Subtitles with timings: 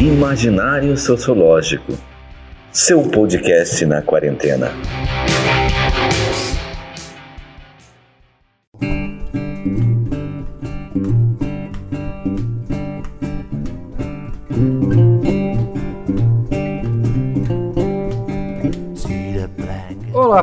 [0.00, 1.94] Imaginário Sociológico.
[2.70, 4.70] Seu podcast na quarentena.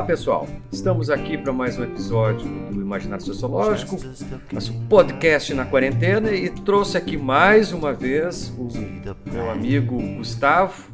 [0.04, 3.96] Pessoal, estamos aqui para mais um episódio do Imaginário Sociológico,
[4.52, 8.68] nosso podcast na quarentena e trouxe aqui mais uma vez o
[9.32, 10.92] meu amigo Gustavo,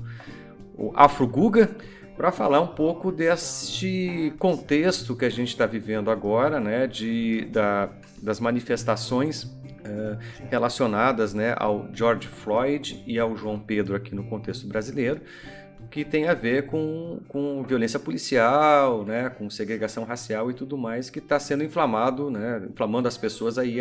[0.79, 1.71] o Afro Guga,
[2.17, 7.89] para falar um pouco deste contexto que a gente está vivendo agora, né, de, da,
[8.23, 14.69] das manifestações uh, relacionadas né, ao George Floyd e ao João Pedro aqui no contexto
[14.69, 15.21] brasileiro
[15.91, 21.11] que tem a ver com, com violência policial, né, com segregação racial e tudo mais,
[21.11, 23.79] que está sendo inflamado, né, inflamando as pessoas aí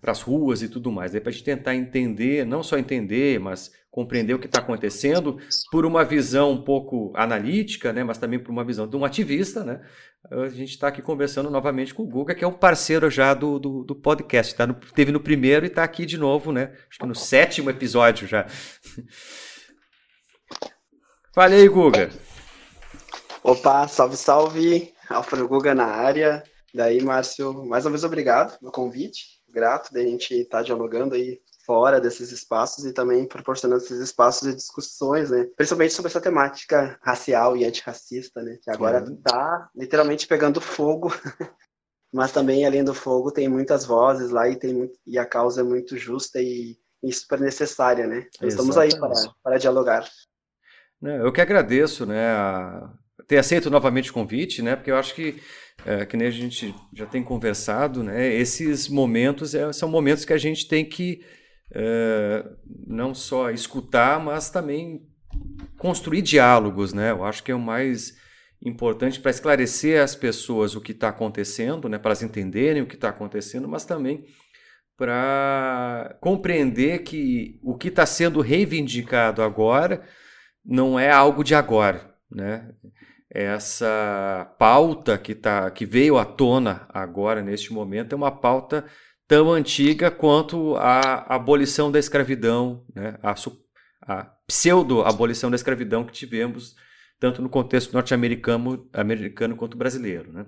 [0.00, 1.12] para as ruas e tudo mais.
[1.12, 5.38] Para a gente tentar entender, não só entender, mas compreender o que está acontecendo
[5.72, 9.64] por uma visão um pouco analítica, né, mas também por uma visão de um ativista,
[9.64, 9.80] né,
[10.30, 13.58] a gente está aqui conversando novamente com o Guga, que é um parceiro já do,
[13.58, 14.54] do, do podcast.
[14.54, 16.72] Tá no, teve no primeiro e está aqui de novo, né?
[16.90, 18.46] Acho que no sétimo episódio já.
[21.38, 22.10] Fale aí, Guga.
[23.44, 24.92] Opa, salve, salve.
[25.08, 26.42] Alfredo Guga na área.
[26.74, 29.40] Daí, Márcio, mais uma vez obrigado pelo convite.
[29.48, 34.48] Grato da gente estar tá dialogando aí fora desses espaços e também proporcionando esses espaços
[34.48, 35.48] de discussões, né?
[35.56, 38.58] Principalmente sobre essa temática racial e antirracista, né?
[38.60, 41.12] Que agora está literalmente pegando fogo.
[42.12, 45.60] Mas também além do fogo tem muitas vozes lá e tem muito, e a causa
[45.60, 48.26] é muito justa e, e super necessária, né?
[48.34, 50.04] Então, estamos aí para, para dialogar.
[51.00, 52.90] Né, eu que agradeço, né, a
[53.26, 55.40] ter aceito novamente o convite, né, porque eu acho que,
[55.86, 60.32] é, que nem a gente já tem conversado, né, esses momentos é, são momentos que
[60.32, 61.20] a gente tem que
[61.72, 62.44] é,
[62.86, 65.02] não só escutar, mas também
[65.76, 68.16] construir diálogos, né, eu acho que é o mais
[68.60, 72.96] importante para esclarecer às pessoas o que está acontecendo, né, para elas entenderem o que
[72.96, 74.24] está acontecendo, mas também
[74.96, 80.02] para compreender que o que está sendo reivindicado agora
[80.68, 82.70] não é algo de agora, né?
[83.30, 88.84] Essa pauta que, tá, que veio à tona agora, neste momento, é uma pauta
[89.26, 93.18] tão antiga quanto a abolição da escravidão, né?
[93.22, 93.34] a,
[94.02, 96.74] a pseudo-abolição da escravidão que tivemos,
[97.20, 100.32] tanto no contexto norte-americano americano quanto brasileiro.
[100.32, 100.46] Né?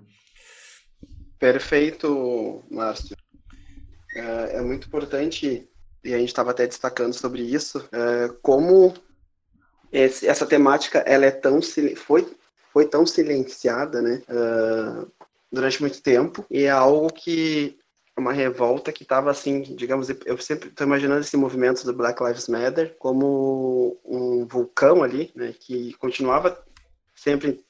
[1.38, 3.16] Perfeito, Márcio.
[4.14, 5.68] É, é muito importante,
[6.02, 8.94] e a gente estava até destacando sobre isso, é, como
[9.92, 11.60] esse, essa temática ela é tão
[11.96, 12.26] foi
[12.72, 15.10] foi tão silenciada, né, uh,
[15.50, 17.76] durante muito tempo e é algo que
[18.16, 22.48] uma revolta que estava assim, digamos, eu sempre estou imaginando esse movimento do Black Lives
[22.48, 26.62] Matter como um vulcão ali, né, que continuava
[27.14, 27.64] sempre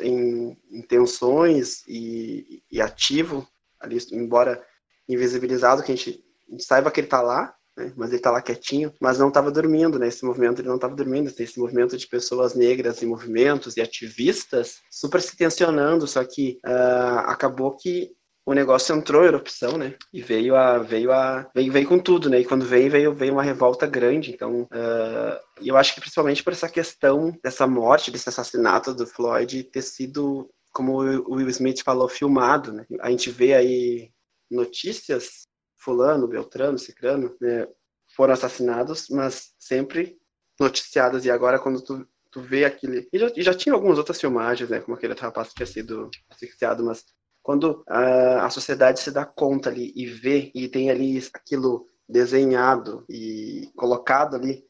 [0.00, 3.46] em tensões e, e ativo
[3.80, 4.64] ali, embora
[5.08, 7.92] invisibilizado, que a gente, a gente saiba que ele está lá, né?
[7.96, 10.08] mas ele está lá quietinho, mas não estava dormindo, né?
[10.08, 13.80] Esse movimento ele não estava dormindo, tem esse movimento de pessoas negras em movimentos e
[13.80, 18.10] ativistas super se tensionando, só que uh, acabou que
[18.44, 19.94] o negócio entrou em erupção, né?
[20.10, 22.40] E veio a veio a veio, veio com tudo, né?
[22.40, 24.30] E quando veio veio veio uma revolta grande.
[24.30, 29.64] Então, uh, eu acho que principalmente por essa questão dessa morte, desse assassinato do Floyd
[29.64, 32.86] ter sido, como o Will Smith falou, filmado, né?
[33.00, 34.10] A gente vê aí
[34.50, 35.46] notícias
[35.88, 37.66] fulano, Beltrano, Cicrano, né,
[38.14, 40.18] foram assassinados, mas sempre
[40.60, 41.24] noticiadas.
[41.24, 43.08] E agora, quando tu, tu vê aquele.
[43.10, 44.80] E já, e já tinha algumas outras filmagens, né?
[44.80, 47.06] Como aquele rapaz que tinha sido asfixiado, mas
[47.42, 53.06] quando a, a sociedade se dá conta ali e vê e tem ali aquilo desenhado
[53.08, 54.62] e colocado ali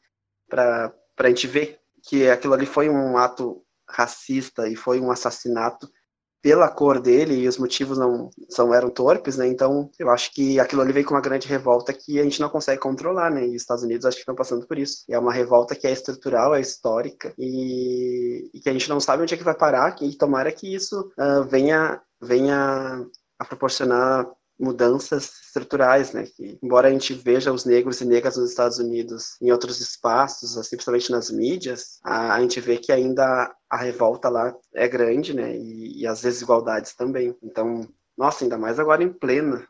[0.47, 5.91] para a gente ver que aquilo ali foi um ato racista e foi um assassinato
[6.41, 9.47] pela cor dele e os motivos não são eram torpes, né?
[9.47, 12.49] Então, eu acho que aquilo ali veio com uma grande revolta que a gente não
[12.49, 13.45] consegue controlar, né?
[13.45, 15.03] E os Estados Unidos acho que estão passando por isso.
[15.09, 19.23] É uma revolta que é estrutural, é histórica e, e que a gente não sabe
[19.23, 23.05] onde é que vai parar e tomara que isso uh, venha venha
[23.37, 24.27] a proporcionar
[24.59, 26.25] mudanças estruturais, né?
[26.25, 30.57] Que, embora a gente veja os negros e negras nos Estados Unidos em outros espaços,
[30.57, 35.33] assim, principalmente nas mídias, a, a gente vê que ainda a revolta lá é grande,
[35.33, 35.55] né?
[35.55, 37.35] E, e as desigualdades também.
[37.41, 39.65] Então, nossa, ainda mais agora em plena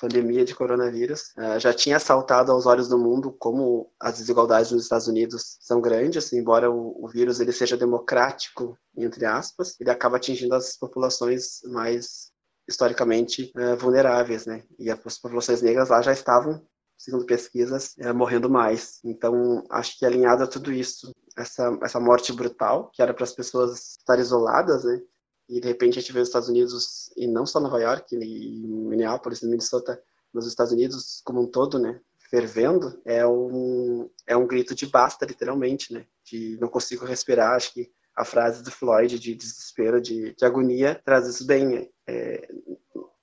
[0.00, 4.82] pandemia de coronavírus, uh, já tinha saltado aos olhos do mundo como as desigualdades nos
[4.82, 10.16] Estados Unidos são grandes, embora o, o vírus ele seja democrático, entre aspas, ele acaba
[10.16, 12.33] atingindo as populações mais
[12.68, 14.64] historicamente uh, vulneráveis, né?
[14.78, 16.64] E as populações negras lá já estavam
[16.96, 19.00] segundo pesquisas, é, morrendo mais.
[19.04, 23.32] Então, acho que alinhado a tudo isso, essa, essa morte brutal, que era para as
[23.32, 25.02] pessoas estar isoladas, né?
[25.48, 28.66] E de repente a gente vê os Estados Unidos, e não só Nova York, e
[28.66, 30.00] Minneapolis, Minnesota,
[30.32, 32.00] mas os Estados Unidos como um todo, né?
[32.30, 36.06] Fervendo, é um, é um grito de basta, literalmente, né?
[36.24, 37.54] De não consigo respirar.
[37.54, 41.66] Acho que a frase do Floyd de desespero, de, de agonia, traz isso bem.
[41.66, 41.86] Né?
[42.06, 42.48] É,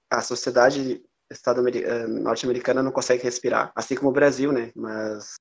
[0.10, 1.02] a sociedade
[1.32, 4.72] eh, norte-americana não consegue respirar, assim como o Brasil, né?
[4.76, 5.36] Mas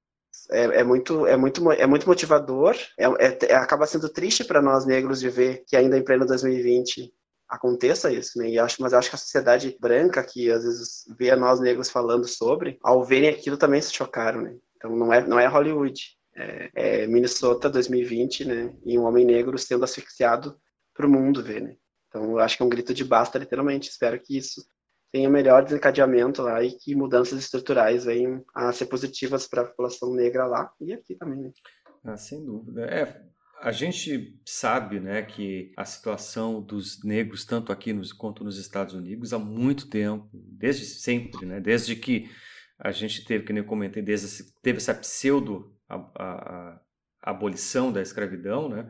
[0.51, 2.77] é, é, muito, é, muito, é muito motivador.
[2.99, 6.25] É, é, é acaba sendo triste para nós negros de ver que ainda em pleno
[6.25, 7.13] 2020
[7.49, 8.49] aconteça isso, né?
[8.49, 12.29] E acho, mas acho que a sociedade branca que às vezes vê nós negros falando
[12.29, 14.55] sobre, ao verem aquilo também se chocaram, né?
[14.77, 16.01] Então não é, não é Hollywood,
[16.41, 18.75] é, é Minnesota 2020, né?
[18.85, 20.57] E um homem negro sendo asfixiado
[20.95, 21.77] para o mundo ver, né?
[22.09, 23.91] Então eu acho que é um grito de basta, literalmente.
[23.91, 24.65] Espero que isso
[25.13, 30.15] tenha melhor desencadeamento lá e que mudanças estruturais venham a ser positivas para a população
[30.15, 31.43] negra lá e aqui também.
[31.43, 31.53] Né?
[32.05, 32.83] Ah, sem dúvida.
[32.85, 33.23] É,
[33.61, 38.95] a gente sabe né, que a situação dos negros, tanto aqui nos, quanto nos Estados
[38.95, 42.31] Unidos, há muito tempo, desde sempre, né, desde que
[42.79, 46.81] a gente teve, que nem eu comentei, desde teve essa pseudo a, a,
[47.23, 48.87] a abolição da escravidão, né,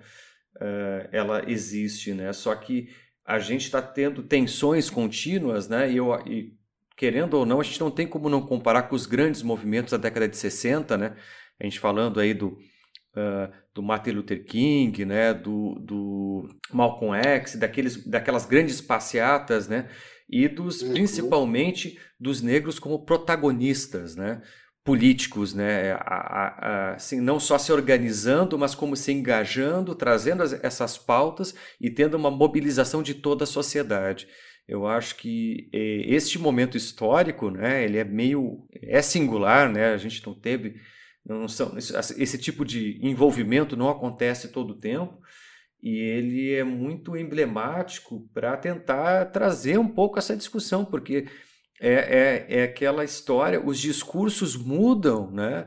[0.56, 2.88] uh, ela existe, né, só que
[3.30, 5.90] a gente está tendo tensões contínuas, né?
[5.90, 6.52] E, eu, e,
[6.96, 9.98] querendo ou não, a gente não tem como não comparar com os grandes movimentos da
[9.98, 11.16] década de 60, né?
[11.60, 15.32] A gente falando aí do, uh, do Martin Luther King, né?
[15.32, 19.88] Do, do Malcolm X, daqueles, daquelas grandes passeatas, né?
[20.28, 20.92] E dos, uhum.
[20.92, 24.42] principalmente dos negros como protagonistas, né?
[24.84, 25.92] Políticos, né?
[25.92, 31.54] A, a, assim, não só se organizando, mas como se engajando, trazendo as, essas pautas
[31.80, 34.26] e tendo uma mobilização de toda a sociedade.
[34.66, 37.84] Eu acho que eh, este momento histórico, né?
[37.84, 39.92] Ele é meio é singular, né?
[39.92, 40.76] A gente não teve
[41.24, 45.20] não são, esse tipo de envolvimento não acontece todo o tempo
[45.82, 51.26] e ele é muito emblemático para tentar trazer um pouco essa discussão, porque
[51.80, 55.66] é, é, é aquela história, os discursos mudam, né?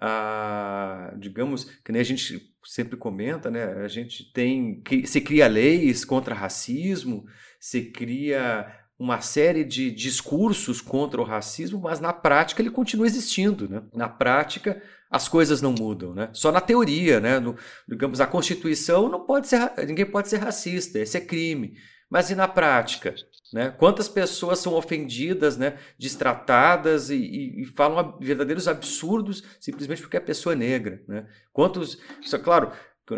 [0.00, 3.64] A, digamos, que nem a gente sempre comenta, né?
[3.84, 7.26] A gente tem, se cria leis contra racismo,
[7.60, 8.66] se cria
[8.98, 13.82] uma série de discursos contra o racismo, mas na prática ele continua existindo, né?
[13.94, 16.30] Na prática as coisas não mudam, né?
[16.32, 17.38] Só na teoria, né?
[17.38, 17.54] No,
[17.86, 21.74] digamos, a Constituição não pode ser, ninguém pode ser racista, esse é crime.
[22.08, 23.14] Mas e na prática?
[23.52, 23.74] Né?
[23.76, 25.76] Quantas pessoas são ofendidas, né?
[25.98, 31.02] destratadas e, e, e, falam verdadeiros absurdos simplesmente porque a pessoa é negra?
[31.08, 31.26] Né?
[31.52, 31.98] Quantos.
[32.22, 32.70] Isso, é claro,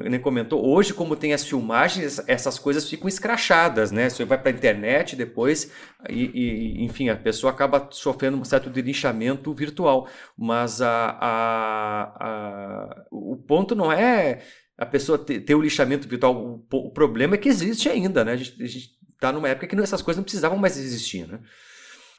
[0.08, 4.08] nem comentou, hoje, como tem as filmagens, essas coisas ficam escrachadas, né?
[4.08, 5.70] Você vai para a internet depois
[6.08, 10.08] e, e, enfim, a pessoa acaba sofrendo um certo linchamento virtual.
[10.37, 14.43] Mas a, a, a, o ponto não é
[14.78, 16.35] a pessoa ter, ter o lixamento virtual.
[16.35, 18.32] O, o, problema é que existe ainda, né?
[18.32, 18.90] A gente,
[19.23, 21.39] está numa época que essas coisas não precisavam mais existir, né?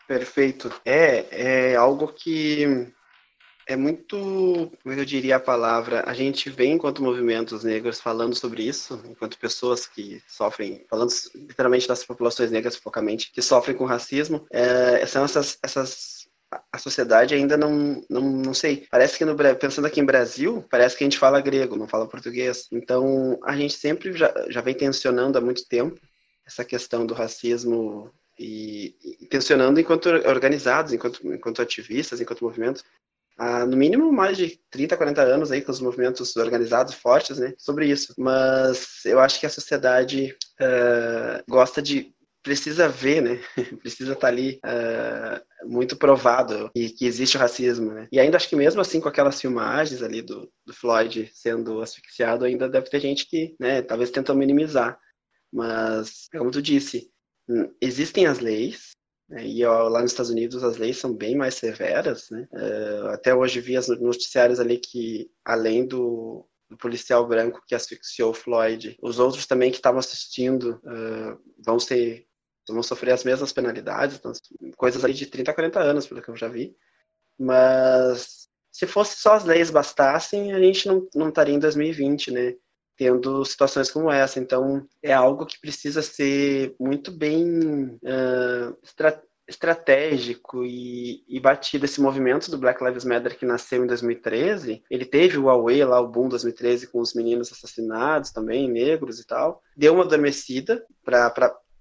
[0.08, 0.72] Perfeito.
[0.86, 2.92] É, é algo que
[3.68, 8.64] é muito, como eu diria a palavra, a gente vem enquanto movimentos negros falando sobre
[8.64, 14.46] isso, enquanto pessoas que sofrem, falando literalmente das populações negras focamente, que sofrem com racismo,
[14.52, 16.24] é, são essas, essas
[16.72, 18.86] a sociedade ainda não, não, não sei.
[18.92, 22.08] Parece que no pensando aqui em Brasil, parece que a gente fala grego, não fala
[22.08, 22.68] português.
[22.72, 26.00] Então a gente sempre já, já vem tensionando há muito tempo
[26.46, 32.84] essa questão do racismo e, e tensionando enquanto organizados, enquanto, enquanto ativistas, enquanto movimentos.
[33.38, 37.54] Há, no mínimo mais de 30, 40 anos aí com os movimentos organizados fortes, né,
[37.58, 38.14] sobre isso.
[38.18, 43.42] Mas eu acho que a sociedade uh, gosta de precisa ver, né?
[43.82, 48.08] precisa estar tá ali uh, muito provado que, que, existe o racismo, né?
[48.12, 52.44] E ainda acho que mesmo assim com aquelas filmagens ali do, do Floyd sendo asfixiado,
[52.44, 55.00] ainda deve ter gente que, né, talvez tentam minimizar.
[55.54, 57.12] Mas, como tu disse,
[57.48, 58.94] hum, existem as leis,
[59.30, 62.48] né, e lá nos Estados Unidos as leis são bem mais severas, né?
[62.52, 68.34] Uh, até hoje vi as noticiários ali que, além do, do policial branco que asfixiou
[68.34, 72.28] Floyd, os outros também que estavam assistindo uh, vão ser
[72.68, 74.32] vão sofrer as mesmas penalidades, então,
[74.78, 76.74] coisas aí de 30 a 40 anos, pelo que eu já vi.
[77.38, 82.56] Mas se fosse só as leis bastassem, a gente não, não estaria em 2020, né?
[82.98, 84.40] Tendo situações como essa.
[84.40, 91.86] Então, é algo que precisa ser muito bem uh, estra estratégico e, e, batido.
[91.86, 96.00] Esse movimento do Black Lives Matter que nasceu em 2013, ele teve o Huawei lá,
[96.00, 99.62] o boom 2013, com os meninos assassinados também, negros e tal.
[99.76, 101.30] Deu uma adormecida para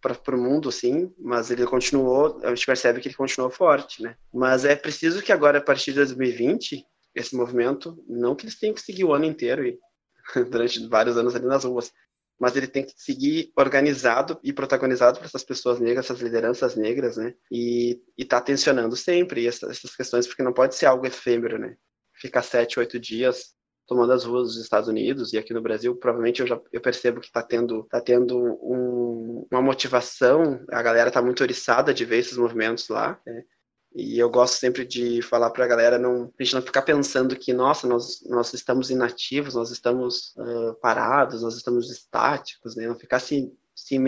[0.03, 4.17] para o mundo, sim, mas ele continuou, a gente percebe que ele continuou forte, né?
[4.35, 8.75] Mas é preciso que agora, a partir de 2020, esse movimento, não que eles tenham
[8.75, 9.79] que seguir o ano inteiro e
[10.51, 11.93] durante vários anos ali nas ruas,
[12.39, 17.17] mas ele tem que seguir organizado e protagonizado por essas pessoas negras, essas lideranças negras,
[17.17, 17.35] né?
[17.51, 21.77] E, está tensionando sempre essas, essas, questões, porque não pode ser algo efêmero, né?
[22.15, 23.55] Ficar sete, oito dias
[23.87, 27.21] tomando as ruas dos Estados Unidos e aqui no Brasil, provavelmente eu já eu percebo
[27.21, 32.19] que está tendo, tá tendo um, uma motivação, a galera está muito oriçada de ver
[32.19, 33.45] esses movimentos lá, né?
[33.95, 37.37] E eu gosto sempre de falar para a galera não, a gente não ficar pensando
[37.37, 42.87] que, nossa, nós, nós estamos inativos, nós estamos uh, parados, nós estamos estáticos, né?
[42.87, 43.99] Não ficar se, se,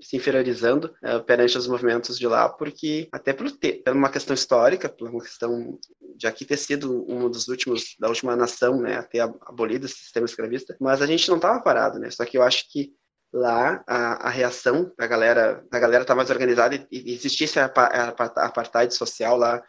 [0.00, 4.34] se inferiorizando uh, perante os movimentos de lá, porque até por, ter, por uma questão
[4.34, 5.78] histórica, por uma questão
[6.16, 9.96] de aqui ter sido um dos últimos, da última nação, né, a ter abolido esse
[9.96, 12.10] sistema escravista, mas a gente não estava parado, né?
[12.10, 12.94] Só que eu acho que
[13.32, 18.08] lá a, a reação da galera, a galera tá mais organizada e, existisse a, a,
[18.08, 19.62] a apartheid social lá,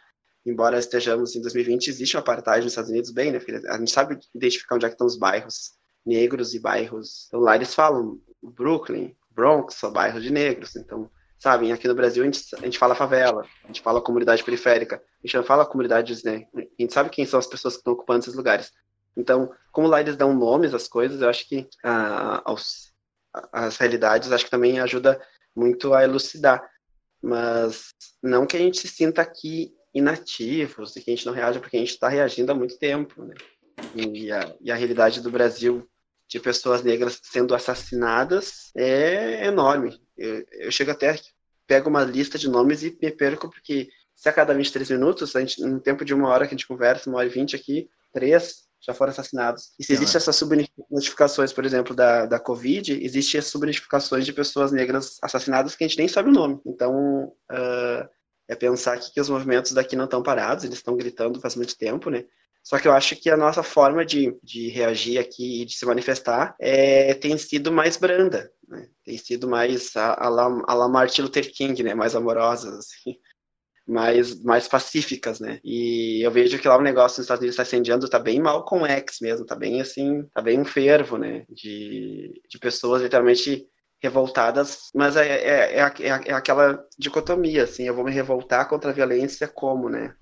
[0.44, 3.62] embora estejamos em 2020, existe uma apartheid nos Estados Unidos bem, né, filha?
[3.68, 5.72] A gente sabe identificar onde é que estão os bairros
[6.04, 7.26] negros e bairros.
[7.28, 10.76] Então lá eles falam Brooklyn, Bronx, são bairros de negros.
[10.76, 14.44] Então, sabem, aqui no Brasil a gente, a gente fala favela, a gente fala comunidade
[14.44, 16.46] periférica, a gente não fala comunidades, né?
[16.54, 18.70] A gente sabe quem são as pessoas que estão ocupando esses lugares.
[19.16, 22.93] Então, como lá eles dão nomes às coisas, eu acho que ah, aos,
[23.52, 25.20] as realidades, acho que também ajuda
[25.54, 26.64] muito a elucidar.
[27.22, 31.60] Mas não que a gente se sinta aqui inativos e que a gente não reaja,
[31.60, 33.24] porque a gente está reagindo há muito tempo.
[33.24, 33.34] Né?
[33.94, 35.88] E, a, e a realidade do Brasil
[36.28, 40.00] de pessoas negras sendo assassinadas é enorme.
[40.16, 41.18] Eu, eu chego até,
[41.66, 45.40] pego uma lista de nomes e me perco, porque se a cada 23 minutos, a
[45.40, 47.88] gente, no tempo de uma hora que a gente conversa, uma hora e vinte aqui,
[48.12, 49.72] três já foram assassinados.
[49.78, 54.72] E se existem essas subnotificações, por exemplo, da, da Covid, existem as subnotificações de pessoas
[54.72, 56.60] negras assassinadas que a gente nem sabe o nome.
[56.66, 58.08] Então, uh,
[58.48, 61.76] é pensar que, que os movimentos daqui não estão parados, eles estão gritando faz muito
[61.76, 62.24] tempo, né?
[62.62, 65.84] Só que eu acho que a nossa forma de, de reagir aqui e de se
[65.84, 68.88] manifestar é, tem sido mais branda, né?
[69.04, 71.94] tem sido mais a, a, la, a la Martin Luther King, né?
[71.94, 72.74] mais amorosas.
[72.78, 73.18] Assim
[73.86, 75.60] mais, mais pacíficas, né?
[75.62, 78.64] E eu vejo que lá o negócio nos Estados Unidos está incendiando, tá bem mal
[78.64, 81.44] com o X mesmo, tá bem assim, tá bem um fervo, né?
[81.48, 83.66] De, de pessoas literalmente
[84.02, 88.90] revoltadas, mas é, é, é, é, é aquela dicotomia, assim, eu vou me revoltar contra
[88.90, 90.14] a violência como, né?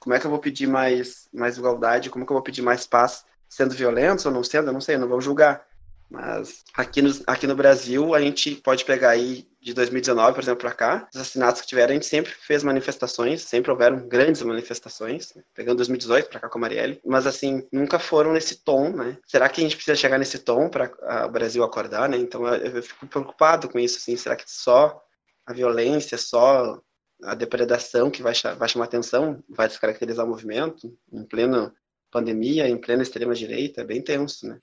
[0.00, 2.62] Como é que eu vou pedir mais, mais igualdade, como é que eu vou pedir
[2.62, 5.66] mais paz sendo violento ou não sendo, eu não sei, eu não vou julgar.
[6.08, 10.60] Mas aqui no, aqui no Brasil, a gente pode pegar aí de 2019, por exemplo,
[10.60, 15.34] para cá, os assassinatos que tiveram, a gente sempre fez manifestações, sempre houveram grandes manifestações,
[15.34, 15.42] né?
[15.52, 19.18] pegando 2018 para cá com a Marielle, mas assim, nunca foram nesse tom, né?
[19.26, 20.92] Será que a gente precisa chegar nesse tom para
[21.26, 22.16] o Brasil acordar, né?
[22.16, 25.02] Então eu, eu fico preocupado com isso, assim, será que só
[25.44, 26.80] a violência, só
[27.24, 31.74] a depredação que vai, vai chamar atenção, vai descaracterizar o movimento em plena
[32.10, 34.60] pandemia, em plena extrema direita, é bem tenso, né?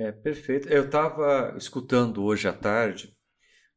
[0.00, 0.66] É, perfeito.
[0.70, 3.14] Eu estava escutando hoje à tarde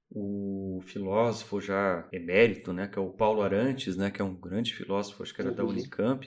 [0.09, 4.73] o filósofo já emérito, né, que é o Paulo Arantes, né, que é um grande
[4.73, 5.71] filósofo, acho que era da uhum.
[5.71, 6.25] Unicamp,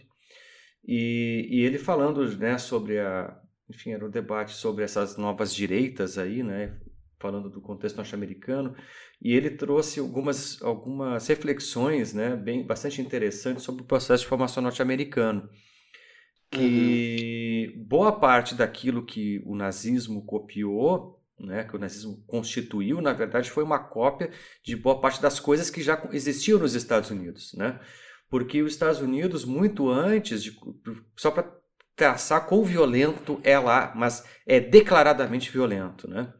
[0.86, 6.18] e, e ele falando, né, sobre a, enfim, era um debate sobre essas novas direitas
[6.18, 6.78] aí, né,
[7.18, 8.76] falando do contexto norte-americano,
[9.22, 14.62] e ele trouxe algumas, algumas reflexões, né, bem, bastante interessantes sobre o processo de formação
[14.62, 15.48] norte-americano
[16.56, 17.84] que uhum.
[17.84, 23.62] boa parte daquilo que o nazismo copiou, né, que o nazismo constituiu, na verdade foi
[23.62, 24.30] uma cópia
[24.64, 27.78] de boa parte das coisas que já existiam nos Estados Unidos, né?
[28.28, 30.56] Porque os Estados Unidos muito antes de
[31.16, 31.54] só para
[31.94, 36.32] traçar quão violento é lá, mas é declaradamente violento, né?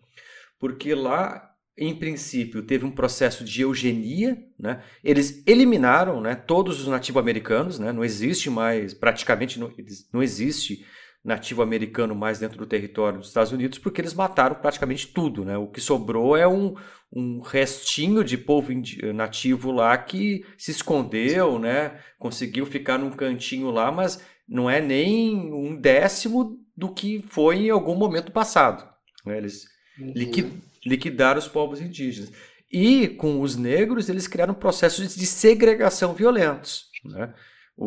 [0.58, 4.83] Porque lá em princípio, teve um processo de eugenia, né?
[5.04, 7.92] Eles eliminaram, né, todos os nativo-americanos, né?
[7.92, 9.71] Não existe mais, praticamente não,
[10.12, 10.87] não existe
[11.23, 15.59] nativo americano mais dentro do território dos Estados Unidos, porque eles mataram praticamente tudo, né?
[15.59, 16.75] O que sobrou é um,
[17.12, 18.73] um restinho de povo
[19.12, 22.00] nativo lá que se escondeu, né?
[22.18, 27.71] Conseguiu ficar num cantinho lá, mas não é nem um décimo do que foi em
[27.71, 28.88] algum momento passado.
[29.26, 29.37] Né?
[29.37, 29.64] Eles
[29.99, 32.33] uhum liquidar os povos indígenas.
[32.73, 36.87] E com os negros, eles criaram processos de segregação violentos.
[37.05, 37.33] Né?
[37.76, 37.87] O,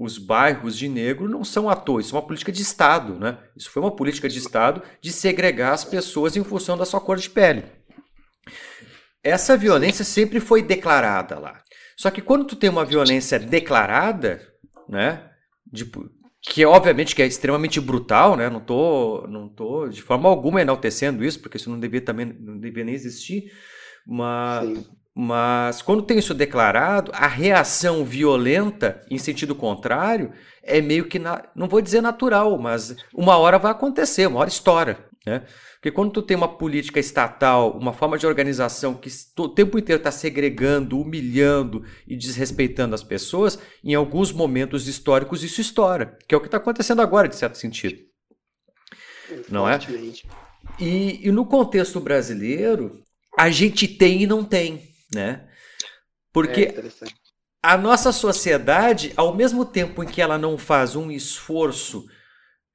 [0.00, 3.18] o, os bairros de negro não são à toa, isso é uma política de Estado.
[3.18, 3.38] Né?
[3.56, 7.16] Isso foi uma política de Estado de segregar as pessoas em função da sua cor
[7.16, 7.64] de pele.
[9.22, 11.62] Essa violência sempre foi declarada lá.
[11.96, 14.40] Só que quando tu tem uma violência declarada,
[14.88, 15.30] né,
[15.64, 15.90] de,
[16.42, 18.50] que obviamente que é extremamente brutal, né?
[18.50, 22.58] Não tô, não tô de forma alguma enaltecendo isso, porque isso não devia também não
[22.58, 23.52] devia nem existir.
[24.04, 30.32] Mas, mas quando tem isso declarado, a reação violenta em sentido contrário
[30.64, 34.48] é meio que, na, não vou dizer natural, mas uma hora vai acontecer, uma hora
[34.48, 35.11] estoura.
[35.24, 35.44] Né?
[35.74, 40.00] Porque quando tu tem uma política estatal, uma forma de organização que o tempo inteiro
[40.00, 46.38] está segregando, humilhando e desrespeitando as pessoas, em alguns momentos históricos isso estoura, que é
[46.38, 47.98] o que está acontecendo agora, de certo sentido.
[49.48, 49.78] Não é?
[50.78, 53.02] E, e no contexto brasileiro,
[53.38, 54.82] a gente tem e não tem,
[55.14, 55.48] né?
[56.32, 56.82] Porque é
[57.62, 62.06] a nossa sociedade, ao mesmo tempo em que ela não faz um esforço,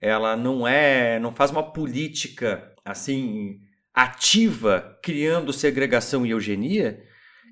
[0.01, 3.59] ela não é, não faz uma política assim
[3.93, 7.03] ativa criando segregação e eugenia,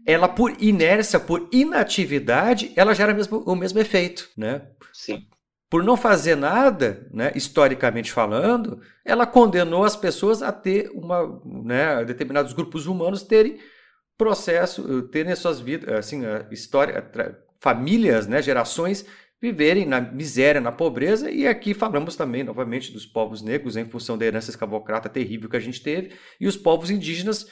[0.05, 4.61] ela por inércia, por inatividade, ela gera mesmo, o mesmo efeito, né?
[4.93, 5.25] Sim.
[5.67, 12.05] Por não fazer nada, né, historicamente falando, ela condenou as pessoas a ter uma, né,
[12.05, 13.57] determinados grupos humanos terem
[14.15, 16.21] processo, terem suas vidas, assim,
[16.51, 17.03] história,
[17.59, 19.05] famílias, né, gerações
[19.41, 24.17] viverem na miséria, na pobreza, e aqui falamos também, novamente, dos povos negros, em função
[24.17, 27.45] da herança escravocrata terrível que a gente teve, e os povos indígenas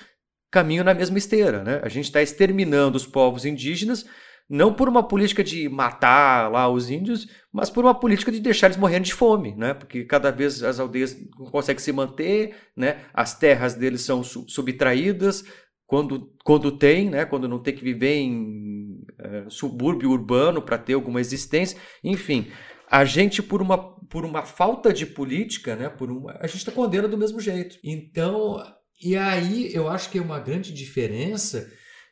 [0.52, 1.64] caminham na mesma esteira.
[1.64, 1.82] Né?
[1.84, 4.06] A gente está exterminando os povos indígenas,
[4.50, 8.68] não por uma política de matar lá os índios, mas por uma política de deixar
[8.68, 9.74] eles morrendo de fome, né?
[9.74, 13.06] porque cada vez as aldeias não conseguem se manter, né?
[13.14, 15.44] as terras deles são subtraídas,
[15.86, 20.94] quando, quando tem, né, quando não tem que viver em é, subúrbio urbano para ter
[20.94, 22.52] alguma existência, enfim,
[22.90, 23.78] a gente por uma,
[24.10, 27.78] por uma falta de política, né, por uma, a gente está condena do mesmo jeito.
[27.84, 28.64] Então,
[29.02, 31.70] e aí eu acho que é uma grande diferença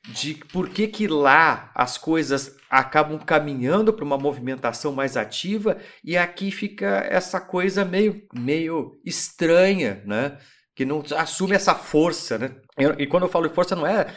[0.10, 6.18] de por que, que lá as coisas acabam caminhando para uma movimentação mais ativa e
[6.18, 10.38] aqui fica essa coisa meio, meio estranha, né?
[10.76, 12.56] Que não assume essa força, né?
[12.98, 14.14] E quando eu falo força, não é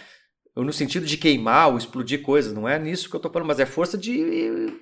[0.56, 3.58] no sentido de queimar ou explodir coisas, não é nisso que eu estou falando, mas
[3.58, 4.72] é força de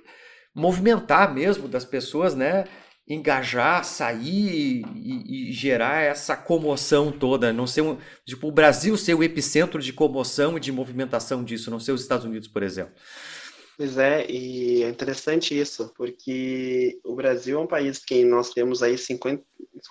[0.55, 2.65] movimentar mesmo das pessoas, né?
[3.09, 9.15] Engajar, sair e, e gerar essa comoção toda, não ser um, tipo o Brasil ser
[9.15, 12.93] o epicentro de comoção e de movimentação disso, não ser os Estados Unidos, por exemplo.
[13.77, 18.83] Pois é, e é interessante isso, porque o Brasil é um país que nós temos
[18.83, 19.43] aí 50,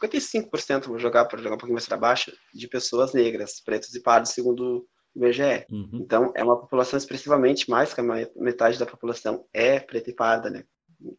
[0.01, 4.01] 55%, vou jogar para jogar um pouquinho mais para baixo, de pessoas negras, pretos e
[4.01, 5.65] pardos, segundo o IBGE.
[5.69, 5.89] Uhum.
[5.93, 8.03] Então, é uma população expressivamente mais que a
[8.35, 10.63] metade da população é preta e parda, né?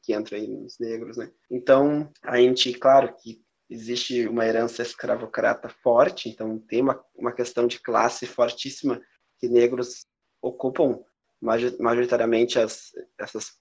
[0.02, 1.30] Que entra aí nos negros, né?
[1.50, 7.66] Então, a gente, claro que existe uma herança escravocrata forte, então tem uma, uma questão
[7.66, 9.00] de classe fortíssima
[9.38, 10.06] que negros
[10.40, 11.00] ocupam
[11.42, 13.60] majoritariamente as, essas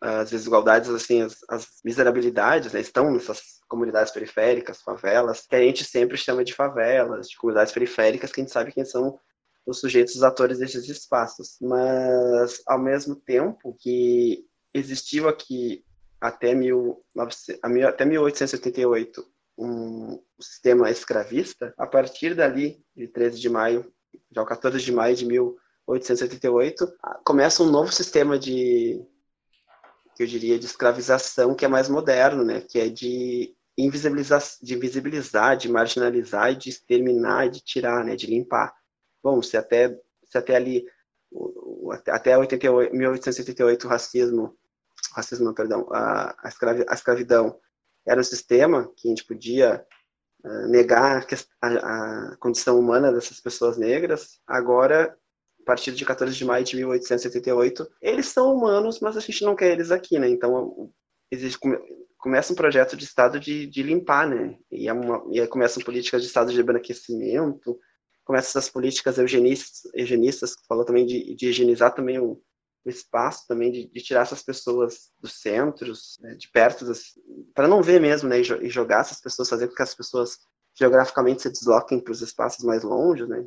[0.00, 5.84] as desigualdades, assim, as, as miserabilidades, né, estão nessas comunidades periféricas, favelas, que a gente
[5.84, 9.18] sempre chama de favelas, de comunidades periféricas, que a gente sabe quem são
[9.64, 11.56] os sujeitos, os atores desses espaços.
[11.60, 15.84] Mas, ao mesmo tempo que existiu aqui
[16.20, 17.04] até, mil,
[17.86, 19.24] até 1888
[19.58, 23.92] um sistema escravista, a partir dali, de 13 de maio,
[24.32, 25.60] já o 14 de maio de 1888,
[27.24, 29.04] começa um novo sistema de
[30.22, 32.60] eu diria de escravização que é mais moderno, né?
[32.60, 38.14] Que é de invisibilizar, de invisibilizar, de marginalizar, de exterminar, de tirar, né?
[38.14, 38.74] De limpar.
[39.22, 40.84] Bom, se até se até ali
[42.08, 44.58] até 88, 1888 o racismo,
[45.14, 47.58] racismo não, perdão, a, a, escravi, a escravidão
[48.06, 49.84] era um sistema que a gente podia
[50.44, 51.26] uh, negar
[51.62, 54.40] a, a condição humana dessas pessoas negras.
[54.46, 55.16] Agora
[55.62, 59.54] a partir de 14 de maio de 1878, eles são humanos, mas a gente não
[59.54, 60.28] quer eles aqui, né?
[60.28, 60.90] Então,
[61.30, 61.58] existe,
[62.18, 64.56] começa um projeto de Estado de, de limpar, né?
[64.70, 67.78] E, é uma, e aí começam políticas de Estado de embranquecimento,
[68.24, 72.40] começam essas políticas eugenistas, eugenistas que falou também de, de higienizar também o,
[72.84, 76.34] o espaço, também de, de, tirar essas pessoas dos centros, né?
[76.34, 76.84] de perto,
[77.54, 78.40] para não ver mesmo, né?
[78.40, 80.38] E, e jogar essas pessoas, fazer com que as pessoas
[80.80, 83.44] geograficamente se desloquem para os espaços mais longe, né?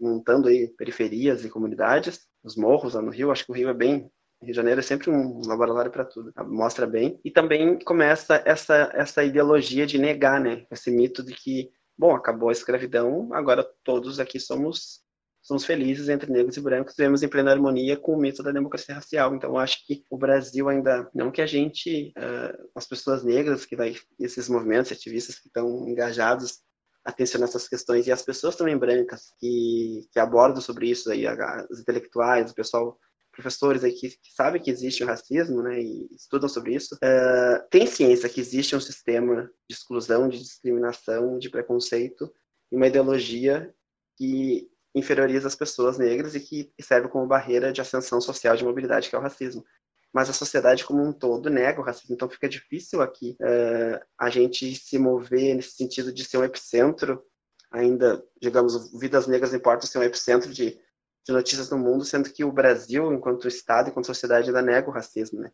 [0.00, 3.74] montando aí periferias e comunidades, os morros lá no Rio, acho que o Rio é
[3.74, 4.10] bem
[4.42, 7.20] Rio de Janeiro é sempre um laboratório para tudo, mostra bem.
[7.22, 10.64] E também começa essa, essa ideologia de negar, né?
[10.70, 15.02] Esse mito de que, bom, acabou a escravidão, agora todos aqui somos
[15.42, 18.94] somos felizes entre negros e brancos, vivemos em plena harmonia com o mito da democracia
[18.94, 19.34] racial.
[19.34, 23.74] Então, acho que o Brasil ainda, não que a gente, uh, as pessoas negras que
[23.74, 26.60] vai, esses movimentos ativistas que estão engajados
[27.04, 31.24] atenção nessas questões e as pessoas também brancas que, que abordam sobre isso aí,
[31.70, 32.98] os intelectuais, o pessoal
[33.32, 37.68] professores aí que, que sabem que existe o racismo, né, e estudam sobre isso, uh,
[37.70, 42.32] tem ciência que existe um sistema de exclusão, de discriminação, de preconceito
[42.70, 43.72] e uma ideologia
[44.16, 49.08] que inferioriza as pessoas negras e que serve como barreira de ascensão social de mobilidade,
[49.08, 49.64] que é o racismo.
[50.12, 54.28] Mas a sociedade como um todo nega o racismo, então fica difícil aqui uh, a
[54.28, 57.22] gente se mover nesse sentido de ser um epicentro,
[57.70, 60.70] ainda, digamos, vidas negras importam ser um epicentro de,
[61.24, 64.92] de notícias no mundo, sendo que o Brasil, enquanto Estado, enquanto sociedade, ainda nega o
[64.92, 65.52] racismo, né?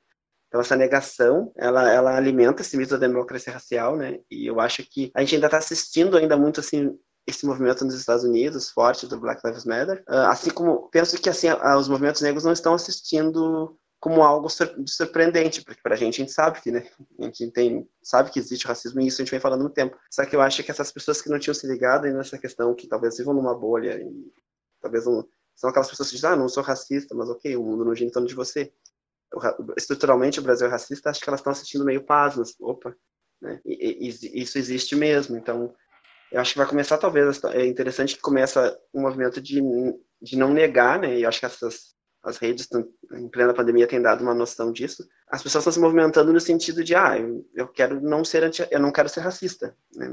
[0.49, 4.21] Então essa negação, ela, ela alimenta esse mito da democracia racial, né?
[4.31, 7.95] E eu acho que a gente ainda está assistindo ainda muito assim esse movimento nos
[7.95, 12.23] Estados Unidos forte do Black Lives Matter, uh, assim como penso que assim os movimentos
[12.23, 14.49] negros não estão assistindo como algo
[14.87, 18.39] surpreendente, porque para a gente a gente sabe que, né, a gente tem, sabe que
[18.39, 19.99] existe racismo e isso a gente vem falando no tempo.
[20.11, 22.87] Só que eu acho que essas pessoas que não tinham se ligado nessa questão, que
[22.87, 24.33] talvez vivam numa bolha, e
[24.81, 27.85] talvez não, são aquelas pessoas que dizem, ah, não sou racista, mas ok, o mundo
[27.85, 28.73] não gira em torno de você.
[29.77, 32.95] Estruturalmente o Brasil é racista, acho que elas estão assistindo meio pasmas, opa,
[33.41, 35.75] né, e, e, isso existe mesmo, então
[36.31, 39.61] eu acho que vai começar, talvez, é interessante que começa um movimento de,
[40.21, 41.19] de não negar, né?
[41.19, 41.96] E eu acho que essas
[42.27, 42.69] as redes
[43.13, 45.09] em plena pandemia têm dado uma noção disso.
[45.29, 47.17] As pessoas estão se movimentando no sentido de, ah,
[47.55, 49.77] eu, quero não ser anti, eu não quero ser racista.
[49.95, 50.07] Né?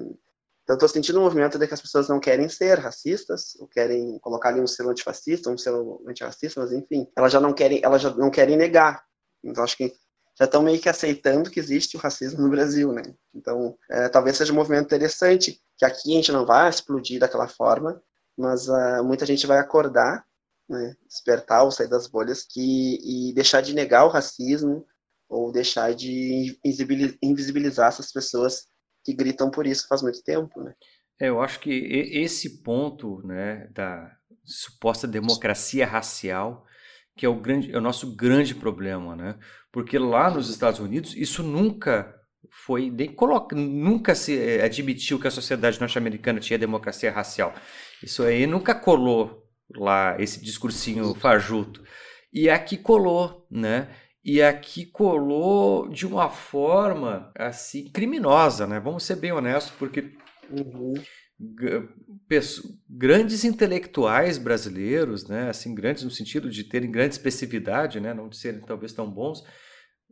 [0.63, 4.19] Então, estou sentindo um movimento de que as pessoas não querem ser racistas, ou querem
[4.19, 8.01] colocar ali um selo antifascista, um selo antirracista, mas enfim, elas já não querem, elas
[8.01, 9.03] já não querem negar.
[9.43, 9.91] Então, acho que
[10.37, 13.03] já estão meio que aceitando que existe o racismo no Brasil, né?
[13.33, 17.47] Então, é, talvez seja um movimento interessante, que aqui a gente não vai explodir daquela
[17.47, 18.01] forma,
[18.37, 20.25] mas uh, muita gente vai acordar,
[20.69, 24.85] né, despertar ou sair das bolhas que, e deixar de negar o racismo
[25.29, 26.59] ou deixar de
[27.21, 28.67] invisibilizar essas pessoas
[29.03, 30.73] que gritam por isso faz muito tempo, né?
[31.19, 34.11] É, eu acho que esse ponto, né, da
[34.43, 36.65] suposta democracia racial,
[37.15, 39.37] que é o grande, é o nosso grande problema, né?
[39.71, 42.13] Porque lá nos Estados Unidos isso nunca
[42.51, 47.53] foi nem coloca, nunca se eh, admitiu que a sociedade norte-americana tinha democracia racial.
[48.01, 49.42] Isso aí nunca colou
[49.75, 51.83] lá esse discursinho fajuto.
[52.31, 53.89] E aqui colou, né?
[54.23, 58.79] E aqui colou de uma forma assim criminosa, né?
[58.79, 60.13] Vamos ser bem honestos, porque
[60.49, 60.93] uhum
[62.89, 68.37] grandes intelectuais brasileiros, né, assim grandes no sentido de terem grande expressividade, né, não de
[68.37, 69.43] serem talvez tão bons,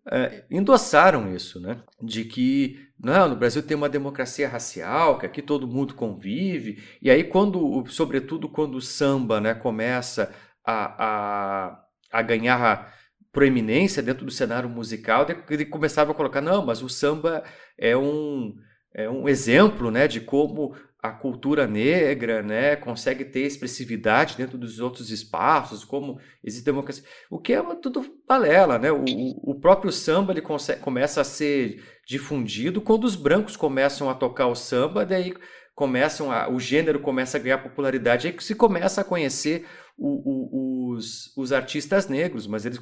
[0.10, 5.42] é, endossaram isso, né, de que não, no Brasil tem uma democracia racial, que aqui
[5.42, 10.34] todo mundo convive, e aí quando, sobretudo quando o samba, né, começa
[10.66, 12.94] a, a, a ganhar
[13.32, 17.44] proeminência dentro do cenário musical, ele começava a colocar, não, mas o samba
[17.78, 18.56] é um
[18.94, 24.80] é um exemplo né, de como a cultura negra né, consegue ter expressividade dentro dos
[24.80, 27.04] outros espaços, como existe democracia.
[27.30, 28.92] O que é tudo balela, né?
[28.92, 29.04] O,
[29.42, 34.46] o próprio samba ele consegue, começa a ser difundido quando os brancos começam a tocar
[34.46, 35.34] o samba, daí
[35.74, 39.66] começam a, o gênero começa a ganhar popularidade, aí que se começa a conhecer
[39.98, 42.80] o, o, os, os artistas negros, mas eles,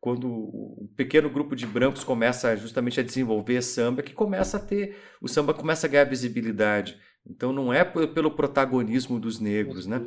[0.00, 4.96] quando um pequeno grupo de brancos começa justamente a desenvolver samba, que começa a ter,
[5.20, 6.96] o samba começa a ganhar visibilidade.
[7.26, 10.04] Então não é pelo protagonismo dos negros, né?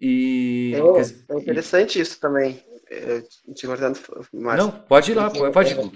[0.00, 2.02] E é, é interessante e...
[2.02, 2.62] isso também.
[2.90, 3.22] É,
[3.54, 3.98] te cortando
[4.34, 4.58] mais.
[4.58, 5.92] Não, pode ir lá, pode ir.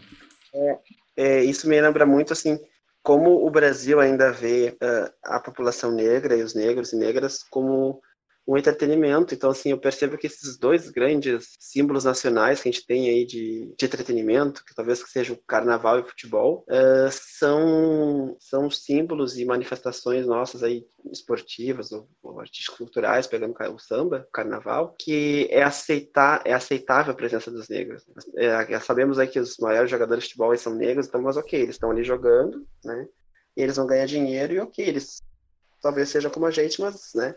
[0.55, 0.79] É,
[1.17, 2.59] é, isso me lembra muito assim
[3.07, 8.01] como o Brasil ainda vê uh, a população negra e os negros e negras como
[8.47, 9.35] um entretenimento.
[9.35, 13.27] Então, assim, eu percebo que esses dois grandes símbolos nacionais que a gente tem aí
[13.27, 19.37] de, de entretenimento, que talvez seja o carnaval e o futebol, uh, são, são símbolos
[19.37, 25.49] e manifestações nossas aí esportivas ou, ou artísticas culturais, pegando o samba, o carnaval, que
[25.51, 28.05] é aceitar é aceitável a presença dos negros.
[28.37, 31.75] É, sabemos aí que os maiores jogadores de futebol são negros, então, mas ok, eles
[31.75, 33.07] estão ali jogando, né?
[33.57, 35.23] E eles vão ganhar dinheiro e ok, eles
[35.81, 37.35] talvez seja como a gente, mas, né?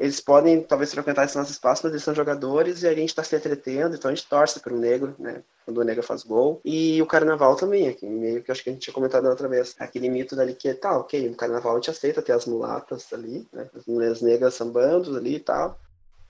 [0.00, 3.22] Eles podem talvez frequentar esse nosso espaço, mas eles são jogadores e a gente está
[3.22, 5.42] se entretendo, então a gente torce para o negro, né?
[5.66, 6.58] Quando o negro faz gol.
[6.64, 9.74] E o carnaval também, aqui, meio que acho que a gente tinha comentado outra vez.
[9.78, 13.46] Aquele mito dali que, tá, ok, o carnaval a gente aceita ter as mulatas ali,
[13.52, 13.68] né?
[13.76, 15.78] As mulheres negras sambando ali e tal.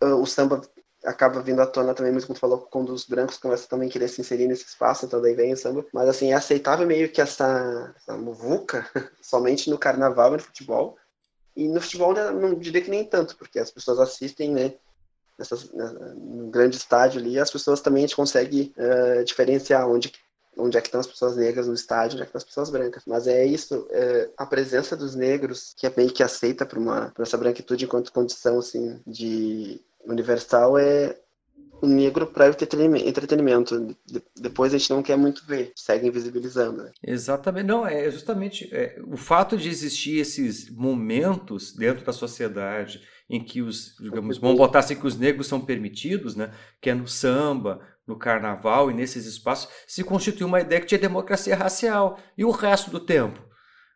[0.00, 0.60] Ah, o samba
[1.04, 3.92] acaba vindo à tona também, mesmo como tu falou, quando os brancos começam também a
[3.92, 5.86] querer se inserir nesse espaço, então daí vem o samba.
[5.92, 8.84] Mas assim, é aceitável meio que essa, essa muvuca
[9.22, 10.96] somente no carnaval e no futebol.
[11.60, 14.72] E no futebol né, não diria que nem tanto, porque as pessoas assistem, né?
[15.38, 15.70] Nessas,
[16.50, 20.10] grande estádio ali, as pessoas também a gente consegue uh, diferenciar onde,
[20.56, 22.70] onde é que estão as pessoas negras no estádio, onde é que estão as pessoas
[22.70, 23.02] brancas.
[23.06, 27.10] Mas é isso, é, a presença dos negros, que é meio que aceita por, uma,
[27.10, 31.14] por essa branquitude enquanto condição assim, de universal, é,
[31.86, 33.96] negro para entretenimento.
[34.36, 36.82] Depois a gente não quer muito ver, segue invisibilizando.
[36.82, 36.92] Né?
[37.02, 43.42] Exatamente, não, é justamente é, o fato de existir esses momentos dentro da sociedade em
[43.42, 46.50] que os, digamos, vamos botar assim que os negros são permitidos, né?
[46.80, 50.98] Que é no samba, no carnaval e nesses espaços, se constitui uma ideia que tinha
[50.98, 52.18] democracia racial.
[52.36, 53.40] E o resto do tempo,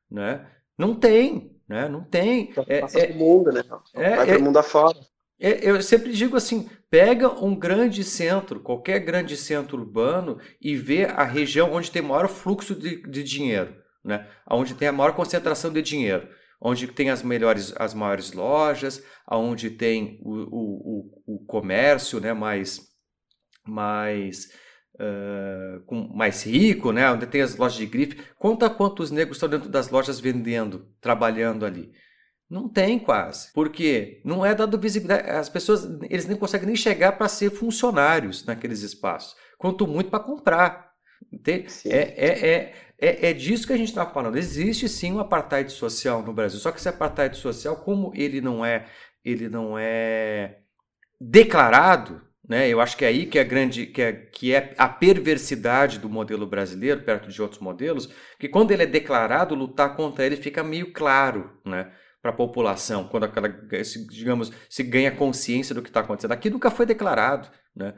[0.09, 0.49] né?
[0.79, 1.89] Não tem, né?
[1.89, 2.53] Não tem.
[2.69, 3.63] É, é, mundo, né?
[3.95, 4.99] É, Vai para o é, mundo afora.
[5.45, 11.05] É, eu sempre digo assim: pega um grande centro, qualquer grande centro urbano, e vê
[11.05, 14.27] a região onde tem maior fluxo de, de dinheiro, né?
[14.51, 16.27] onde tem a maior concentração de dinheiro,
[16.59, 22.33] onde tem as melhores, as maiores lojas, onde tem o, o, o, o comércio né?
[22.33, 22.81] mais,
[23.67, 24.47] mais,
[24.95, 27.11] uh, com, mais rico, né?
[27.13, 28.17] onde tem as lojas de grife.
[28.39, 31.93] Conta quantos negros estão dentro das lojas vendendo, trabalhando ali.
[32.49, 33.53] Não tem quase.
[33.53, 35.29] Porque não é dado visibilidade.
[35.31, 39.35] As pessoas, eles nem conseguem nem chegar para ser funcionários naqueles espaços.
[39.59, 40.93] Quanto muito para comprar.
[41.47, 44.37] É, é, é, é, é disso que a gente está falando.
[44.37, 46.59] Existe sim um apartheid social no Brasil.
[46.61, 48.87] Só que esse apartheid social, como ele não é,
[49.25, 50.59] ele não é
[51.21, 52.69] declarado, né?
[52.69, 56.11] Eu acho que é aí que é grande, que é, que é a perversidade do
[56.11, 60.63] modelo brasileiro perto de outros modelos, que quando ele é declarado, lutar contra ele fica
[60.63, 61.91] meio claro, né?
[62.25, 63.51] Para a população, quando aquela,
[64.09, 66.33] digamos, se ganha consciência do que está acontecendo.
[66.33, 67.93] Aqui nunca foi declarado, né?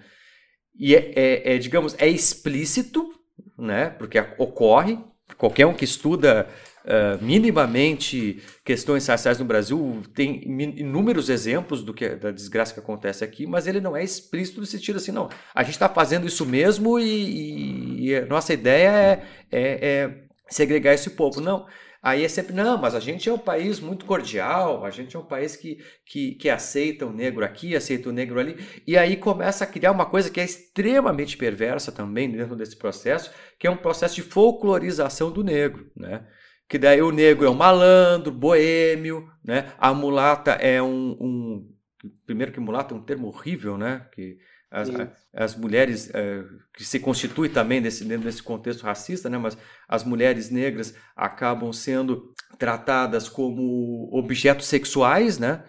[0.77, 3.09] E é, é, é, digamos, é explícito,
[3.57, 3.89] né?
[3.89, 4.99] Porque ocorre,
[5.39, 6.49] qualquer um que estuda
[6.85, 10.43] uh, minimamente questões raciais no Brasil tem
[10.77, 14.67] inúmeros exemplos do que da desgraça que acontece aqui, mas ele não é explícito no
[14.67, 15.31] sentido assim, não.
[15.55, 20.95] A gente está fazendo isso mesmo e, e, a nossa ideia é, é, é segregar
[20.95, 21.41] esse povo.
[21.41, 21.65] Não.
[22.07, 25.19] Aí é sempre, não, mas a gente é um país muito cordial, a gente é
[25.19, 28.57] um país que, que, que aceita o negro aqui, aceita o negro ali.
[28.87, 33.33] E aí começa a criar uma coisa que é extremamente perversa também dentro desse processo,
[33.59, 36.25] que é um processo de folclorização do negro, né?
[36.69, 39.73] Que daí o negro é um malandro, boêmio, né?
[39.77, 41.75] A mulata é um, um...
[42.25, 44.07] Primeiro que mulata é um termo horrível, né?
[44.13, 44.39] Que
[44.77, 44.91] as,
[45.33, 49.39] as mulheres é, que se constituem também desse, dentro desse contexto racista, né?
[49.39, 49.57] mas
[49.89, 55.65] as mulheres negras acabam sendo tratadas como objetos sexuais, né?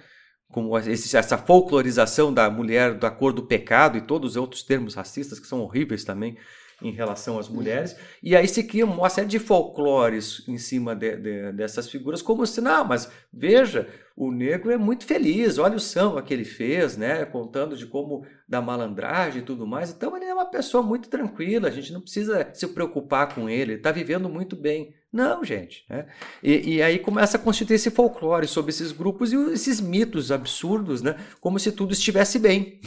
[0.52, 4.96] como esse, essa folclorização da mulher da cor do pecado e todos os outros termos
[4.96, 6.38] racistas que são horríveis também
[6.82, 11.16] em relação às mulheres, e aí se cria uma série de folclores em cima de,
[11.18, 15.80] de, dessas figuras, como se, não, mas veja, o negro é muito feliz, olha o
[15.80, 20.26] samba que ele fez, né, contando de como, da malandragem e tudo mais, então ele
[20.26, 23.92] é uma pessoa muito tranquila, a gente não precisa se preocupar com ele, ele está
[23.92, 24.94] vivendo muito bem.
[25.12, 25.86] Não, gente.
[25.90, 26.06] Né?
[26.44, 31.02] E, e, aí começa a constituir esse folclore sobre esses grupos e esses mitos absurdos,
[31.02, 31.16] né?
[31.40, 32.82] como se tudo estivesse bem.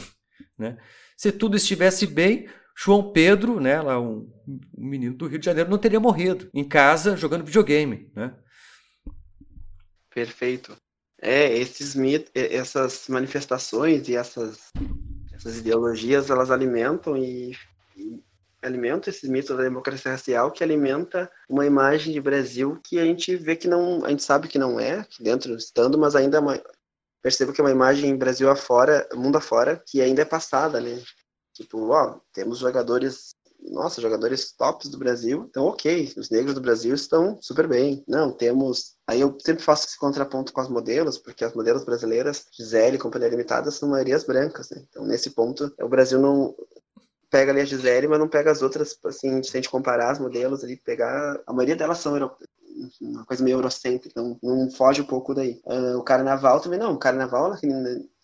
[0.57, 0.77] Né?
[1.17, 5.69] Se tudo estivesse bem, João Pedro, né, lá um, um, menino do Rio de Janeiro,
[5.69, 8.33] não teria morrido em casa jogando videogame, né?
[10.13, 10.75] Perfeito.
[11.21, 14.71] É, esses mitos, essas manifestações e essas,
[15.33, 17.55] essas ideologias, elas alimentam e,
[17.95, 18.19] e
[19.07, 23.55] esses mitos da democracia racial que alimenta uma imagem de Brasil que a gente vê
[23.55, 26.63] que não, a gente sabe que não é, dentro estando, mas ainda é
[27.21, 31.01] percebo que é uma imagem Brasil afora, mundo afora, que ainda é passada, né?
[31.61, 33.35] Tipo, ó, temos jogadores,
[33.69, 38.03] nossa, jogadores tops do Brasil, então ok, os negros do Brasil estão super bem.
[38.07, 38.95] Não, temos.
[39.07, 42.99] Aí eu sempre faço esse contraponto com as modelos, porque as modelos brasileiras, Gisele e
[42.99, 44.83] Companhia Limitada, são maiorias brancas, né?
[44.89, 46.55] Então, nesse ponto, o Brasil não
[47.29, 50.19] pega ali a Gisele, mas não pega as outras, assim, se a gente comparar as
[50.19, 51.39] modelos ali, pegar.
[51.47, 52.13] A maioria delas são
[52.99, 55.61] uma coisa meio eurocêntrica, então não foge um pouco daí.
[55.65, 57.55] Uh, o carnaval também não, o carnaval,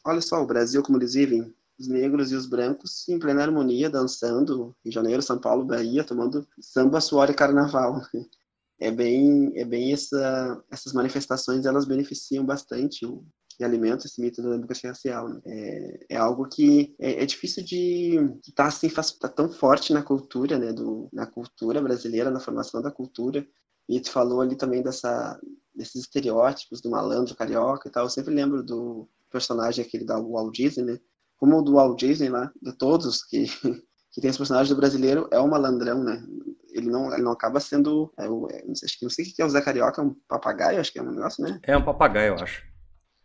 [0.06, 3.90] olha só, o Brasil como eles vivem, os negros e os brancos em plena harmonia,
[3.90, 8.02] dançando em Janeiro, São Paulo, Bahia, tomando samba, suor e carnaval.
[8.80, 13.26] É bem, é bem essa, essas manifestações, elas beneficiam bastante o,
[13.60, 15.30] e alimentam esse mito da democracia racial.
[15.30, 15.42] Né?
[15.46, 20.04] É, é, algo que é, é difícil de estar tá, assim, tá tão forte na
[20.04, 23.48] cultura, né, do, na cultura brasileira, na formação da cultura.
[23.90, 25.40] E tu falou ali também dessa,
[25.74, 28.06] desses estereótipos do malandro carioca e tal.
[28.06, 31.00] Eu sempre lembro do personagem aquele da Walt Disney, né?
[31.38, 33.46] Como o do Walt Disney lá, de todos que,
[34.12, 36.24] que tem esse personagem do brasileiro, é um malandrão, né?
[36.72, 38.12] Ele não, ele não acaba sendo.
[38.20, 40.80] É, é, não, sei, não sei o que é o Zé Carioca, é um papagaio,
[40.80, 41.60] acho que é um negócio, né?
[41.64, 42.64] É um papagaio, eu acho.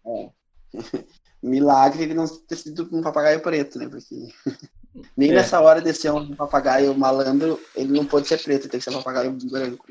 [0.06, 0.30] É.
[1.42, 3.88] Milagre ele não ter sido um papagaio preto, né?
[3.88, 4.14] Porque
[5.16, 5.34] nem é.
[5.34, 8.90] nessa hora de ser um papagaio malandro, ele não pode ser preto, tem que ser
[8.90, 9.86] um papagaio branco.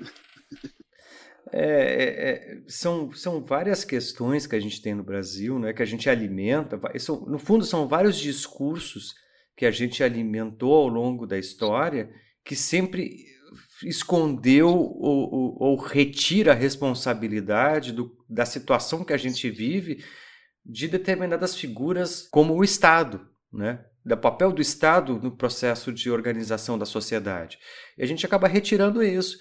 [1.54, 5.82] É, é, é, são, são várias questões que a gente tem no Brasil, né, que
[5.82, 6.80] a gente alimenta.
[7.00, 9.14] São, no fundo, são vários discursos
[9.56, 12.10] que a gente alimentou ao longo da história
[12.44, 13.26] que sempre
[13.84, 20.04] escondeu ou, ou, ou retira a responsabilidade do, da situação que a gente vive
[20.66, 23.84] de determinadas figuras como o Estado, né?
[24.04, 27.60] do papel do Estado no processo de organização da sociedade.
[27.98, 29.40] E a gente acaba retirando isso,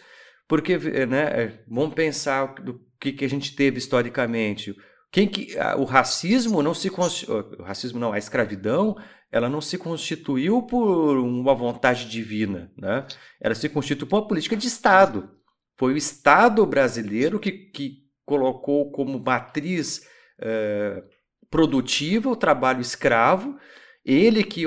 [0.50, 4.74] porque né, é, vamos pensar do que, que a gente teve historicamente.
[5.12, 8.96] Quem que, o racismo não se o racismo não, a escravidão,
[9.30, 13.06] ela não se constituiu por uma vontade divina, né?
[13.40, 15.30] Ela se constituiu por uma política de Estado.
[15.78, 20.04] Foi o Estado brasileiro que, que colocou como matriz
[20.40, 21.00] eh,
[21.48, 23.56] produtiva o trabalho escravo
[24.04, 24.64] ele que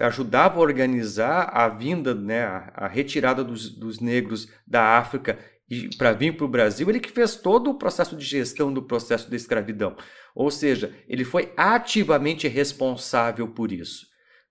[0.00, 5.38] ajudava a organizar a vinda, né, a, a retirada dos, dos, negros da África
[5.96, 9.30] para vir para o Brasil, ele que fez todo o processo de gestão do processo
[9.30, 9.96] da escravidão.
[10.34, 14.06] Ou seja, ele foi ativamente responsável por isso.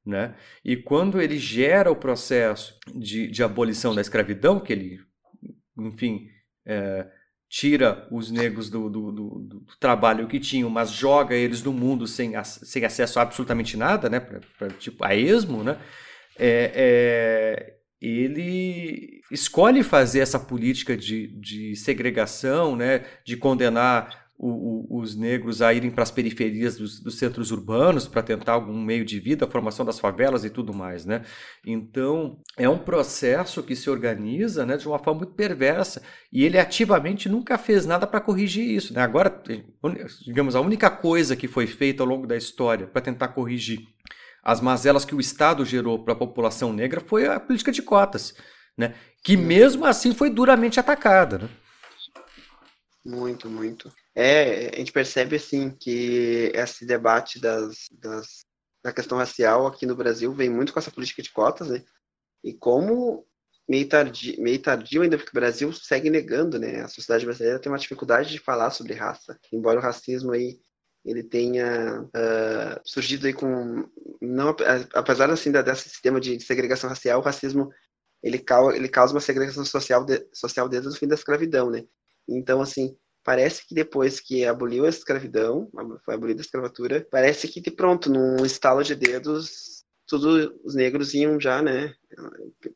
[0.06, 0.36] Né?
[0.64, 5.00] E quando ele gera o processo de, de abolição da escravidão, que ele,
[5.78, 6.30] enfim,
[6.66, 7.06] é,
[7.50, 12.06] tira os negros do, do, do, do, trabalho que tinham, mas joga eles no mundo
[12.06, 14.20] sem, sem acesso a absolutamente nada, né?
[14.20, 15.80] Pra, pra, tipo, a esmo, né?
[16.38, 23.04] É, é, ele escolhe fazer essa política de, de segregação, né?
[23.26, 28.08] De condenar o, o, os negros a irem para as periferias dos, dos centros urbanos
[28.08, 31.24] para tentar algum meio de vida, a formação das favelas e tudo mais, né?
[31.66, 36.58] Então é um processo que se organiza, né, de uma forma muito perversa e ele
[36.58, 39.02] ativamente nunca fez nada para corrigir isso, né?
[39.02, 39.44] Agora,
[40.26, 43.80] digamos, a única coisa que foi feita ao longo da história para tentar corrigir
[44.42, 48.34] as mazelas que o Estado gerou para a população negra foi a política de cotas,
[48.78, 48.96] né?
[49.22, 51.50] Que mesmo assim foi duramente atacada, né?
[53.06, 53.92] Muito, muito.
[54.22, 58.46] É, a gente percebe assim que esse debate das, das,
[58.84, 61.86] da questão racial aqui no Brasil vem muito com essa política de cotas, né?
[62.44, 63.26] E como
[63.66, 66.82] meio tardio, meio tardio ainda, porque o Brasil segue negando, né?
[66.82, 70.60] A sociedade brasileira tem uma dificuldade de falar sobre raça, embora o racismo aí
[71.06, 73.90] ele tenha uh, surgido aí com
[74.22, 74.54] não
[74.96, 77.70] apesar assim da, desse sistema de segregação racial, o racismo
[78.22, 81.86] ele, causa, ele causa uma segregação social de, social desde o fim da escravidão, né?
[82.28, 85.70] Então assim parece que depois que aboliu a escravidão,
[86.04, 91.14] foi abolida a escravatura, parece que de pronto, num estalo de dedos, todos os negros
[91.14, 91.94] iam já, né?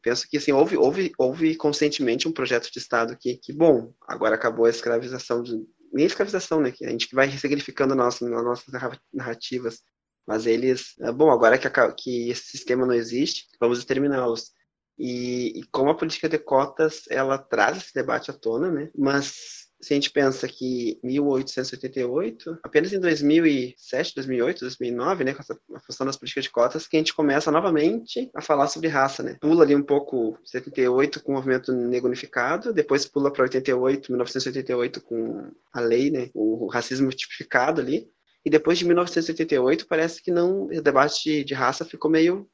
[0.02, 4.36] Penso que assim, houve, houve, houve conscientemente um projeto de Estado que, que bom, agora
[4.36, 5.60] acabou a escravização, de,
[5.92, 6.72] nem escravização, né?
[6.72, 8.72] Que a gente vai ressignificando nossa, nossas
[9.12, 9.82] narrativas.
[10.26, 14.52] Mas eles, é, bom, agora que, que esse sistema não existe, vamos exterminá-los.
[14.98, 18.90] E, e como a política de cotas, ela traz esse debate à tona, né?
[18.96, 25.80] Mas se a gente pensa que 1888, apenas em 2007, 2008, 2009, né, com a
[25.82, 29.38] função das políticas de cotas, que a gente começa novamente a falar sobre raça, né?
[29.42, 35.02] Pula ali um pouco 78 com o movimento negro unificado, depois pula para 88, 1988
[35.02, 38.08] com a lei, né, o racismo tipificado ali,
[38.46, 42.48] e depois de 1988 parece que não, o debate de raça ficou meio,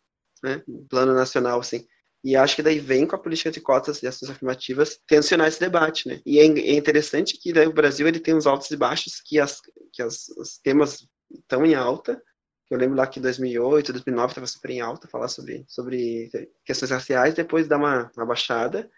[0.43, 1.85] né, plano nacional, assim.
[2.23, 5.59] E acho que daí vem com a política de cotas e ações afirmativas tensionar esse
[5.59, 6.21] debate, né?
[6.25, 9.39] E é, é interessante que daí o Brasil ele tem uns altos e baixos que,
[9.39, 9.61] as,
[9.93, 12.21] que as, os temas estão em alta.
[12.69, 16.29] Eu lembro lá que 2008, 2009 estava super em alta falar sobre, sobre
[16.65, 18.89] questões raciais, depois dá uma, uma baixada.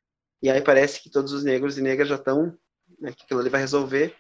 [0.41, 2.57] E aí parece que todos os negros e negras já estão,
[2.99, 4.15] né, que aquilo ali vai resolver.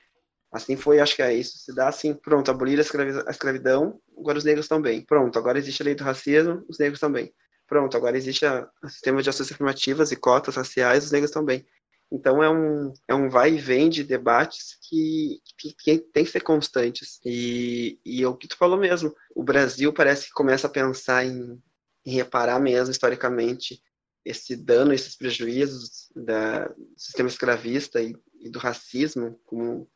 [0.53, 1.57] Assim foi, acho que é isso.
[1.57, 5.03] Se dá assim, pronto, abolir a escravidão, agora os negros bem.
[5.03, 7.33] Pronto, agora existe a lei do racismo, os negros bem
[7.71, 8.45] pronto, agora existe
[8.83, 11.65] o sistema de ações afirmativas e cotas raciais, os negros também.
[12.11, 16.31] Então é um, é um vai e vem de debates que, que, que tem que
[16.31, 17.21] ser constantes.
[17.25, 21.25] E, e é o que tu falou mesmo, o Brasil parece que começa a pensar
[21.25, 21.63] em,
[22.05, 23.81] em reparar mesmo, historicamente,
[24.25, 29.89] esse dano, esses prejuízos da, do sistema escravista e, e do racismo como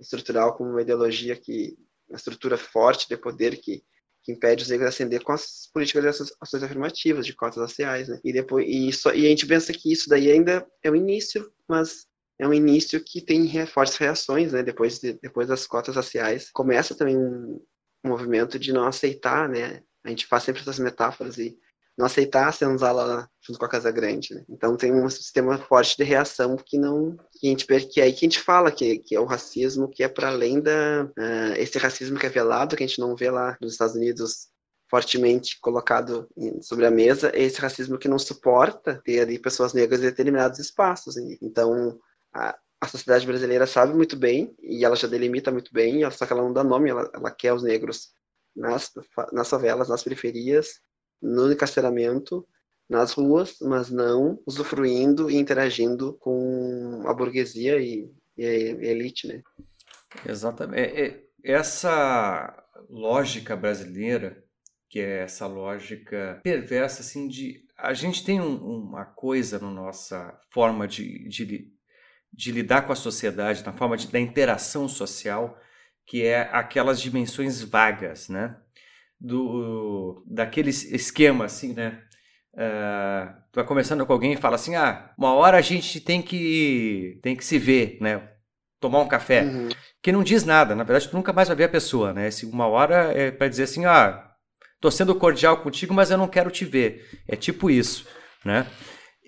[0.00, 3.84] estrutural, como uma ideologia que, uma estrutura forte de poder que
[4.22, 6.08] que impede os negros de ascender com as políticas de
[6.40, 8.20] ações afirmativas, de cotas raciais, né?
[8.24, 11.52] E depois e, isso, e a gente pensa que isso daí ainda é o início,
[11.68, 12.06] mas
[12.38, 14.62] é um início que tem fortes reações, né?
[14.62, 17.60] Depois de, depois das cotas raciais começa também um
[18.04, 19.82] movimento de não aceitar, né?
[20.04, 21.56] A gente faz sempre essas metáforas e
[21.96, 24.44] não aceitar a senzala junto com a Casa Grande, né?
[24.48, 28.12] Então tem um sistema forte de reação que não que a gente que é aí
[28.12, 31.52] que a gente fala que, que é o racismo que é para além da uh,
[31.56, 34.48] esse racismo que é velado que a gente não vê lá nos Estados Unidos
[34.88, 36.28] fortemente colocado
[36.60, 40.58] sobre a mesa é esse racismo que não suporta ter ali pessoas negras em determinados
[40.58, 41.16] espaços.
[41.40, 41.98] Então
[42.32, 46.32] a, a sociedade brasileira sabe muito bem e ela já delimita muito bem, só que
[46.32, 48.10] ela não dá nome, ela, ela quer os negros
[48.54, 48.92] nas,
[49.32, 50.80] nas favelas, nas periferias,
[51.22, 52.46] no encarceramento,
[52.88, 59.42] nas ruas, mas não usufruindo e interagindo com a burguesia e, e a elite, né?
[60.26, 60.80] Exatamente.
[60.80, 62.54] É, é, essa
[62.88, 64.44] lógica brasileira,
[64.88, 67.62] que é essa lógica perversa, assim, de.
[67.78, 71.72] A gente tem um, uma coisa na nossa forma de, de,
[72.32, 75.58] de, lidar com a sociedade, na forma de, da interação social,
[76.06, 78.56] que é aquelas dimensões vagas, né?
[79.24, 82.02] Do, daquele esquema, assim, né?
[82.54, 86.20] Uh, tu vai conversando com alguém e fala assim, ah, uma hora a gente tem
[86.20, 88.28] que tem que se ver, né?
[88.80, 89.44] Tomar um café.
[89.44, 89.68] Uhum.
[90.02, 92.26] Que não diz nada, na verdade tu nunca mais vai ver a pessoa, né?
[92.26, 94.28] Esse uma hora é para dizer assim, ah,
[94.80, 97.08] tô sendo cordial contigo, mas eu não quero te ver.
[97.28, 98.08] É tipo isso,
[98.44, 98.66] né?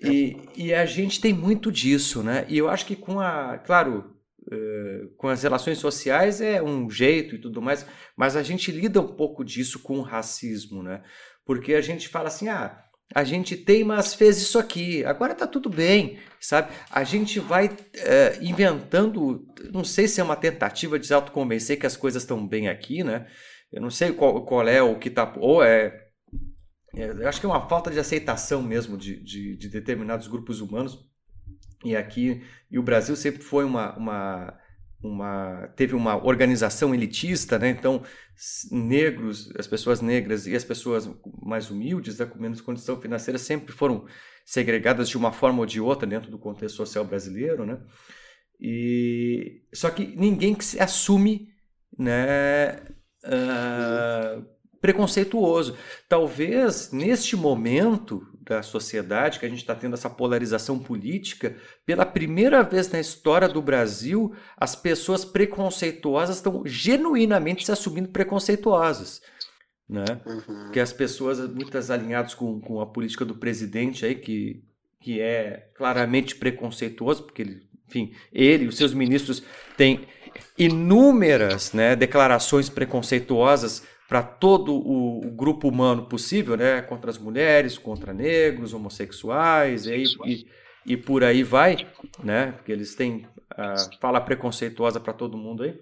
[0.03, 2.45] E, e a gente tem muito disso, né?
[2.49, 4.14] E eu acho que com a, claro,
[4.51, 7.85] uh, com as relações sociais é um jeito e tudo mais,
[8.15, 11.03] mas a gente lida um pouco disso com o racismo, né?
[11.45, 12.81] Porque a gente fala assim, ah,
[13.13, 15.05] a gente tem, mas fez isso aqui.
[15.05, 16.73] Agora tá tudo bem, sabe?
[16.89, 21.85] A gente vai é, inventando, não sei se é uma tentativa de se autoconvencer que
[21.85, 23.27] as coisas estão bem aqui, né?
[23.71, 25.33] Eu não sei qual, qual é o que tá.
[25.37, 26.07] Ou é,
[26.95, 27.09] é.
[27.09, 30.97] Eu acho que é uma falta de aceitação mesmo de, de, de determinados grupos humanos.
[31.85, 34.59] E aqui, e o Brasil sempre foi uma, uma
[35.05, 37.69] uma teve uma organização elitista, né?
[37.69, 38.01] Então
[38.71, 41.09] negros, as pessoas negras e as pessoas
[41.41, 44.05] mais humildes, né, com menos condição financeira, sempre foram
[44.43, 47.79] segregadas de uma forma ou de outra dentro do contexto social brasileiro, né?
[48.59, 51.49] E só que ninguém que se assume,
[51.97, 52.79] né?
[53.23, 54.45] Uh,
[54.81, 55.77] preconceituoso.
[56.07, 62.61] Talvez neste momento da sociedade que a gente está tendo essa polarização política, pela primeira
[62.61, 69.21] vez na história do Brasil, as pessoas preconceituosas estão genuinamente se assumindo preconceituosas.
[69.89, 70.05] Né?
[70.25, 70.71] Uhum.
[70.71, 74.63] Que as pessoas, muitas alinhadas com, com a política do presidente aí, que,
[74.99, 79.43] que é claramente preconceituoso, porque ele, enfim, ele e os seus ministros
[79.75, 80.07] têm
[80.57, 86.81] inúmeras né, declarações preconceituosas para todo o, o, grupo humano possível, né?
[86.81, 90.45] Contra as mulheres, contra negros, homossexuais, e, e,
[90.85, 91.87] e por aí vai,
[92.23, 92.51] né?
[92.51, 95.79] Porque eles têm a fala preconceituosa para todo mundo aí.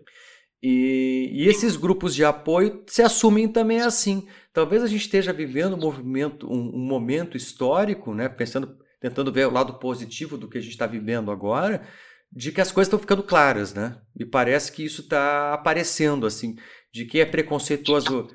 [0.62, 4.26] E, e, esses grupos de apoio se assumem também assim.
[4.54, 8.30] Talvez a gente esteja vivendo um movimento, um, um momento histórico, né?
[8.30, 11.86] Pensando, tentando ver o lado positivo do que a gente está vivendo agora,
[12.32, 13.98] de que as coisas estão ficando claras, né?
[14.18, 16.56] E parece que isso está aparecendo assim
[16.94, 18.30] de quem é preconceituoso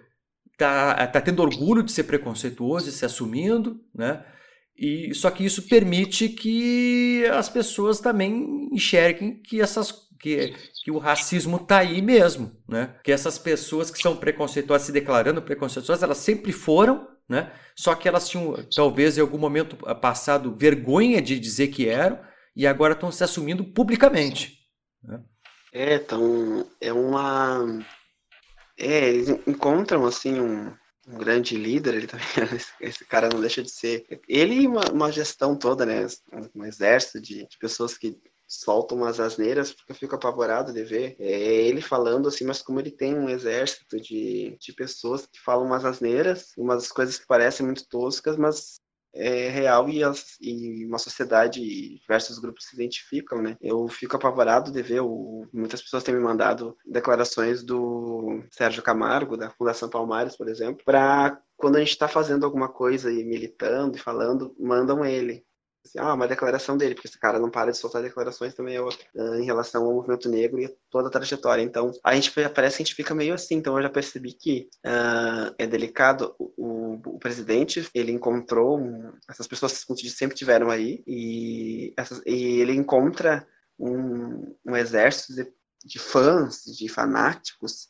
[0.59, 4.24] tá, tá tendo orgulho de ser preconceituoso e se assumindo, né?
[4.76, 10.52] E só que isso permite que as pessoas também enxerguem que essas que,
[10.82, 12.94] que o racismo tá aí mesmo, né?
[13.04, 17.52] Que essas pessoas que são preconceituosas se declarando preconceituosas, elas sempre foram, né?
[17.76, 22.18] Só que elas tinham talvez em algum momento passado vergonha de dizer que eram
[22.56, 24.59] e agora estão se assumindo publicamente.
[25.02, 25.20] Né?
[25.72, 27.84] É, então é uma
[28.79, 30.72] é, eles encontram, assim, um,
[31.09, 32.26] um grande líder, ele também,
[32.81, 34.07] esse cara não deixa de ser.
[34.29, 36.07] Ele e uma, uma, gestão toda, né?
[36.55, 38.16] Um, exército de, de, pessoas que
[38.47, 41.16] soltam umas asneiras, porque eu fico apavorado de ver.
[41.18, 41.31] É
[41.66, 45.85] ele falando assim, mas como ele tem um exército de, de pessoas que falam umas
[45.85, 48.81] asneiras, umas coisas que parecem muito toscas, mas
[49.14, 53.56] é real e, as, e, uma sociedade e diversos grupos se identificam, né?
[53.61, 59.36] Eu fico apavorado de ver, o, muitas pessoas têm me mandado declarações do Sérgio Camargo,
[59.36, 63.96] da Fundação Palmares, por exemplo, para quando a gente está fazendo alguma coisa e militando
[63.96, 65.44] e falando, mandam ele
[65.89, 68.82] assim, ah, uma declaração dele, porque esse cara não para de soltar declarações também é
[68.82, 68.91] uh,
[69.34, 71.62] em relação ao movimento negro e toda a trajetória.
[71.62, 73.57] Então, a gente parece que a gente fica meio assim.
[73.57, 76.34] Então, eu já percebi que uh, é delicado.
[76.39, 82.61] O, o, presidente, ele encontrou um, essas pessoas que sempre tiveram aí e, essas, e
[82.61, 83.47] ele encontra
[83.78, 85.53] um, um exército de,
[85.84, 87.89] de fãs, de fanáticos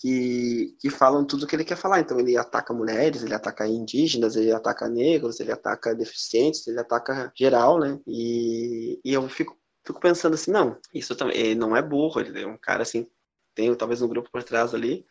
[0.00, 2.00] que, que falam tudo o que ele quer falar.
[2.00, 7.32] Então ele ataca mulheres, ele ataca indígenas, ele ataca negros, ele ataca deficientes, ele ataca
[7.36, 7.98] geral, né?
[8.06, 12.42] E, e eu fico, fico pensando assim, não, isso também ele não é burro, ele
[12.42, 13.06] é um cara assim,
[13.54, 15.04] tem talvez um grupo por trás ali,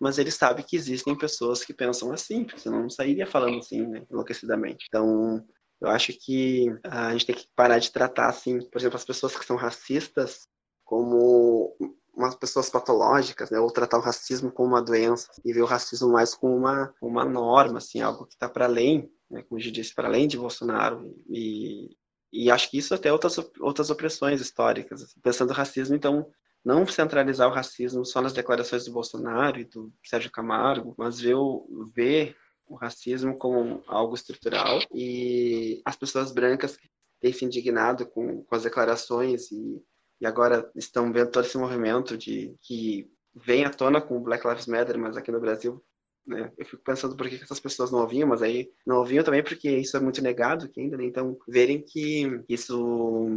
[0.00, 3.86] mas ele sabe que existem pessoas que pensam assim, porque senão não sairia falando assim,
[3.86, 4.86] né, enlouquecidamente.
[4.88, 5.44] Então,
[5.80, 9.36] eu acho que a gente tem que parar de tratar assim, por exemplo, as pessoas
[9.36, 10.46] que são racistas
[10.84, 11.76] como
[12.18, 13.60] umas pessoas patológicas, né?
[13.60, 17.24] Ou tratar o racismo como uma doença e ver o racismo mais como uma, uma
[17.24, 19.42] norma, assim, algo que está para além, né?
[19.42, 21.14] Como eu disse, para além de Bolsonaro.
[21.28, 21.96] E,
[22.32, 25.02] e acho que isso até outras, outras opressões históricas.
[25.02, 25.20] Assim.
[25.20, 26.28] Pensando no racismo, então,
[26.64, 31.36] não centralizar o racismo só nas declarações do Bolsonaro e do Sérgio Camargo, mas ver
[31.36, 36.76] o, ver o racismo como algo estrutural e as pessoas brancas
[37.20, 39.82] têm se indignado com, com as declarações e
[40.20, 44.46] e agora estão vendo todo esse movimento de que vem à tona com o Black
[44.46, 45.82] Lives Matter, mas aqui no Brasil,
[46.26, 49.42] né, eu fico pensando por que essas pessoas não ouviam, mas aí não ouviam também
[49.42, 51.04] porque isso é muito negado aqui ainda, né?
[51.04, 53.28] Então, verem que isso,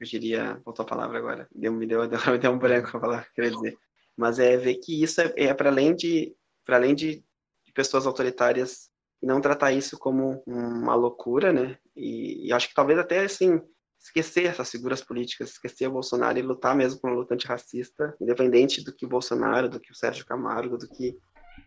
[0.00, 2.00] eu diria, faltou a palavra agora, deu, me, deu,
[2.30, 3.76] me deu um branco a palavra, queria dizer.
[4.16, 6.34] Mas é ver que isso é, é para além de
[6.64, 7.16] para além de,
[7.64, 8.88] de pessoas autoritárias
[9.22, 11.78] não tratar isso como uma loucura, né?
[11.94, 13.60] E, e, acho que talvez até assim
[14.02, 18.82] esquecer essas figuras políticas, esquecer o Bolsonaro e lutar mesmo por uma luta antirracista, independente
[18.82, 21.16] do que o Bolsonaro, do que o Sérgio Camargo, do que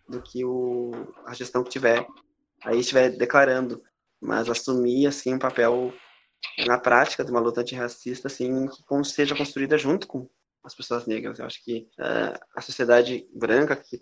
[0.09, 0.91] do que o,
[1.25, 2.05] a gestão que tiver
[2.63, 3.81] aí estiver declarando,
[4.19, 5.93] mas assumir assim um papel
[6.65, 10.27] na prática de uma luta antirracista assim que seja construída junto com
[10.63, 11.39] as pessoas negras.
[11.39, 14.01] Eu acho que uh, a sociedade branca que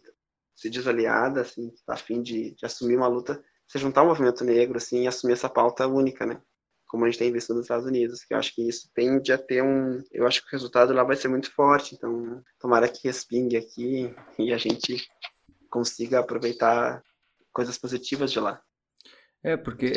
[0.55, 4.07] se diz aliada, assim, que tá afim de, de assumir uma luta, se juntar ao
[4.07, 6.41] movimento negro, assim, e assumir essa pauta única, né?
[6.93, 9.37] Como a gente tem visto nos Estados Unidos, que eu acho que isso tende a
[9.39, 10.03] ter um...
[10.11, 14.13] Eu acho que o resultado lá vai ser muito forte, então tomara que respingue aqui
[14.37, 15.03] e a gente
[15.71, 17.01] consiga aproveitar
[17.51, 18.61] coisas positivas de lá.
[19.43, 19.91] É, porque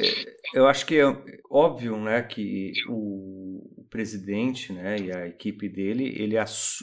[0.54, 1.04] eu acho que é
[1.50, 6.36] óbvio, né, que o, presidente, né, e a equipe dele, ele,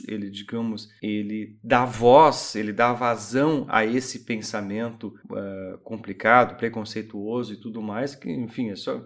[0.07, 7.57] ele, digamos, ele dá voz, ele dá vazão a esse pensamento uh, complicado, preconceituoso e
[7.59, 9.03] tudo mais, que, enfim, é só,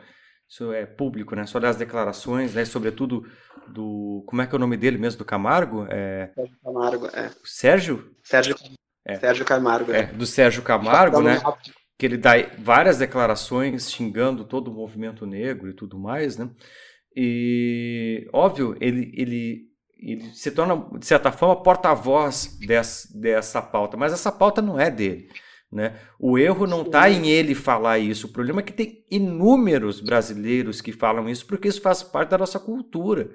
[0.47, 3.25] isso é público, né, só das declarações, né, sobretudo
[3.67, 5.85] do, como é que é o nome dele mesmo, do Camargo?
[5.89, 6.31] É...
[6.33, 7.31] Sérgio Camargo, é.
[7.43, 8.15] Sérgio?
[8.23, 8.55] Sérgio,
[9.05, 9.15] é.
[9.15, 9.99] Sérgio Camargo, é.
[9.99, 10.05] é.
[10.05, 11.41] Do Sérgio Camargo, né?
[11.97, 16.49] que ele dá várias declarações xingando todo o movimento negro e tudo mais, né?
[17.15, 19.63] E, óbvio, ele, ele,
[19.97, 24.91] ele se torna, de certa forma, porta-voz dessa, dessa pauta, mas essa pauta não é
[24.91, 25.27] dele.
[25.71, 25.99] Né?
[26.17, 28.27] O erro não está em ele falar isso.
[28.27, 32.37] O problema é que tem inúmeros brasileiros que falam isso, porque isso faz parte da
[32.37, 33.31] nossa cultura.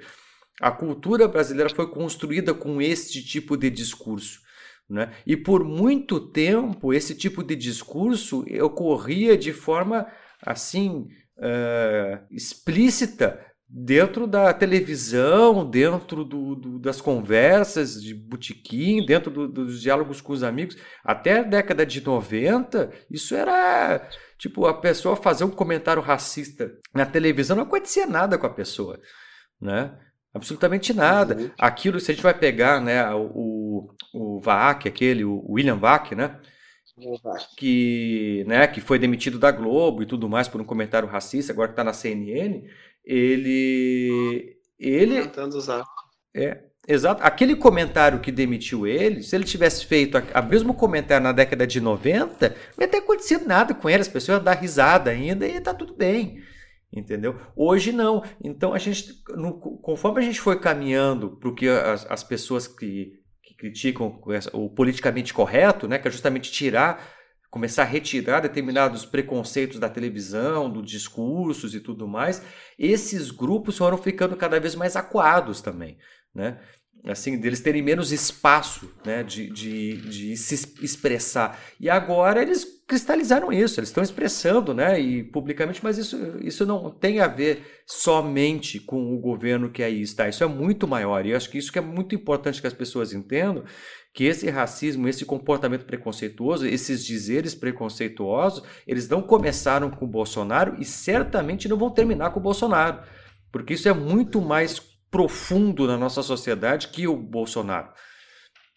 [0.60, 4.40] A cultura brasileira foi construída com este tipo de discurso.
[4.88, 5.12] Né?
[5.26, 10.06] E por muito tempo esse tipo de discurso ocorria de forma
[10.44, 11.08] assim
[11.38, 13.40] uh, explícita
[13.74, 20.34] dentro da televisão, dentro do, do, das conversas de botequim, dentro do, dos diálogos com
[20.34, 20.76] os amigos.
[21.02, 24.06] Até a década de 90, isso era
[24.36, 29.00] tipo a pessoa fazer um comentário racista na televisão, não acontecia nada com a pessoa,
[29.58, 29.96] né?
[30.34, 31.36] Absolutamente nada.
[31.36, 31.50] Uhum.
[31.58, 36.38] Aquilo, se a gente vai pegar né, o, o Vac, aquele, o William Vac, né?
[37.56, 41.68] Que, né, que foi demitido da Globo e tudo mais por um comentário racista, agora
[41.68, 42.62] que está na CNN,
[43.04, 44.56] ele.
[44.78, 45.84] ele Tentando usar.
[46.34, 47.22] É, exato.
[47.22, 51.66] Aquele comentário que demitiu ele, se ele tivesse feito a, a mesmo comentário na década
[51.66, 55.46] de 90, não ia ter acontecido nada com ele, as pessoas iam dar risada ainda
[55.46, 56.42] e tá tudo bem
[56.92, 57.40] entendeu?
[57.56, 58.22] Hoje não.
[58.42, 62.68] Então a gente, no, conforme a gente foi caminhando para o que as, as pessoas
[62.68, 64.20] que, que criticam
[64.52, 67.08] o politicamente correto, né, que é justamente tirar,
[67.52, 72.42] começar a retirar determinados preconceitos da televisão, dos discursos e tudo mais,
[72.78, 75.98] esses grupos foram ficando cada vez mais acuados também,
[76.34, 76.58] né?
[77.04, 81.60] assim, deles terem menos espaço né, de, de, de se expressar.
[81.80, 86.90] E agora eles cristalizaram isso, eles estão expressando né, e publicamente, mas isso, isso não
[86.90, 91.26] tem a ver somente com o governo que aí está, isso é muito maior.
[91.26, 93.64] E eu acho que isso que é muito importante que as pessoas entendam,
[94.12, 100.76] que esse racismo, esse comportamento preconceituoso, esses dizeres preconceituosos, eles não começaram com o Bolsonaro
[100.78, 103.00] e certamente não vão terminar com o Bolsonaro.
[103.50, 104.78] Porque isso é muito mais
[105.10, 107.88] profundo na nossa sociedade que o Bolsonaro.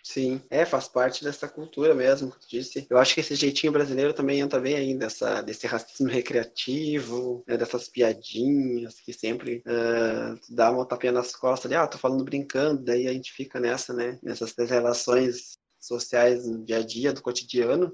[0.08, 2.86] Sim, é, faz parte dessa cultura mesmo, que tu disse.
[2.92, 7.58] Eu acho que esse jeitinho brasileiro também entra bem aí dessa, desse racismo recreativo, né,
[7.58, 12.84] dessas piadinhas que sempre uh, dá uma tapinha nas costas ali, ah, tô falando brincando,
[12.84, 17.92] daí a gente fica nessa, né, nessas relações sociais no dia a dia, do cotidiano,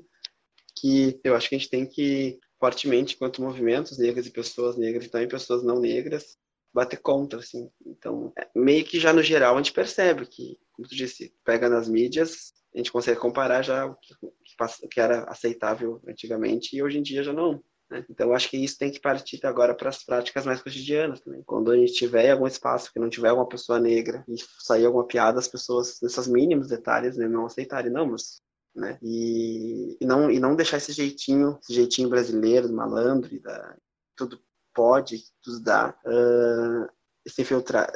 [0.76, 5.06] que eu acho que a gente tem que, fortemente, enquanto movimentos negros e pessoas negras
[5.06, 6.38] e também pessoas não negras,
[6.74, 7.70] bater contra, assim.
[7.86, 11.70] Então, é, meio que já no geral a gente percebe que, como tu disse, pega
[11.70, 16.82] nas mídias, a gente consegue comparar já o que, o que era aceitável antigamente e
[16.82, 17.62] hoje em dia já não.
[17.90, 18.06] Né?
[18.10, 21.44] Então, acho que isso tem que partir agora para as práticas mais cotidianas também.
[21.44, 25.06] Quando a gente tiver algum espaço que não tiver alguma pessoa negra e sair alguma
[25.06, 28.42] piada, as pessoas, nesses mínimos detalhes, né, não aceitarem, não, mas
[28.76, 28.98] né?
[29.02, 33.76] E, e, não, e não deixar esse jeitinho, esse jeitinho brasileiro, malandro e da,
[34.16, 34.42] tudo
[34.74, 36.90] pode nos dar uh,
[37.28, 37.92] se infiltrar,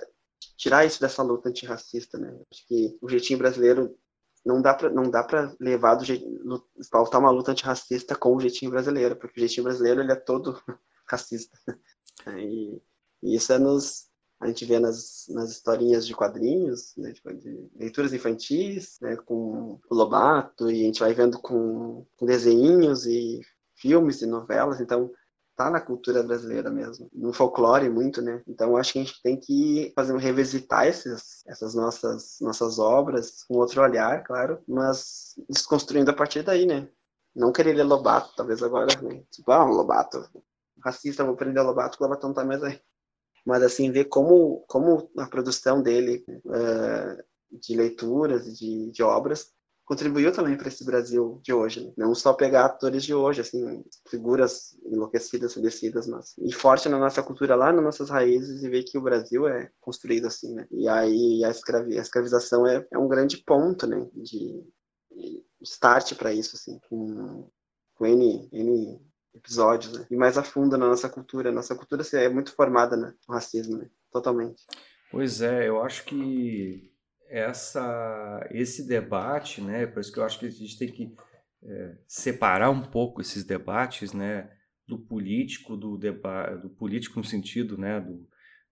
[0.57, 2.37] tirar isso dessa luta antirracista, né?
[2.51, 3.97] Acho que o jeitinho brasileiro
[4.45, 6.25] não dá para não dá para levar do jeito
[6.91, 10.61] pautar uma luta antirracista com o jeitinho brasileiro, porque o jeitinho brasileiro ele é todo
[11.07, 11.57] racista.
[12.27, 12.81] E,
[13.21, 14.09] e isso é nos
[14.39, 19.79] a gente vê nas, nas historinhas de quadrinhos, né, de, de, leituras infantis, né, com
[19.89, 23.41] o Lobato, e a gente vai vendo com, com desenhinhos e
[23.75, 25.11] filmes e novelas, então
[25.55, 28.41] tá na cultura brasileira mesmo, no folclore muito, né?
[28.47, 33.43] Então acho que a gente tem que fazer um revisitar esses, essas nossas nossas obras
[33.43, 36.89] com outro olhar, claro, mas desconstruindo a partir daí, né?
[37.35, 39.23] Não querer ler Lobato, talvez agora, né?
[39.31, 40.25] Tipo, ah, um Lobato,
[40.83, 42.79] racista, vou prender Lobato, Lobato não tá mais aí.
[43.45, 49.53] Mas assim, ver como, como a produção dele uh, de leituras, de, de obras,
[49.85, 51.85] contribuiu também para esse Brasil de hoje.
[51.85, 51.93] Né?
[51.97, 57.21] Não só pegar atores de hoje, assim, figuras enlouquecidas, falecidas, mas e forte na nossa
[57.21, 60.67] cultura lá, nas nossas raízes e ver que o Brasil é construído assim, né?
[60.71, 64.07] E aí a, escravi a escravização é, é um grande ponto, né?
[64.13, 64.63] De,
[65.11, 67.49] de start para isso, assim, com,
[67.93, 68.99] com N, N
[69.35, 70.07] episódios, né?
[70.09, 71.51] E mais a fundo na nossa cultura.
[71.51, 73.13] Nossa cultura assim, é muito formada né?
[73.27, 73.87] no racismo, né?
[74.11, 74.65] Totalmente.
[75.11, 76.91] Pois é, eu acho que
[77.29, 79.85] essa, esse debate, né?
[79.85, 81.13] Por isso que eu acho que a gente tem que
[81.63, 84.49] é, separar um pouco esses debates, né?
[84.87, 87.99] Do político, do debate, do político no sentido, né?
[87.99, 88.27] Do,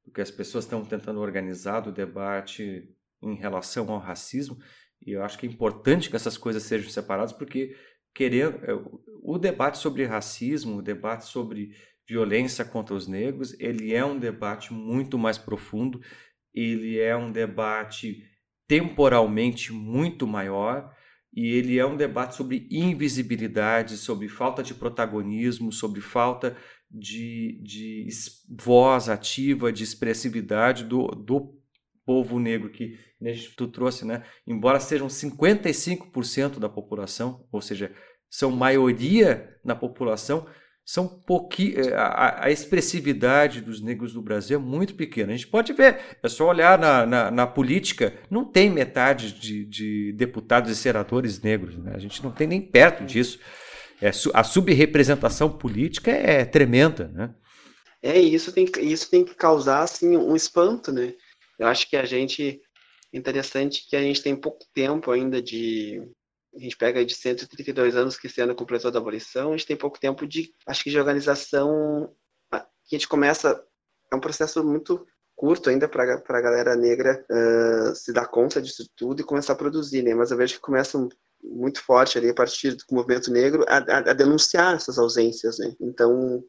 [0.06, 2.90] do que as pessoas estão tentando organizar do debate
[3.22, 4.58] em relação ao racismo.
[5.06, 7.76] E eu acho que é importante que essas coisas sejam separadas, porque
[8.14, 8.74] querendo é,
[9.22, 11.76] o debate sobre racismo, o debate sobre
[12.08, 16.02] violência contra os negros, ele é um debate muito mais profundo,
[16.54, 18.24] ele é um debate
[18.68, 20.94] temporalmente muito maior
[21.36, 26.56] e ele é um debate sobre invisibilidade, sobre falta de protagonismo, sobre falta
[26.90, 28.08] de, de
[28.48, 31.60] voz ativa, de expressividade do, do
[32.06, 33.00] povo negro que
[33.58, 34.24] tu trouxe, né?
[34.46, 37.92] Embora sejam 55% da população, ou seja,
[38.30, 40.46] são maioria na população,
[40.86, 41.76] são pouqui...
[41.78, 45.32] Eh, a, a, expressividade dos negros do Brasil é muito pequena.
[45.32, 49.66] A gente pode ver, é só olhar na, na, na política, não tem metade de,
[49.66, 51.94] de, deputados e senadores negros, né?
[51.96, 53.40] a gente não tem nem perto disso.
[54.02, 57.34] É, a subrepresentação política é tremenda, né?
[58.02, 61.14] É, isso tem, isso tem que causar assim, um espanto, né?
[61.58, 62.60] Eu acho que a gente,
[63.14, 66.02] interessante que a gente tem pouco tempo ainda de,
[66.56, 69.76] a gente pega de 132 anos que esse ano completou da abolição, a gente tem
[69.76, 72.14] pouco tempo de, acho que de organização,
[72.52, 73.64] a gente começa,
[74.12, 78.88] é um processo muito curto ainda para a galera negra uh, se dar conta disso
[78.96, 80.14] tudo e começar a produzir, né?
[80.14, 80.98] Mas eu vejo que começa
[81.44, 85.76] muito forte ali a partir do movimento negro a, a, a denunciar essas ausências, né?
[85.82, 86.44] Então,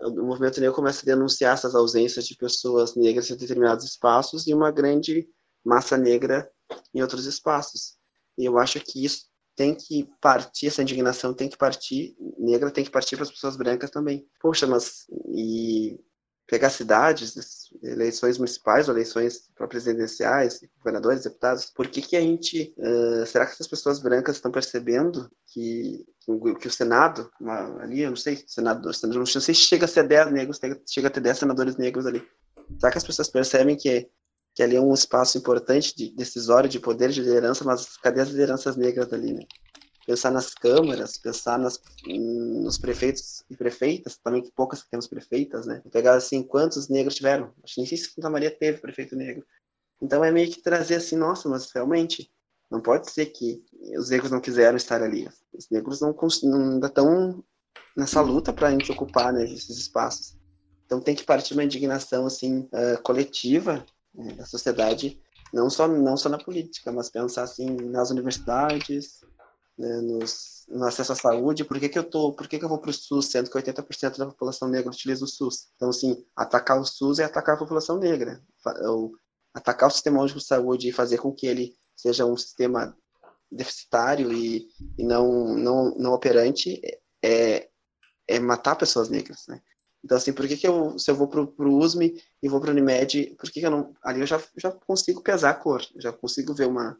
[0.00, 4.54] o movimento negro começa a denunciar essas ausências de pessoas negras em determinados espaços e
[4.54, 5.28] uma grande
[5.64, 6.48] massa negra
[6.94, 7.96] em outros espaços.
[8.38, 9.27] E eu acho que isso
[9.58, 13.56] tem que partir, essa indignação tem que partir, negra tem que partir para as pessoas
[13.56, 14.24] brancas também.
[14.40, 15.04] Poxa, mas
[15.34, 15.98] e
[16.46, 17.34] pegar cidades,
[17.82, 23.66] eleições municipais eleições presidenciais, governadores, deputados, por que que a gente, uh, será que essas
[23.66, 26.06] pessoas brancas estão percebendo que,
[26.60, 30.06] que o Senado, uma, ali, eu não sei, senador, não sei se chega a ser
[30.06, 32.24] 10 negros, chega a ter 10 senadores negros ali.
[32.78, 34.08] Será que as pessoas percebem que
[34.58, 38.30] que ali é um espaço importante de decisório, de poder, de liderança, mas cadê as
[38.30, 39.44] lideranças negras ali, né?
[40.04, 45.80] Pensar nas câmaras, pensar nas, nos prefeitos e prefeitas, também que poucas temos prefeitas, né?
[45.92, 47.54] Pegar assim, quantos negros tiveram?
[47.62, 49.46] Acho que nem sei se Santa Maria teve prefeito negro.
[50.02, 52.28] Então é meio que trazer assim, nossa, mas realmente
[52.68, 53.62] não pode ser que
[53.96, 55.28] os negros não quiseram estar ali.
[55.52, 57.44] Os negros não, não ainda estão
[57.96, 60.36] nessa luta para a gente ocupar né, esses espaços.
[60.84, 63.86] Então tem que partir uma indignação assim uh, coletiva
[64.18, 65.20] né, da sociedade,
[65.52, 69.20] não só, não só na política, mas pensar assim nas universidades,
[69.78, 72.68] né, nos, no acesso à saúde, por que, que eu tô, por que, que eu
[72.68, 75.68] vou para o SUS, sendo que 80% da população negra utiliza o SUS?
[75.76, 78.42] Então, assim, atacar o SUS é atacar a população negra.
[78.82, 79.12] Ou
[79.54, 82.96] atacar o sistema único de saúde e fazer com que ele seja um sistema
[83.50, 86.80] deficitário e, e não, não, não operante
[87.22, 87.68] é,
[88.26, 89.60] é matar pessoas negras, né?
[90.04, 92.70] Então, assim, por que, que eu, se eu vou pro, pro USME e vou pro
[92.70, 93.94] Unimed, por que, que eu não.
[94.02, 96.96] Ali eu já, já consigo pesar a cor, já consigo ver uma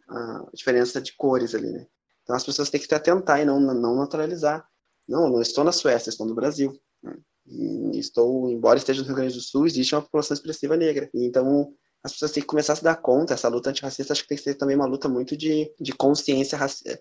[0.53, 1.86] diferença de cores ali, né?
[2.22, 4.66] Então as pessoas têm que se atentar e não, não naturalizar.
[5.09, 6.78] Não, não estou na Suécia, estou no Brasil.
[7.03, 7.16] Né?
[7.46, 11.09] E estou, embora esteja no Rio Grande do Sul, existe uma população expressiva negra.
[11.14, 11.72] Então,
[12.03, 14.36] as pessoas têm que começar a se dar conta, essa luta antirracista acho que tem
[14.36, 16.59] que ser também uma luta muito de, de consciência,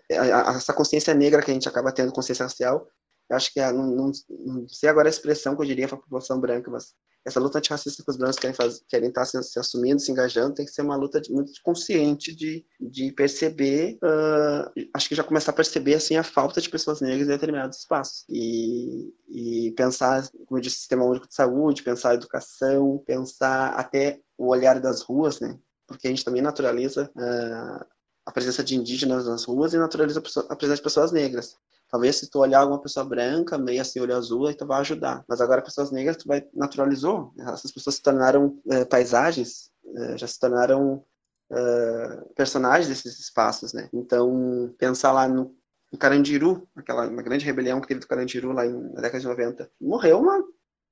[0.09, 2.87] essa consciência negra que a gente acaba tendo, consciência racial, eu
[3.29, 6.01] acho que, é, não, não, não sei agora a expressão que eu diria para a
[6.01, 6.93] população branca, mas
[7.27, 10.53] essa luta antirracista que os brancos querem, fazer, querem estar se, se, assumindo, se engajando,
[10.53, 15.25] tem que ser uma luta de, muito consciente de, de perceber, uh, acho que já
[15.25, 20.25] começar a perceber assim a falta de pessoas negras em determinados espaços e, e pensar,
[20.45, 25.01] como eu disse, sistema único de saúde, pensar a educação, pensar até o olhar das
[25.01, 25.59] ruas, né?
[25.85, 27.85] Porque a gente também naturaliza uh,
[28.25, 31.57] a presença de indígenas nas ruas e naturaliza a presença de pessoas negras.
[31.89, 35.23] Talvez se tu olhar alguma pessoa branca, meio assim, olho azul, aí tu vai ajudar.
[35.27, 37.33] Mas agora pessoas negras, tu vai naturalizou.
[37.39, 41.03] Essas pessoas se tornaram é, paisagens, é, já se tornaram
[41.51, 43.89] é, personagens desses espaços, né?
[43.93, 45.55] Então, pensar lá no,
[45.91, 49.27] no Carandiru, aquela uma grande rebelião que teve do Carandiru lá em, na década de
[49.27, 50.43] 90, morreu uma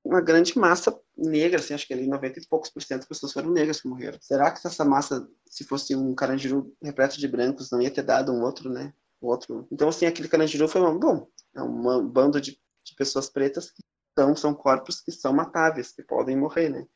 [0.06, 3.34] uma grande massa negra, assim, acho que ali 90 e poucos por cento das pessoas
[3.34, 4.20] foram negras que morreram.
[4.22, 8.32] Será que essa massa, se fosse um Carandiru repleto de brancos, não ia ter dado
[8.32, 8.94] um outro, né?
[9.22, 9.68] Outro.
[9.72, 13.84] Então, assim, aquele Carandiru foi um, bom, é um bando de, de pessoas pretas que
[14.18, 16.88] são, são corpos que são matáveis, que podem morrer, né?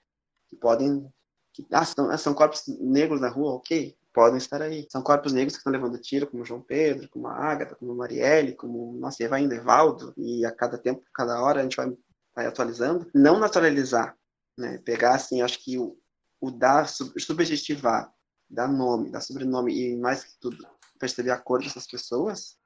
[0.48, 1.08] Que podem.
[1.54, 4.88] Que, ah, são, são corpos negros na rua, ok, podem estar aí.
[4.90, 7.96] São corpos negros que estão levando tiro, como João Pedro, como a Ágata, como a
[7.96, 11.78] Marielle, como, nossa, e vai indo, Evaldo, e a cada tempo, cada hora a gente
[11.78, 11.92] vai,
[12.36, 13.10] vai atualizando.
[13.14, 14.18] Não naturalizar,
[14.58, 14.78] né?
[14.80, 15.98] Pegar, assim, acho que o,
[16.40, 18.14] o dar, subjetivar,
[18.50, 20.58] dar nome, dar sobrenome e mais que tudo,
[21.00, 22.58] perceber a cor dessas pessoas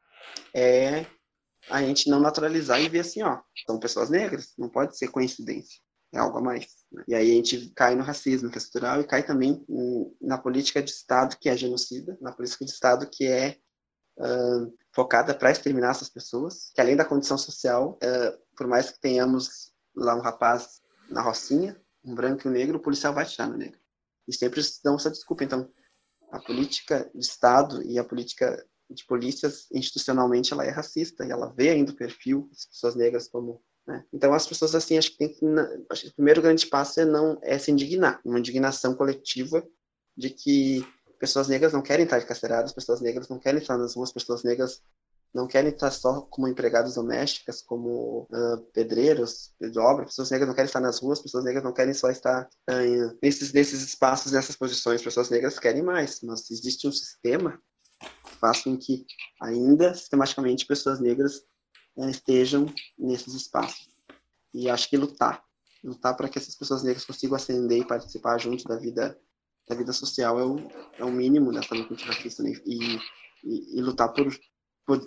[0.53, 1.05] é
[1.69, 5.79] a gente não naturalizar e ver assim, ó, são pessoas negras, não pode ser coincidência,
[6.11, 6.67] é algo a mais.
[6.91, 7.03] Né?
[7.07, 9.65] E aí a gente cai no racismo que estrutural e cai também
[10.21, 13.57] na política de Estado que é genocida, na política de Estado que é
[14.17, 18.99] uh, focada para exterminar essas pessoas, que além da condição social, uh, por mais que
[18.99, 23.47] tenhamos lá um rapaz na rocinha, um branco e um negro, o policial vai tirar
[23.47, 23.79] no negro.
[24.27, 25.43] E sempre dão essa desculpa.
[25.43, 25.69] Então,
[26.33, 31.53] a política de Estado e a política de polícias institucionalmente ela é racista e ela
[31.55, 34.03] vê ainda o perfil das pessoas negras como né?
[34.11, 35.45] então as pessoas assim acho que tem que
[35.89, 39.65] acho que o primeiro grande passo é não é se indignar uma indignação coletiva
[40.17, 40.85] de que
[41.19, 44.81] pessoas negras não querem estar encarceradas pessoas negras não querem estar nas ruas pessoas negras
[45.33, 50.55] não querem estar só como empregadas domésticas, como uh, pedreiros de obra, pessoas negras não
[50.55, 54.55] querem estar nas ruas, pessoas negras não querem só estar uh, nesses, nesses espaços, nessas
[54.55, 57.59] posições, pessoas negras querem mais, mas existe um sistema
[57.99, 59.05] que faz com que
[59.41, 61.37] ainda, sistematicamente, pessoas negras
[61.97, 62.67] uh, estejam
[62.97, 63.89] nesses espaços.
[64.53, 65.43] E acho que lutar,
[65.83, 69.17] lutar para que essas pessoas negras consigam ascender e participar junto da vida
[69.65, 70.57] da vida social é o,
[70.99, 72.51] é o mínimo dessa luta antirracista, né?
[72.65, 72.99] e,
[73.45, 74.27] e, e lutar por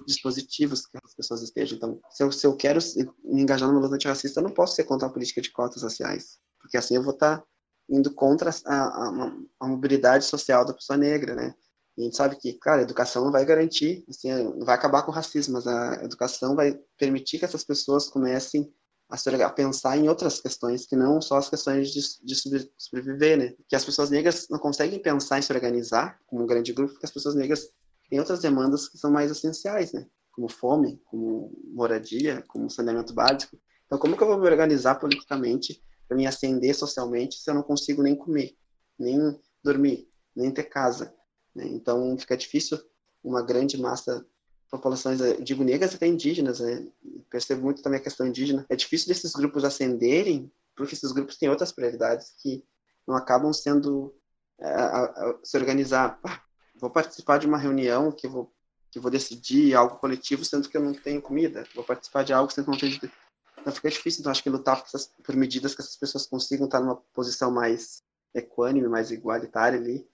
[0.06, 1.76] dispositivos que as pessoas estejam.
[1.76, 2.80] Então, se eu, se eu quero
[3.24, 6.38] me engajar numa luta antirracista, eu não posso ser contra a política de cotas raciais,
[6.60, 7.44] porque assim eu vou estar tá
[7.88, 11.54] indo contra a, a, a, mobilidade social da pessoa negra, né?
[11.96, 14.28] E a gente sabe que, cara, a educação não vai garantir, assim,
[14.64, 18.70] vai acabar com o racismo, mas a educação vai permitir que essas pessoas comecem
[19.08, 23.54] a, a pensar em outras questões que não só as questões de, de sobreviver, né?
[23.68, 27.06] Que as pessoas negras não conseguem pensar em se organizar como um grande grupo, porque
[27.06, 27.68] as pessoas negras
[28.08, 30.06] tem outras demandas que são mais essenciais, né?
[30.32, 33.58] Como fome, como moradia, como saneamento básico.
[33.86, 37.62] Então, como que eu vou me organizar politicamente para me ascender socialmente se eu não
[37.62, 38.56] consigo nem comer,
[38.98, 39.18] nem
[39.62, 41.14] dormir, nem ter casa?
[41.54, 41.66] Né?
[41.68, 42.78] Então, fica difícil
[43.24, 44.24] uma grande massa
[44.70, 46.86] populações, digo negras até indígenas, né?
[47.30, 48.66] percebo muito também a questão indígena.
[48.68, 52.64] É difícil desses grupos ascenderem, porque esses grupos têm outras prioridades que
[53.06, 54.14] não acabam sendo
[54.58, 56.20] é, a, a, se organizar.
[56.78, 58.52] Vou participar de uma reunião que vou
[58.90, 61.66] que vou decidir algo coletivo, sendo que eu não tenho comida.
[61.74, 63.12] Vou participar de algo sendo que não tenho.
[63.58, 64.20] Então fica difícil.
[64.20, 67.50] Então acho que lutar por, essas, por medidas que essas pessoas consigam estar numa posição
[67.50, 68.02] mais
[68.34, 70.06] equânime, mais igualitária ali,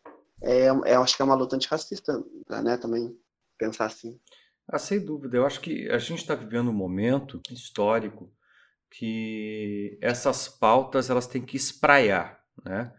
[0.42, 2.76] é, é acho que é uma luta antirracista, né?
[2.76, 3.16] Também
[3.56, 4.18] pensar assim.
[4.66, 5.36] Ah, sem dúvida.
[5.36, 8.32] Eu acho que a gente está vivendo um momento histórico
[8.90, 12.92] que essas pautas elas têm que espraiar, né?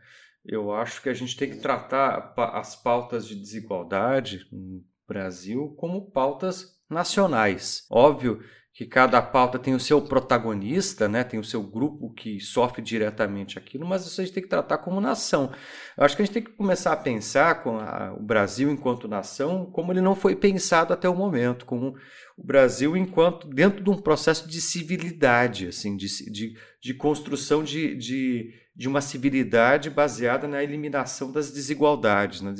[0.46, 6.12] Eu acho que a gente tem que tratar as pautas de desigualdade no Brasil como
[6.12, 7.86] pautas nacionais.
[7.90, 8.42] Óbvio
[8.74, 11.24] que cada pauta tem o seu protagonista, né?
[11.24, 14.80] tem o seu grupo que sofre diretamente aquilo, mas isso a gente tem que tratar
[14.80, 15.54] como nação.
[15.96, 19.08] Eu acho que a gente tem que começar a pensar com a, o Brasil enquanto
[19.08, 21.96] nação como ele não foi pensado até o momento, como
[22.36, 27.96] o Brasil enquanto dentro de um processo de civilidade, assim, de, de, de construção de,
[27.96, 32.42] de de uma civilidade baseada na eliminação das desigualdades.
[32.42, 32.54] Né?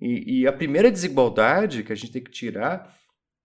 [0.00, 2.94] E, e, a primeira desigualdade que a gente tem que tirar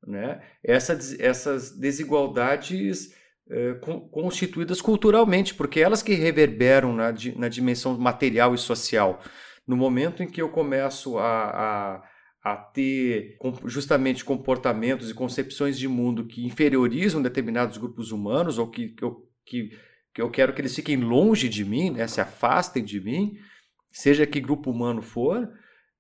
[0.05, 3.13] né, é essa, essas desigualdades
[3.49, 3.73] é,
[4.11, 9.21] constituídas culturalmente, porque elas que reverberam na, na dimensão material e social.
[9.67, 12.11] No momento em que eu começo a, a
[12.43, 18.89] a ter justamente comportamentos e concepções de mundo que inferiorizam determinados grupos humanos ou que,
[18.89, 19.05] que,
[19.45, 19.69] que,
[20.13, 23.37] que eu quero que eles fiquem longe de mim, né, se afastem de mim,
[23.91, 25.49] seja que grupo humano for,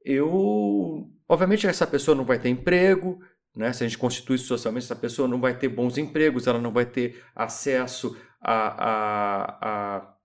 [0.03, 1.09] eu.
[1.27, 3.19] Obviamente, essa pessoa não vai ter emprego,
[3.55, 3.71] né?
[3.71, 6.85] se a gente constitui socialmente, essa pessoa não vai ter bons empregos, ela não vai
[6.85, 10.15] ter acesso a, a, a,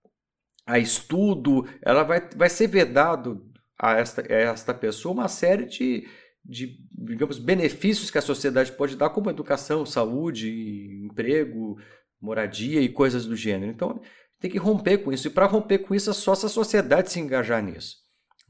[0.67, 6.09] a estudo, ela vai, vai ser vedado a esta, a esta pessoa uma série de,
[6.45, 11.79] de, digamos, benefícios que a sociedade pode dar, como educação, saúde, emprego,
[12.21, 13.71] moradia e coisas do gênero.
[13.71, 14.01] Então,
[14.39, 15.27] tem que romper com isso.
[15.29, 17.97] E para romper com isso, é só se a sociedade se engajar nisso,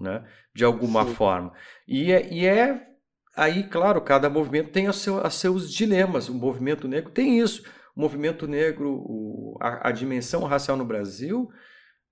[0.00, 0.24] né?
[0.54, 1.14] de alguma Sim.
[1.14, 1.52] forma.
[1.86, 2.82] E é, e é
[3.36, 6.28] aí, claro, cada movimento tem os, seu, seus dilemas.
[6.28, 7.62] O movimento negro tem isso.
[7.94, 11.48] O movimento negro, o, a, a dimensão racial no Brasil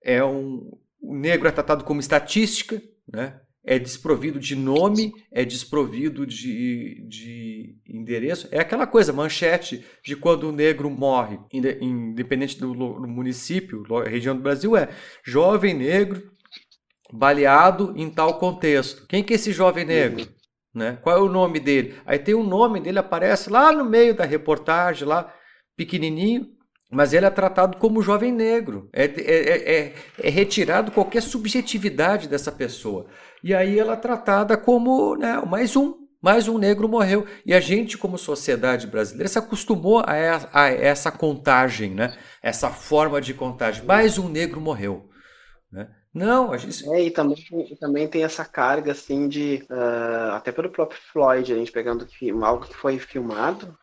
[0.03, 0.71] é um.
[1.01, 3.41] O negro é tratado como estatística, né?
[3.65, 8.47] É desprovido de nome, é desprovido de, de endereço.
[8.51, 14.43] É aquela coisa, manchete de quando o negro morre, independente do, do município, região do
[14.43, 14.91] Brasil, é
[15.25, 16.31] jovem negro
[17.11, 19.07] baleado em tal contexto.
[19.07, 20.29] Quem que é esse jovem negro?
[20.75, 20.99] Né?
[21.03, 21.95] Qual é o nome dele?
[22.05, 25.33] Aí tem o nome dele, aparece lá no meio da reportagem, lá
[25.77, 26.49] pequenininho,
[26.95, 28.89] mas ele é tratado como jovem negro.
[28.93, 33.07] É, é, é, é, retirado qualquer subjetividade dessa pessoa.
[33.43, 37.27] E aí ela é tratada como né, mais um, mais um negro morreu.
[37.45, 40.13] E a gente, como sociedade brasileira, se acostumou a,
[40.53, 42.17] a essa contagem, né?
[42.41, 43.85] essa forma de contagem.
[43.85, 45.11] Mais um negro morreu.
[45.73, 45.89] Né?
[46.15, 46.89] Não, a gente...
[46.91, 47.37] É, e também,
[47.81, 49.67] também tem essa carga, assim, de...
[49.69, 52.07] Uh, até pelo próprio Floyd, a gente pegando
[52.45, 53.77] algo que foi filmado,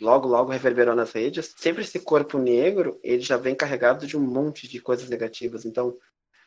[0.00, 1.54] logo, logo reverberou nas redes.
[1.56, 5.64] Sempre esse corpo negro, ele já vem carregado de um monte de coisas negativas.
[5.64, 5.96] Então,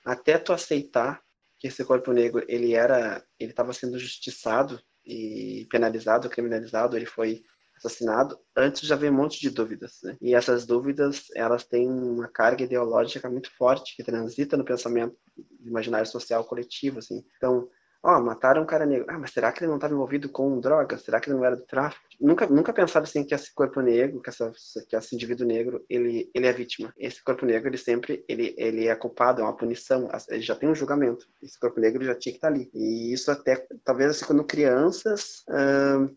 [0.06, 1.22] até tu aceitar
[1.60, 7.44] que esse corpo negro, ele era, ele estava sendo justiçado e penalizado, criminalizado, ele foi
[7.78, 10.16] assassinado, antes já vem um monte de dúvidas, né?
[10.22, 15.16] E essas dúvidas, elas têm uma carga ideológica muito forte que transita no pensamento
[15.60, 17.24] imaginário social coletivo, assim.
[17.38, 17.68] Então,
[18.04, 19.06] ó, mataram um cara negro.
[19.10, 20.98] Ah, mas será que ele não estava envolvido com droga?
[20.98, 22.02] Será que ele não era do tráfico?
[22.20, 24.52] Nunca, nunca pensaram assim que esse corpo negro, que, essa,
[24.88, 26.94] que esse indivíduo negro, ele, ele é vítima.
[26.98, 30.70] Esse corpo negro, ele sempre, ele, ele é culpado, é uma punição, ele já tem
[30.70, 31.26] um julgamento.
[31.42, 32.70] Esse corpo negro já tinha que estar ali.
[32.74, 35.44] E isso até, talvez assim, quando crianças,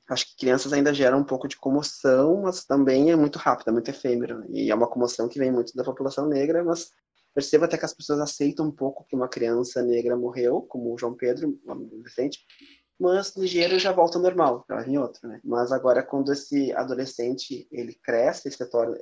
[0.08, 3.72] acho que crianças ainda geram um pouco de comoção, mas também é muito rápido, é
[3.72, 4.44] muito efêmero.
[4.50, 6.90] E é uma comoção que vem muito da população negra, mas
[7.34, 10.98] Percebo até que as pessoas aceitam um pouco que uma criança negra morreu, como o
[10.98, 12.38] João Pedro, um adolescente,
[12.98, 15.40] mas ligeiro já volta ao normal, ela vem outro, né?
[15.44, 18.96] Mas agora quando esse adolescente ele cresce, se torna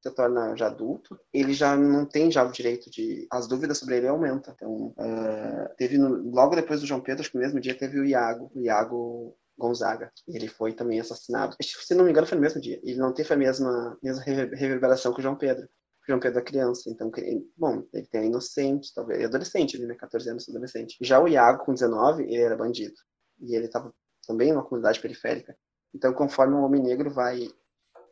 [0.00, 3.96] se torna já adulto, ele já não tem já o direito de as dúvidas sobre
[3.96, 4.54] ele aumentam.
[4.54, 7.98] Então, uh, teve no, logo depois do João Pedro, acho que no mesmo dia teve
[7.98, 10.12] o Iago, o Iago Gonzaga.
[10.28, 11.56] Ele foi também assassinado.
[11.60, 12.80] Se não me engano, foi no mesmo dia.
[12.82, 15.68] Ele não teve a mesma, mesma reverberação que o João Pedro.
[16.08, 17.10] João Pedro é criança, então,
[17.54, 20.96] bom, ele tem inocente, talvez, adolescente, ele, né, 14 anos, adolescente.
[21.02, 22.94] Já o Iago, com 19, ele era bandido.
[23.40, 23.94] E ele estava
[24.26, 25.54] também numa comunidade periférica.
[25.94, 27.50] Então, conforme o homem negro vai,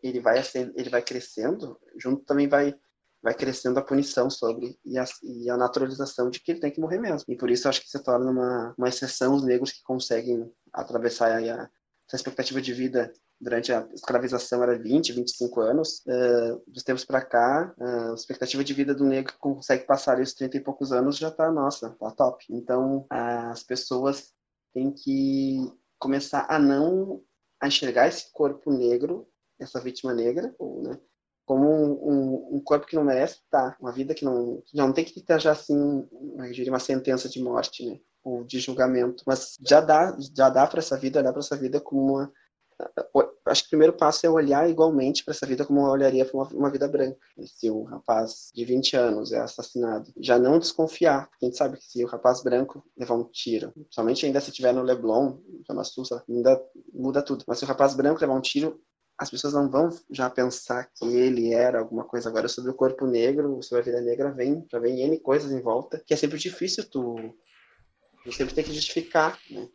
[0.03, 0.43] ele vai,
[0.75, 2.75] ele vai crescendo, junto também vai,
[3.23, 6.81] vai crescendo a punição sobre e a, e a naturalização de que ele tem que
[6.81, 7.33] morrer mesmo.
[7.33, 11.31] E por isso, acho que se torna uma, uma exceção os negros que conseguem atravessar
[11.33, 11.71] a, a
[12.07, 13.11] essa expectativa de vida
[13.41, 16.03] durante a escravização era 20, 25 anos.
[16.07, 20.21] Uh, dos tempos para cá, uh, a expectativa de vida do negro que consegue passar
[20.21, 22.45] os 30 e poucos anos já está, nossa, tá top.
[22.51, 24.33] Então, as pessoas
[24.73, 25.57] têm que
[25.99, 27.23] começar a não
[27.61, 29.27] a enxergar esse corpo negro,
[29.59, 30.99] essa vítima negra, ou, né,
[31.47, 34.93] como um, um, um, corpo que não merece estar, uma vida que não, que não
[34.93, 36.07] tem que ter já assim,
[36.69, 40.99] uma sentença de morte, né, ou de julgamento, mas já dá, já dá para essa
[40.99, 42.33] vida, olhar para essa vida como uma
[43.47, 46.37] acho que o primeiro passo é olhar igualmente para essa vida como eu olharia para
[46.37, 47.19] uma, uma, vida branca.
[47.47, 51.79] Se um rapaz de 20 anos é assassinado, já não desconfiar, porque a gente sabe
[51.79, 55.85] que se o rapaz branco levar um tiro, somente ainda se tiver no Leblon, Zona
[55.85, 56.61] Sul, ainda
[56.93, 57.45] muda tudo.
[57.47, 58.81] Mas se o rapaz branco levar um tiro,
[59.19, 63.07] as pessoas não vão já pensar que ele era alguma coisa agora sobre o corpo
[63.07, 66.39] negro, sobre a vida negra, vem, já vem N coisas em volta, que é sempre
[66.39, 67.17] difícil tu,
[68.23, 69.69] tu sempre tem que justificar, né?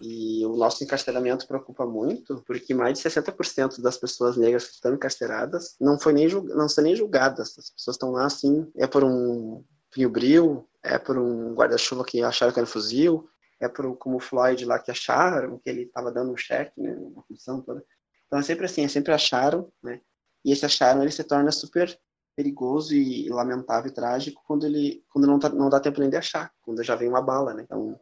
[0.00, 4.94] E o nosso encarceramento preocupa muito, porque mais de 60% das pessoas negras que estão
[4.94, 7.58] encarceradas não, foi nem não são nem julgadas.
[7.58, 12.22] As pessoas estão lá assim, é por um fio bril, é por um guarda-chuva que
[12.22, 13.28] acharam que era um fuzil,
[13.60, 16.94] é por como o Floyd lá que acharam que ele estava dando um cheque, né,
[16.96, 17.84] uma função toda.
[18.26, 20.00] Então é sempre assim, é sempre acharam, né?
[20.44, 21.98] E esse acharam ele se torna super
[22.36, 26.16] perigoso e lamentável e trágico quando ele quando não, tá, não dá tempo nem de
[26.16, 27.64] achar, quando já vem uma bala, né?
[27.64, 27.98] Então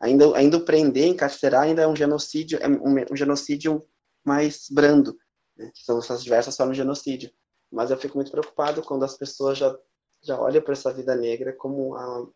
[0.00, 3.84] ainda, ainda prender, encarcerar, ainda é um genocídio, é um, um genocídio
[4.24, 5.16] mais brando,
[5.56, 5.70] né?
[5.74, 7.30] são essas diversas formas de genocídio.
[7.70, 9.76] Mas eu fico muito preocupado quando as pessoas já
[10.22, 12.26] já olham para essa vida negra como a,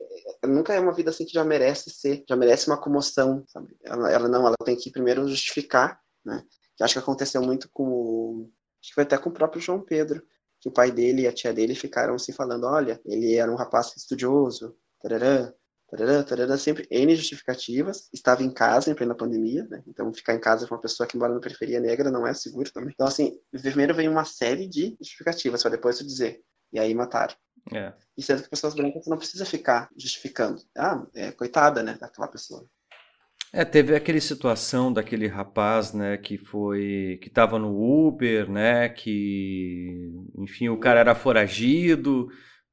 [0.47, 3.77] nunca é uma vida assim que já merece ser, já merece uma comoção, sabe?
[3.83, 6.45] Ela, ela não, ela tem que primeiro justificar, né?
[6.77, 8.49] Que acho que aconteceu muito com,
[8.81, 10.23] acho que foi até com o próprio João Pedro,
[10.61, 13.57] que o pai dele e a tia dele ficaram se falando, olha, ele era um
[13.57, 15.53] rapaz estudioso, tarará,
[15.91, 19.83] tarará, tarará, sempre N justificativas, estava em casa em plena pandemia, né?
[19.87, 22.71] Então ficar em casa com uma pessoa que mora na periferia negra não é seguro
[22.73, 22.93] também.
[22.95, 26.41] Então assim, primeiro vem uma série de justificativas para depois tu dizer,
[26.73, 27.35] e aí mataram.
[27.73, 27.93] É.
[28.17, 30.63] E sendo que pessoas brancas não precisa ficar justificando.
[30.77, 32.65] Ah, é coitada, né, daquela pessoa.
[33.53, 40.13] É, teve aquele situação daquele rapaz, né, que foi, que estava no Uber, né, que,
[40.39, 42.29] enfim, o cara era foragido,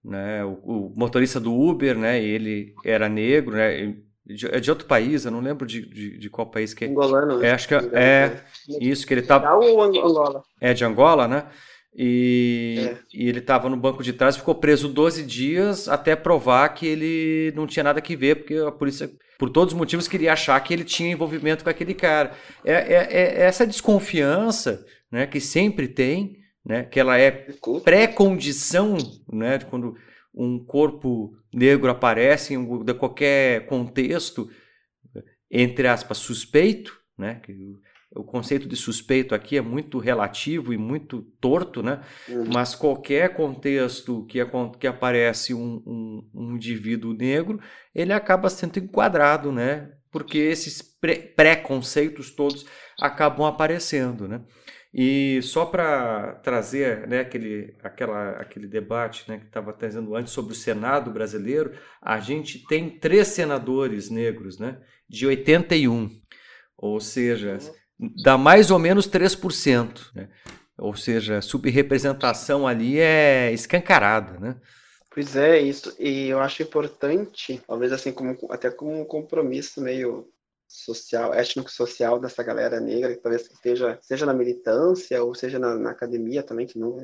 [0.07, 3.95] né, o, o motorista do Uber, né, ele era negro, né,
[4.25, 6.87] de, é de outro país, eu não lembro de, de, de qual país que é.
[6.87, 7.43] Angolano.
[7.43, 8.43] É, acho que é, é
[8.81, 9.55] isso que ele tá.
[9.55, 10.43] Ou Angola?
[10.59, 11.45] É de Angola, né?
[11.95, 12.97] E, é.
[13.13, 17.51] e ele estava no banco de trás, ficou preso 12 dias até provar que ele
[17.55, 20.73] não tinha nada que ver, porque a polícia, por todos os motivos, queria achar que
[20.73, 22.33] ele tinha envolvimento com aquele cara.
[22.63, 26.37] É, é, é essa desconfiança né, que sempre tem,
[26.67, 27.31] né, que ela é
[27.85, 28.97] pré-condição
[29.31, 29.95] né, de quando
[30.35, 34.49] um corpo negro aparece em um, de qualquer contexto,
[35.49, 37.53] entre aspas, suspeito, né, que
[38.13, 42.01] o conceito de suspeito aqui é muito relativo e muito torto, né?
[42.27, 42.45] Uhum.
[42.53, 44.39] Mas qualquer contexto que,
[44.79, 47.59] que aparece um, um, um, indivíduo negro,
[47.93, 49.91] ele acaba sendo enquadrado, né?
[50.09, 50.81] Porque esses
[51.35, 52.65] preconceitos todos
[52.99, 54.41] acabam aparecendo, né?
[54.93, 60.53] E só para trazer né, aquele, aquela, aquele debate né, que estava trazendo antes sobre
[60.53, 66.09] o Senado brasileiro, a gente tem três senadores negros né, de 81.
[66.77, 70.11] Ou seja, uhum dá mais ou menos 3%.
[70.13, 70.29] Né?
[70.77, 74.55] Ou seja, a subrepresentação ali é escancarada, né?
[75.11, 75.95] Pois é, isso.
[75.99, 80.27] E eu acho importante, talvez assim, como, até como um compromisso meio
[80.67, 85.91] social, étnico-social dessa galera negra, que talvez esteja, seja na militância ou seja na, na
[85.91, 86.97] academia também, que não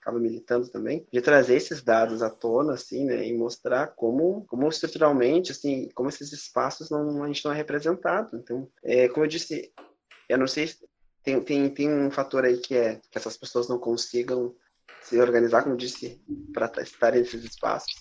[0.00, 4.68] acaba militando também, de trazer esses dados à tona, assim, né, e mostrar como, como
[4.68, 8.36] estruturalmente, assim, como esses espaços não, a gente não é representado.
[8.36, 9.72] Então, é, como eu disse,
[10.28, 10.70] eu não sei,
[11.22, 14.54] tem, tem, tem um fator aí que é que essas pessoas não consigam
[15.02, 16.20] se organizar, como disse,
[16.52, 17.94] para estar nesses espaços.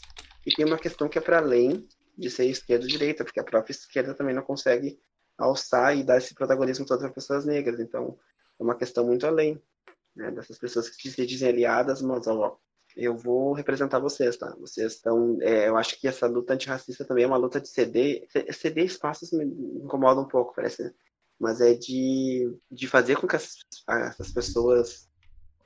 [0.45, 1.87] E tem uma questão que é para além
[2.17, 4.99] de ser esquerda ou direita, porque a própria esquerda também não consegue
[5.37, 7.79] alçar e dar esse protagonismo para pessoas negras.
[7.79, 8.17] Então,
[8.59, 9.61] é uma questão muito além
[10.15, 12.57] né, dessas pessoas que se dizem aliadas, mas ó,
[12.95, 14.55] eu vou representar vocês, tá?
[14.59, 15.37] Vocês estão.
[15.41, 18.27] É, eu acho que essa luta antirracista também é uma luta de ceder.
[18.51, 20.93] Ceder espaços me incomoda um pouco, parece
[21.39, 23.57] mas é de, de fazer com que as,
[23.87, 25.09] essas pessoas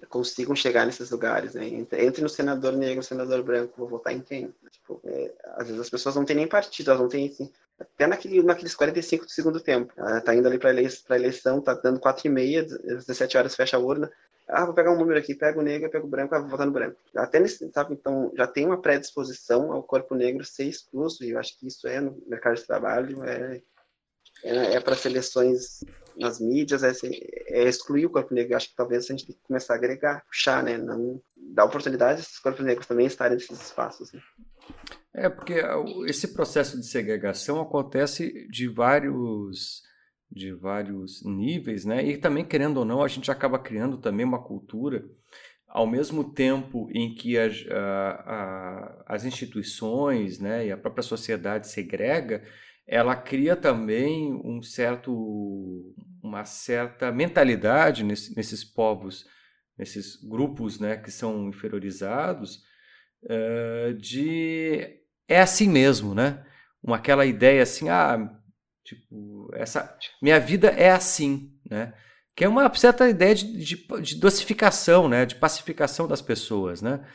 [0.09, 1.67] consigam chegar nesses lugares, né?
[1.67, 4.53] Entre no senador negro, senador branco, vou votar em quem?
[4.71, 8.07] Tipo, é, às vezes as pessoas não têm nem partido, elas não têm assim, até
[8.07, 9.93] naquele, naqueles 45 do segundo tempo.
[9.97, 13.55] Ela tá indo ali para eleição, eleição, tá dando 4 e meia, às 17 horas
[13.55, 14.11] fecha a urna.
[14.47, 16.65] Ah, vou pegar um número aqui, pego o negro, pego o branco, ah, vou votar
[16.65, 16.95] no branco.
[17.15, 21.39] Até nesse, sabe, então já tem uma predisposição ao corpo negro ser excluso, e eu
[21.39, 23.61] acho que isso é no mercado de trabalho, é
[24.43, 25.79] é, é para seleções
[26.17, 26.91] nas mídias, é,
[27.47, 28.55] é, excluir o corpo negro.
[28.55, 30.77] Acho que talvez a gente tem que começar a agregar, puxar, né?
[30.77, 34.11] Não, dar oportunidade esses corpos negros também estarem nesses espaços.
[34.11, 34.21] Né?
[35.13, 35.61] É, porque
[36.07, 39.85] esse processo de segregação acontece de vários
[40.29, 42.05] de vários níveis, né?
[42.05, 45.05] E também, querendo ou não, a gente acaba criando também uma cultura,
[45.67, 51.69] ao mesmo tempo em que as, a, a, as instituições né, e a própria sociedade
[51.69, 52.43] segrega,
[52.87, 59.25] ela cria também um certo, uma certa mentalidade nesse, nesses povos,
[59.77, 62.63] nesses grupos né, que são inferiorizados,
[63.23, 66.45] uh, de é assim mesmo, né?
[66.81, 68.17] Uma, aquela ideia assim, ah,
[68.83, 71.93] tipo, essa minha vida é assim, né?
[72.33, 75.25] Que é uma certa ideia de, de, de dosificação, né?
[75.25, 77.05] De pacificação das pessoas, né?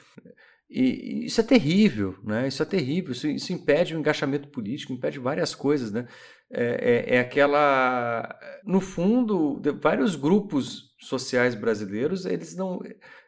[0.74, 2.48] E isso é terrível, né?
[2.48, 3.12] Isso é terrível.
[3.12, 6.08] Isso, isso impede o engajamento político, impede várias coisas, né?
[6.50, 12.80] É, é, é aquela, no fundo, vários grupos sociais brasileiros, eles não,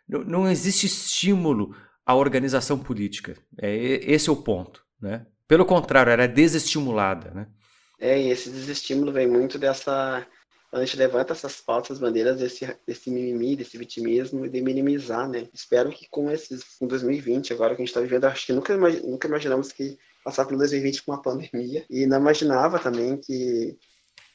[0.08, 1.74] não, não existe estímulo
[2.06, 3.36] à organização política.
[3.60, 5.26] É esse é o ponto, né?
[5.46, 7.46] Pelo contrário, ela é desestimulada, né?
[8.00, 10.26] É, e esse desestímulo vem muito dessa
[10.74, 15.48] a gente levanta essas pautas, bandeiras desse, desse mimimi, desse vitimismo e de minimizar, né?
[15.52, 18.76] Espero que com esses, com 2020, agora que a gente está vivendo, acho que nunca,
[18.76, 23.76] nunca imaginamos que passar pelo 2020 com uma pandemia e não imaginava também que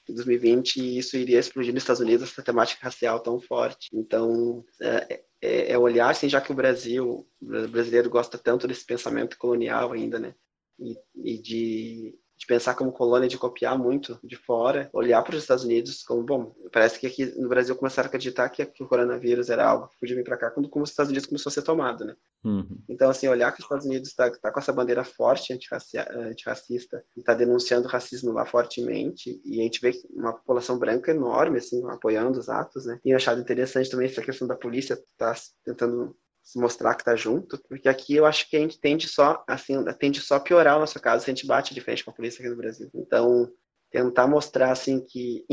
[0.07, 3.89] em 2020 isso iria explodir nos Estados Unidos, essa temática racial tão forte.
[3.93, 8.85] Então, é, é, é olhar, assim, já que o Brasil, o brasileiro gosta tanto desse
[8.85, 10.33] pensamento colonial ainda, né?
[10.79, 15.41] E, e de de pensar como colônia, de copiar muito de fora, olhar para os
[15.41, 18.87] Estados Unidos como, bom, parece que aqui no Brasil começaram a acreditar que, que o
[18.87, 21.53] coronavírus era algo que podia vir para cá quando como os Estados Unidos começou a
[21.53, 22.15] ser tomado, né?
[22.45, 22.79] Uhum.
[22.87, 27.19] Então, assim, olhar que os Estados Unidos está tá com essa bandeira forte antirracista e
[27.19, 31.85] está denunciando o racismo lá fortemente, e a gente vê uma população branca enorme, assim,
[31.89, 32.97] apoiando os atos, né?
[33.03, 35.35] Tenho achado interessante também essa questão da polícia tá
[35.65, 36.15] tentando
[36.49, 39.83] se mostrar que tá junto, porque aqui eu acho que a gente tende só, assim,
[39.99, 42.13] tende só a piorar o nosso caso se a gente bate de frente com a
[42.13, 42.89] polícia aqui no Brasil.
[42.95, 43.47] Então,
[43.91, 45.45] tentar mostrar, assim, que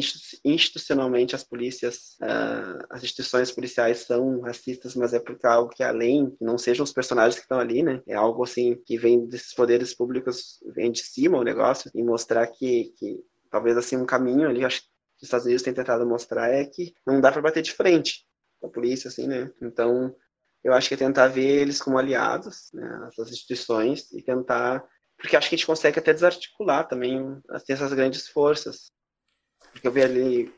[0.42, 5.82] institucionalmente as polícias, uh, as instituições policiais são racistas, mas é porque é algo que
[5.82, 9.26] além, que não sejam os personagens que estão ali, né, é algo, assim, que vem
[9.26, 14.06] desses poderes públicos, vem de cima o negócio, e mostrar que, que talvez, assim, um
[14.06, 14.88] caminho ali, acho que
[15.18, 18.26] os Estados Unidos têm tentado mostrar é que não dá para bater de frente
[18.58, 20.14] com a polícia, assim, né, então
[20.66, 24.84] eu acho que é tentar ver eles como aliados, né, essas instituições, e tentar.
[25.16, 28.90] Porque acho que a gente consegue até desarticular também assim, essas grandes forças.
[29.70, 30.54] Porque eu vejo ali.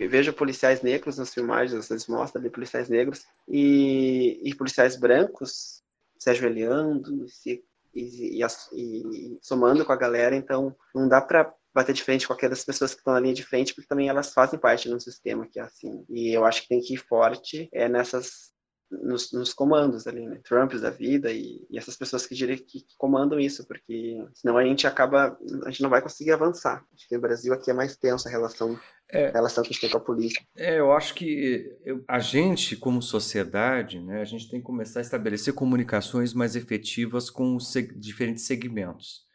[0.00, 5.84] Eu vejo policiais negros nas filmagens, eles mostram ali policiais negros, e, e policiais brancos
[6.18, 7.62] se ajoelhando, se,
[7.94, 12.32] e, e, e, somando com a galera, então não dá para bater de frente com
[12.32, 14.98] aquelas pessoas que estão na linha de frente, porque também elas fazem parte de um
[14.98, 16.04] sistema que é assim.
[16.08, 18.53] E eu acho que tem que ir forte é nessas
[19.02, 20.40] nos, nos, comandos ali, né?
[20.44, 24.64] Trumps da vida e, e essas pessoas que, que, que, comandam isso, porque senão a
[24.64, 26.84] gente acaba, a gente não vai conseguir avançar.
[26.94, 28.78] Acho que no Brasil aqui é mais tenso a relação,
[29.10, 30.42] é, a relação que a gente tem com a polícia.
[30.56, 31.76] É, eu acho que
[32.08, 37.30] a gente, como sociedade, né, a gente tem que começar a estabelecer comunicações mais efetivas
[37.30, 39.26] com os seg diferentes segmentos,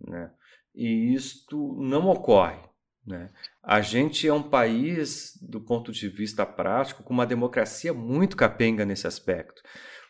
[0.00, 0.30] né?
[0.74, 2.58] E isto não ocorre.
[3.06, 3.30] Né?
[3.66, 8.84] A gente é um país, do ponto de vista prático, com uma democracia muito capenga
[8.84, 9.62] nesse aspecto.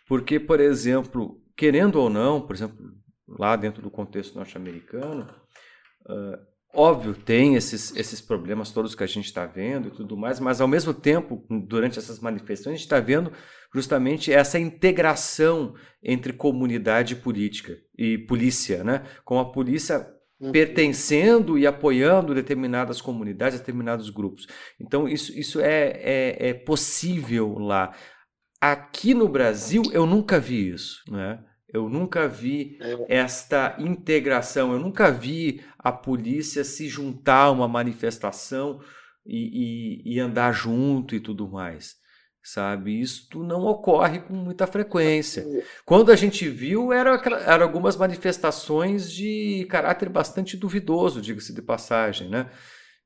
[0.09, 2.76] Porque, por exemplo, querendo ou não, por exemplo,
[3.28, 5.28] lá dentro do contexto norte-americano,
[6.07, 6.38] uh,
[6.74, 10.61] óbvio, tem esses, esses problemas todos que a gente está vendo e tudo mais, mas
[10.61, 13.32] ao mesmo tempo, durante essas manifestações, a gente está vendo
[13.72, 19.05] justamente essa integração entre comunidade política e polícia, né?
[19.24, 20.12] Com a polícia.
[20.53, 24.47] Pertencendo e apoiando determinadas comunidades, determinados grupos.
[24.80, 27.95] Então, isso, isso é, é, é possível lá.
[28.61, 31.03] Aqui no Brasil, eu nunca vi isso.
[31.09, 31.43] Né?
[31.68, 33.16] Eu nunca vi é.
[33.16, 38.80] esta integração, eu nunca vi a polícia se juntar a uma manifestação
[39.26, 42.03] e, e, e andar junto e tudo mais
[42.45, 43.01] sabe?
[43.01, 45.45] Isto não ocorre com muita frequência.
[45.84, 52.28] Quando a gente viu, eram era algumas manifestações de caráter bastante duvidoso, diga-se de passagem,
[52.28, 52.51] né?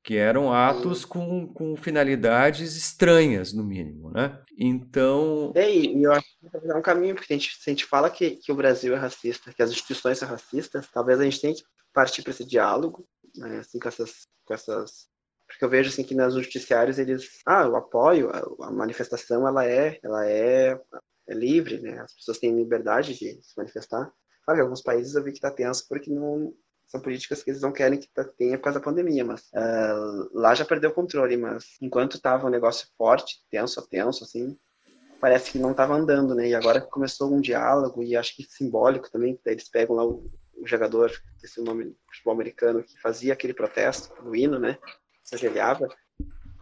[0.02, 4.40] Que eram atos com, com finalidades estranhas, no mínimo, né?
[4.58, 5.52] Então...
[5.54, 8.10] É, e eu acho que é um caminho, porque a gente, se a gente fala
[8.10, 11.54] que, que o Brasil é racista, que as instituições são racistas, talvez a gente tenha
[11.54, 11.62] que
[11.92, 13.58] partir para esse diálogo, né?
[13.58, 15.08] assim, com essas, com essas
[15.48, 18.30] porque eu vejo assim que nos noticiários eles, ah, o apoio,
[18.60, 20.78] a, manifestação ela é, ela é,
[21.26, 21.98] é, livre, né?
[22.00, 24.12] As pessoas têm liberdade de se manifestar.
[24.44, 26.54] Claro, em alguns países eu vi que está tenso porque não
[26.86, 30.54] são políticas que eles não querem que tenha por causa da pandemia, mas uh, lá
[30.54, 34.56] já perdeu o controle, mas enquanto estava um negócio forte, tenso, tenso, assim,
[35.20, 36.48] parece que não estava andando, né?
[36.48, 40.66] E agora começou um diálogo e acho que simbólico também, eles pegam lá o, o
[40.66, 41.10] jogador,
[41.42, 44.78] esse nome futebol americano que fazia aquele protesto, o hino, né?
[45.28, 45.86] Se ajoelhava,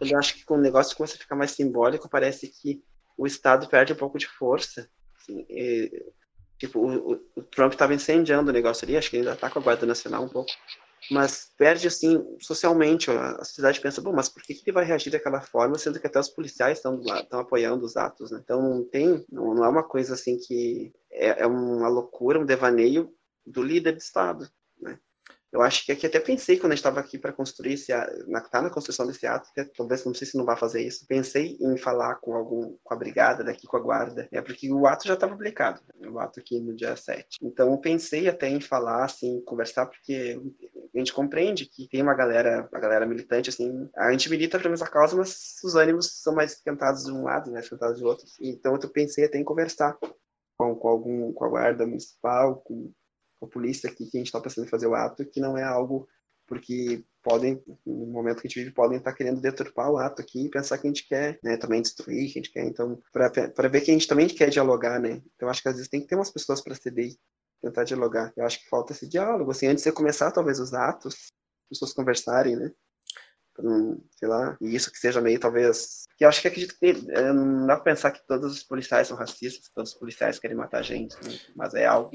[0.01, 2.83] eu acho que quando o negócio começa a ficar mais simbólico, parece que
[3.17, 4.89] o Estado perde um pouco de força.
[5.17, 6.05] Assim, e,
[6.59, 9.59] tipo, o, o Trump estava incendiando o negócio ali, acho que ele ainda está com
[9.59, 10.51] a Guarda Nacional um pouco,
[11.09, 13.09] mas perde, assim, socialmente.
[13.09, 16.07] A sociedade pensa, bom, mas por que, que ele vai reagir daquela forma, sendo que
[16.07, 17.01] até os policiais estão
[17.39, 18.39] apoiando os atos, né?
[18.43, 22.45] Então, não tem, não, não é uma coisa, assim, que é, é uma loucura, um
[22.45, 23.11] devaneio
[23.45, 24.47] do líder de Estado?
[25.51, 27.93] Eu acho que aqui até pensei quando estava aqui para construir esse
[28.27, 31.07] na, tá na construção desse ato, que talvez não sei se não vai fazer isso.
[31.07, 34.85] Pensei em falar com algum com a brigada daqui com a guarda, é porque o
[34.85, 37.37] ato já estava publicado, né, o ato aqui no dia 7.
[37.41, 40.39] Então eu pensei até em falar assim, conversar porque
[40.93, 44.71] a gente compreende que tem uma galera, a galera militante assim, a gente milita pela
[44.71, 48.25] mesma causa, mas os ânimos são mais esquentados de um lado, mais esquentados de outro.
[48.41, 49.97] Então eu pensei até em conversar
[50.57, 52.91] com, com algum com a guarda municipal, com
[53.41, 55.63] a polícia aqui que a gente está pensando em fazer o ato, que não é
[55.63, 56.07] algo
[56.47, 60.21] porque podem, no momento que a gente vive, podem estar tá querendo deturpar o ato
[60.21, 62.97] aqui e pensar que a gente quer, né, também destruir, que a gente quer, então,
[63.11, 65.99] para ver que a gente também quer dialogar, né, então acho que às vezes tem
[65.99, 67.13] que ter umas pessoas para ceder
[67.61, 68.31] tentar dialogar.
[68.35, 71.93] Eu acho que falta esse diálogo, assim, antes de começar talvez os atos, as pessoas
[71.93, 72.71] conversarem, né?
[74.11, 76.03] Sei lá, e isso que seja meio talvez.
[76.15, 79.07] Que eu acho que acredito que é, não dá pra pensar que todos os policiais
[79.07, 81.39] são racistas, todos os policiais querem matar gente, né?
[81.55, 82.11] mas é algo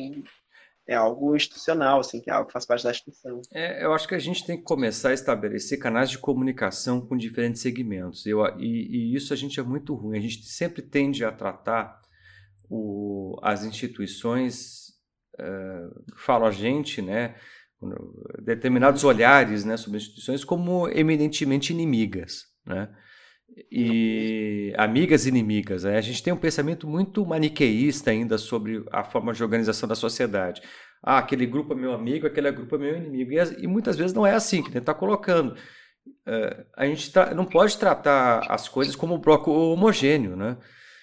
[0.87, 3.41] é algo institucional, assim, que é algo que faz parte da instituição.
[3.53, 7.17] É, eu acho que a gente tem que começar a estabelecer canais de comunicação com
[7.17, 8.27] diferentes segmentos.
[8.27, 10.19] Eu, e, e isso a gente é muito ruim.
[10.19, 12.01] A gente sempre tende a tratar
[12.69, 14.89] o, as instituições,
[15.39, 17.37] uh, falo a gente, né,
[18.43, 22.47] determinados olhares né, sobre instituições como eminentemente inimigas.
[22.65, 22.89] Né?
[23.71, 25.85] E amigas e inimigas.
[25.85, 25.97] Né?
[25.97, 30.63] A gente tem um pensamento muito maniqueísta ainda sobre a forma de organização da sociedade.
[31.03, 33.33] Ah, aquele grupo é meu amigo, aquele grupo é meu inimigo.
[33.33, 35.57] E, e muitas vezes não é assim que a gente está colocando.
[36.27, 40.57] Uh, a gente não pode tratar as coisas como um bloco homogêneo, né?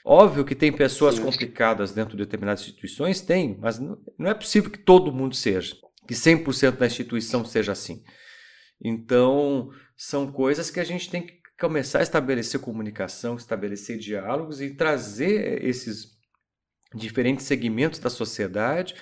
[0.04, 1.24] Óbvio que tem pessoas Sim.
[1.24, 5.76] complicadas dentro de determinadas instituições, tem, mas não, não é possível que todo mundo seja,
[6.08, 8.02] que 100% da instituição seja assim.
[8.82, 14.74] Então, são coisas que a gente tem que começar a estabelecer comunicação, estabelecer diálogos e
[14.74, 16.18] trazer esses
[16.96, 18.96] diferentes segmentos da sociedade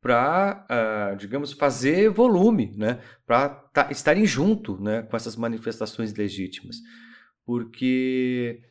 [0.00, 3.02] para, uh, ah, digamos, fazer volume, né?
[3.26, 5.02] para tá, estarem junto né?
[5.02, 6.76] com essas manifestações legítimas.
[7.44, 8.62] Porque.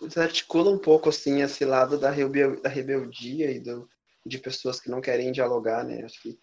[0.00, 3.88] Você articula um pouco assim esse lado da, rebel da rebeldia e do,
[4.26, 6.02] de pessoas que não querem dialogar, né?
[6.04, 6.38] Acho que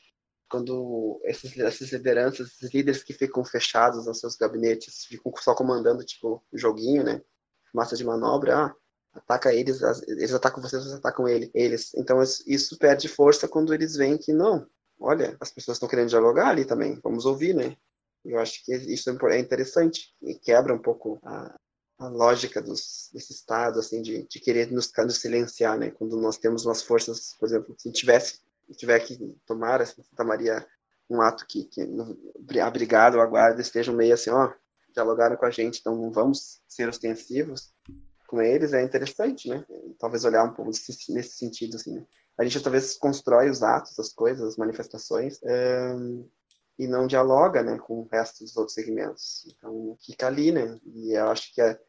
[0.50, 6.04] quando esses, essas lideranças, esses líderes que ficam fechados nos seus gabinetes, ficam só comandando,
[6.04, 7.22] tipo, joguinho, né?
[7.74, 8.76] Massa de manobra, ah,
[9.14, 11.94] ataca eles, eles atacam vocês, vocês atacam ele, eles.
[11.96, 14.68] Então isso perde força quando eles veem que não,
[15.00, 17.76] olha, as pessoas estão querendo dialogar ali também, vamos ouvir, né?
[18.24, 21.56] Eu acho que isso é interessante e quebra um pouco a,
[22.00, 25.92] a lógica dos, desse Estado, assim, de, de querer nos, nos silenciar, né?
[25.92, 28.42] Quando nós temos umas forças, por exemplo, se tivesse
[28.76, 30.66] tiver que tomar, assim, Santa Maria,
[31.10, 31.82] um ato que, que
[32.60, 34.52] a brigada ou a guarda estejam meio assim, ó,
[34.94, 37.72] dialogaram com a gente, então não vamos ser ostensivos
[38.28, 39.66] com eles, é interessante, né?
[40.00, 40.70] Talvez olhar um pouco
[41.10, 42.06] nesse, sentido, assim, né?
[42.38, 45.96] A gente talvez constrói os atos, as coisas, as manifestações, é,
[46.78, 49.46] e não dialoga, né, com o resto dos outros segmentos.
[49.48, 50.78] Então, fica ali, né?
[50.86, 51.80] E eu acho que é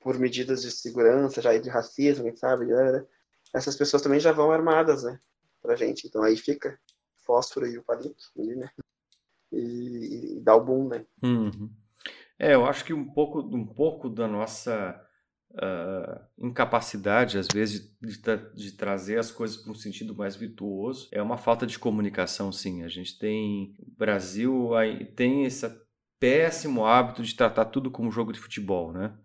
[0.00, 2.66] por medidas de segurança, já de racismo, sabe?
[3.54, 5.18] Essas pessoas também já vão armadas, né?
[5.64, 6.06] Pra gente.
[6.06, 6.78] Então aí fica
[7.24, 8.68] fósforo e o palito ali, né?
[9.50, 11.06] E, e dá o boom, né?
[11.22, 11.70] Uhum.
[12.38, 15.00] É, eu acho que um pouco, um pouco da nossa
[15.52, 18.20] uh, incapacidade, às vezes, de,
[18.54, 22.82] de, trazer as coisas para um sentido mais virtuoso é uma falta de comunicação, sim.
[22.82, 23.74] A gente tem.
[23.78, 24.70] O Brasil
[25.16, 25.66] tem esse
[26.20, 29.16] péssimo hábito de tratar tudo como jogo de futebol, né?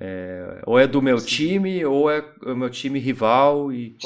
[0.00, 3.96] É, ou é do meu time ou é o meu time rival e,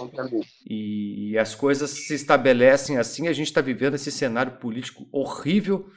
[0.66, 3.28] e, e as coisas se estabelecem assim.
[3.28, 5.90] A gente está vivendo esse cenário político horrível,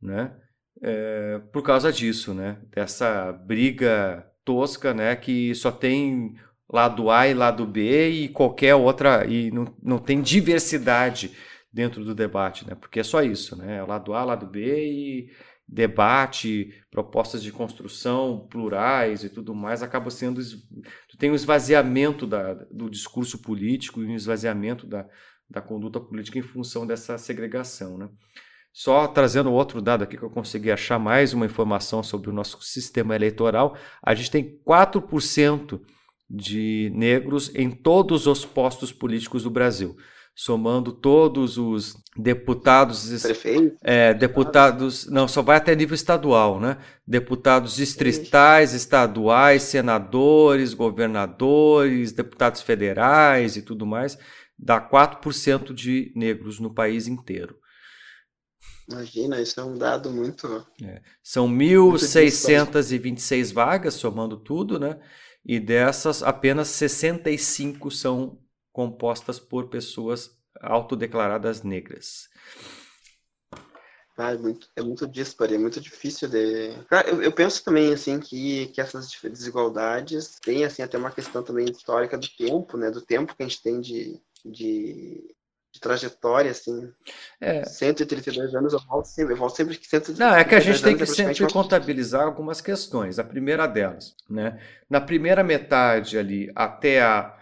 [0.00, 0.36] né?
[0.82, 2.58] É, por causa disso, né?
[2.74, 5.16] Dessa briga tosca, né?
[5.16, 6.34] Que só tem
[6.68, 11.32] lado A e lado B e qualquer outra e não, não tem diversidade
[11.72, 12.74] dentro do debate, né?
[12.74, 13.82] Porque é só isso, né?
[13.82, 15.30] Lado A, lado B e
[15.72, 20.42] debate, propostas de construção plurais e tudo mais, acaba sendo.
[21.08, 25.08] Tu tem um esvaziamento da, do discurso político e um esvaziamento da,
[25.48, 27.96] da conduta política em função dessa segregação.
[27.96, 28.10] Né?
[28.70, 32.60] Só trazendo outro dado aqui que eu consegui achar mais uma informação sobre o nosso
[32.60, 35.80] sistema eleitoral, a gente tem 4%
[36.28, 39.96] de negros em todos os postos políticos do Brasil
[40.34, 43.24] somando todos os deputados,
[43.82, 46.78] é, deputados, não, só vai até nível estadual, né?
[47.06, 54.18] Deputados distritais, estaduais, senadores, governadores, deputados federais e tudo mais,
[54.58, 57.60] dá 4% de negros no país inteiro.
[58.88, 60.66] Imagina, isso é um dado muito.
[60.82, 61.00] É.
[61.22, 64.98] São 1.626 vagas, somando tudo, né?
[65.44, 68.38] E dessas, apenas 65 são
[68.72, 72.28] compostas por pessoas autodeclaradas negras.
[74.16, 76.74] Ah, é muito, é muito disparo, é muito difícil de.
[77.06, 81.64] Eu, eu, penso também assim que, que essas desigualdades têm assim até uma questão também
[81.64, 82.90] histórica do tempo, né?
[82.90, 85.34] Do tempo que a gente tem de, de,
[85.72, 86.92] de trajetória, assim.
[87.40, 87.64] É.
[87.64, 90.82] 132 anos, eu volto sempre, eu volto sempre que 132 Não, é que a gente
[90.82, 93.18] tem que é sempre contabilizar algumas questões.
[93.18, 94.60] A primeira delas, né?
[94.90, 97.41] Na primeira metade ali, até a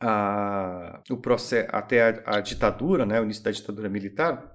[0.00, 4.54] a, o processo, até a, a, ditadura, né, o início da ditadura militar,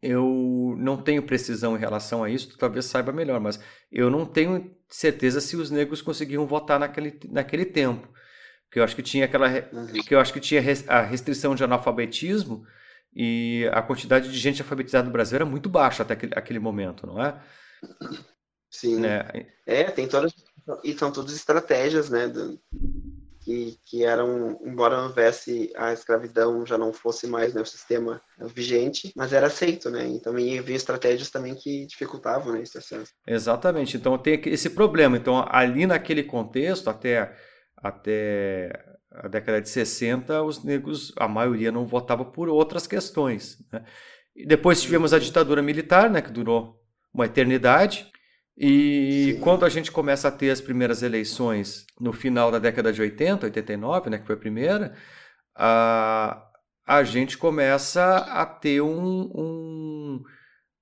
[0.00, 3.60] eu não tenho precisão em relação a isso, tu talvez saiba melhor, mas
[3.90, 8.08] eu não tenho certeza se os negros conseguiam votar naquele, naquele tempo.
[8.64, 9.86] Porque eu acho que tinha aquela uhum.
[10.02, 12.66] que eu acho que tinha a restrição de analfabetismo
[13.14, 17.06] e a quantidade de gente alfabetizada no Brasil era muito baixa até aquele, aquele momento,
[17.06, 17.40] não é?
[18.70, 19.00] Sim.
[19.00, 19.46] Né?
[19.66, 20.32] É, tem todas
[20.82, 22.58] e são todas estratégias, né, do,
[23.44, 28.20] que, que eram, embora não houvesse a escravidão, já não fosse mais né, o sistema
[28.54, 30.06] vigente, mas era aceito, né?
[30.08, 33.12] E também havia estratégias também que dificultavam né, esse acesso.
[33.26, 33.96] Exatamente.
[33.96, 35.16] Então tem esse problema.
[35.16, 37.36] Então ali naquele contexto, até,
[37.76, 38.70] até
[39.10, 43.58] a década de 60, os negros, a maioria não votava por outras questões.
[43.72, 43.84] Né?
[44.34, 46.80] E depois tivemos a ditadura militar, né, que durou
[47.12, 48.10] uma eternidade.
[48.64, 49.40] E Sim.
[49.40, 53.46] quando a gente começa a ter as primeiras eleições no final da década de 80,
[53.46, 54.94] 89, né, que foi a primeira,
[55.52, 56.48] a,
[56.86, 60.22] a gente começa a ter um, um.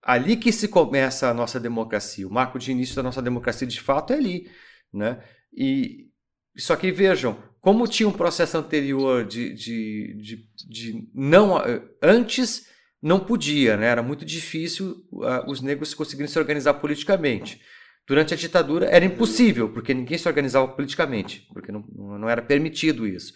[0.02, 2.28] Ali que se começa a nossa democracia.
[2.28, 4.50] O marco de início da nossa democracia, de fato, é ali.
[4.92, 5.18] Né?
[5.50, 6.10] E,
[6.58, 11.56] só que vejam, como tinha um processo anterior de, de, de, de não.
[12.02, 12.66] Antes
[13.02, 13.86] não podia, né?
[13.86, 17.60] era muito difícil uh, os negros conseguirem se organizar politicamente.
[18.06, 23.06] Durante a ditadura era impossível, porque ninguém se organizava politicamente, porque não, não era permitido
[23.06, 23.32] isso.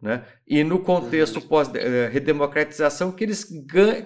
[0.00, 0.26] Né?
[0.46, 3.48] E no contexto pós-redemocratização que, eles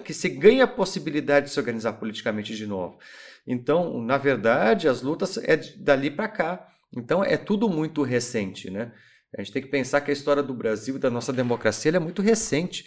[0.05, 2.97] que se ganha a possibilidade de se organizar politicamente de novo.
[3.45, 6.67] Então, na verdade, as lutas é dali para cá.
[6.95, 8.69] Então, é tudo muito recente.
[8.69, 8.91] Né?
[9.37, 11.99] A gente tem que pensar que a história do Brasil e da nossa democracia é
[11.99, 12.85] muito recente.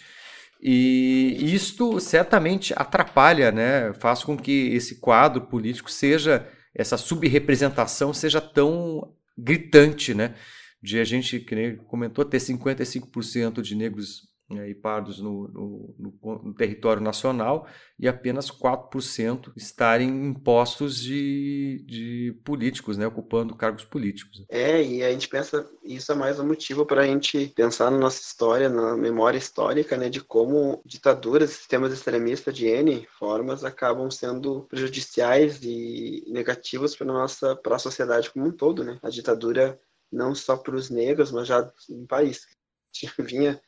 [0.67, 3.93] E isto certamente atrapalha, né?
[3.93, 10.33] faz com que esse quadro político seja, essa subrepresentação seja tão gritante, né?
[10.81, 15.95] De a gente, que nem comentou, ter 55% de negros né, e pardos no, no,
[15.97, 17.67] no, no, território nacional
[17.97, 24.45] e apenas 4% estarem em postos de, de políticos, né, ocupando cargos políticos.
[24.49, 27.97] É, e a gente pensa, isso é mais um motivo para a gente pensar na
[27.97, 34.09] nossa história, na memória histórica, né, de como ditaduras, sistemas extremistas de N formas acabam
[34.11, 38.99] sendo prejudiciais e negativos para nossa para a sociedade como um todo, né?
[39.01, 39.79] A ditadura
[40.11, 42.47] não só para os negros, mas já no país
[43.19, 43.59] vinha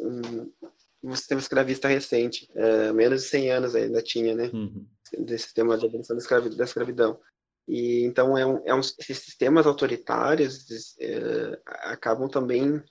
[0.00, 0.52] um,
[1.02, 4.50] um sistema escravista recente, é, menos de 100 anos ainda tinha, né?
[4.52, 4.86] Uhum.
[5.18, 6.56] Desse sistema de abolição da escravidão.
[6.56, 7.20] Da escravidão.
[7.68, 12.82] E então é um, é um, esses sistemas autoritários é, acabam também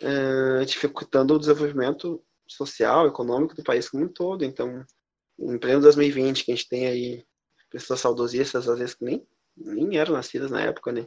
[0.00, 4.44] é, dificultando o desenvolvimento social, econômico do país como um todo.
[4.44, 4.84] Então,
[5.38, 7.24] em pleno 2020, que a gente tem aí
[7.70, 11.06] pessoas saudosistas, às vezes que nem, nem eram nascidas na época, né?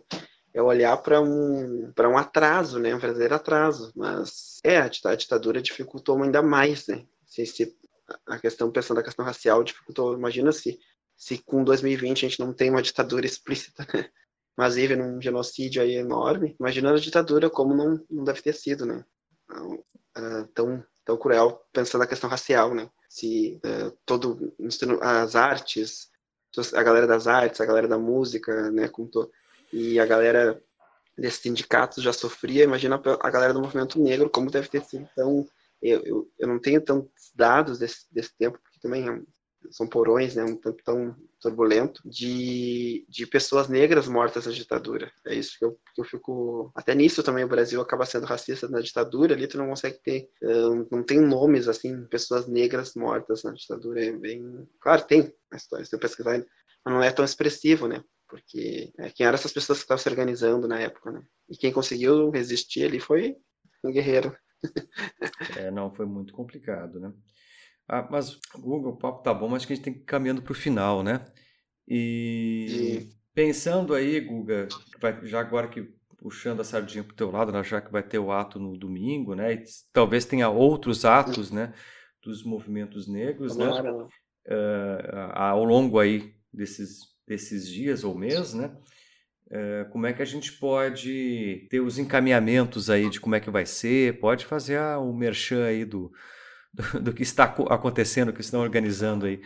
[0.57, 2.93] É olhar para um, para um atraso, né?
[2.95, 3.91] um verdadeiro atraso.
[3.95, 7.05] Mas é, a ditadura dificultou ainda mais, né?
[7.25, 7.77] Se, se
[8.25, 10.15] a questão, pensando na questão racial, dificultou.
[10.15, 10.79] Imagina se,
[11.15, 14.09] se com 2020 a gente não tem uma ditadura explícita, né?
[14.55, 16.55] mas vive num genocídio aí enorme.
[16.59, 19.05] Imagina a ditadura como não, não deve ter sido, né?
[19.51, 22.89] Uh, tão, tão cruel, pensando na questão racial, né?
[23.07, 24.51] Se uh, todo
[25.01, 26.09] as artes,
[26.73, 28.87] a galera das artes, a galera da música, né?
[28.87, 29.29] Com to,
[29.71, 30.61] e a galera
[31.17, 35.07] desses sindicatos já sofria, imagina a galera do movimento negro, como deve ter sido.
[35.11, 35.47] Então,
[35.81, 39.21] eu, eu, eu não tenho tantos dados desse, desse tempo, porque também é
[39.71, 45.11] são porões, né, um tanto tão turbulento, de, de pessoas negras mortas na ditadura.
[45.25, 46.71] É isso que eu, que eu fico.
[46.75, 50.29] Até nisso também o Brasil acaba sendo racista na ditadura, ali tu não consegue ter.
[50.91, 54.03] não tem nomes, assim, pessoas negras mortas na ditadura.
[54.03, 54.67] É bem.
[54.79, 56.43] Claro, tem história, se eu pesquisar,
[56.85, 58.03] mas não é tão expressivo, né?
[58.27, 61.23] Porque é, quem eram essas pessoas que estavam se organizando na época, né?
[61.49, 63.35] E quem conseguiu resistir ali foi
[63.83, 64.35] um guerreiro.
[65.57, 67.13] é, não, foi muito complicado, né?
[67.87, 70.05] Ah, mas, Google, o papo tá bom, mas acho que a gente tem que ir
[70.05, 71.25] caminhando para o final, né?
[71.87, 74.67] E, pensando aí, Guga,
[75.23, 78.19] já agora que puxando a sardinha para o teu lado, né, já que vai ter
[78.19, 79.53] o ato no domingo, né?
[79.53, 79.63] E
[79.93, 81.73] talvez tenha outros atos, né?
[82.21, 83.69] Dos movimentos negros, né?
[83.69, 88.75] Uh, ao longo aí desses desses dias ou mês, né?
[89.49, 93.49] É, como é que a gente pode ter os encaminhamentos aí de como é que
[93.49, 94.19] vai ser?
[94.19, 96.11] Pode fazer ah, o merchan aí do,
[96.73, 99.41] do, do, que está acontecendo, que estão organizando aí.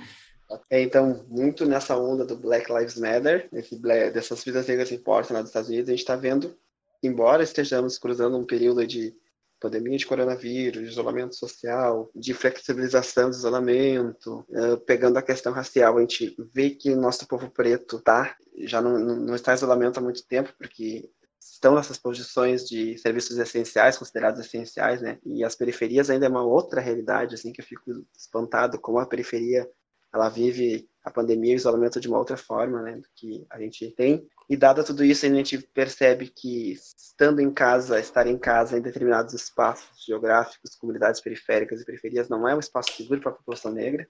[0.69, 5.41] É, então, muito nessa onda do Black Lives Matter, esse, dessas vidas negras importam lá
[5.41, 6.57] dos Estados Unidos, a gente está vendo,
[7.01, 9.15] embora estejamos cruzando um período de
[9.61, 16.01] pandemia de coronavírus, isolamento social, de flexibilização do isolamento, uh, pegando a questão racial, a
[16.01, 20.25] gente vê que nosso povo preto tá, já não, não está em isolamento há muito
[20.27, 21.09] tempo, porque
[21.39, 25.19] estão nessas posições de serviços essenciais, considerados essenciais, né?
[25.23, 29.05] E as periferias ainda é uma outra realidade, assim, que eu fico espantado como a
[29.05, 29.69] periferia
[30.13, 33.59] ela vive a pandemia e o isolamento de uma outra forma, né, do que a
[33.59, 34.27] gente tem.
[34.51, 38.81] E dado tudo isso, a gente percebe que estando em casa, estar em casa em
[38.81, 43.71] determinados espaços geográficos, comunidades periféricas e periferias, não é um espaço seguro para a população
[43.71, 44.05] negra,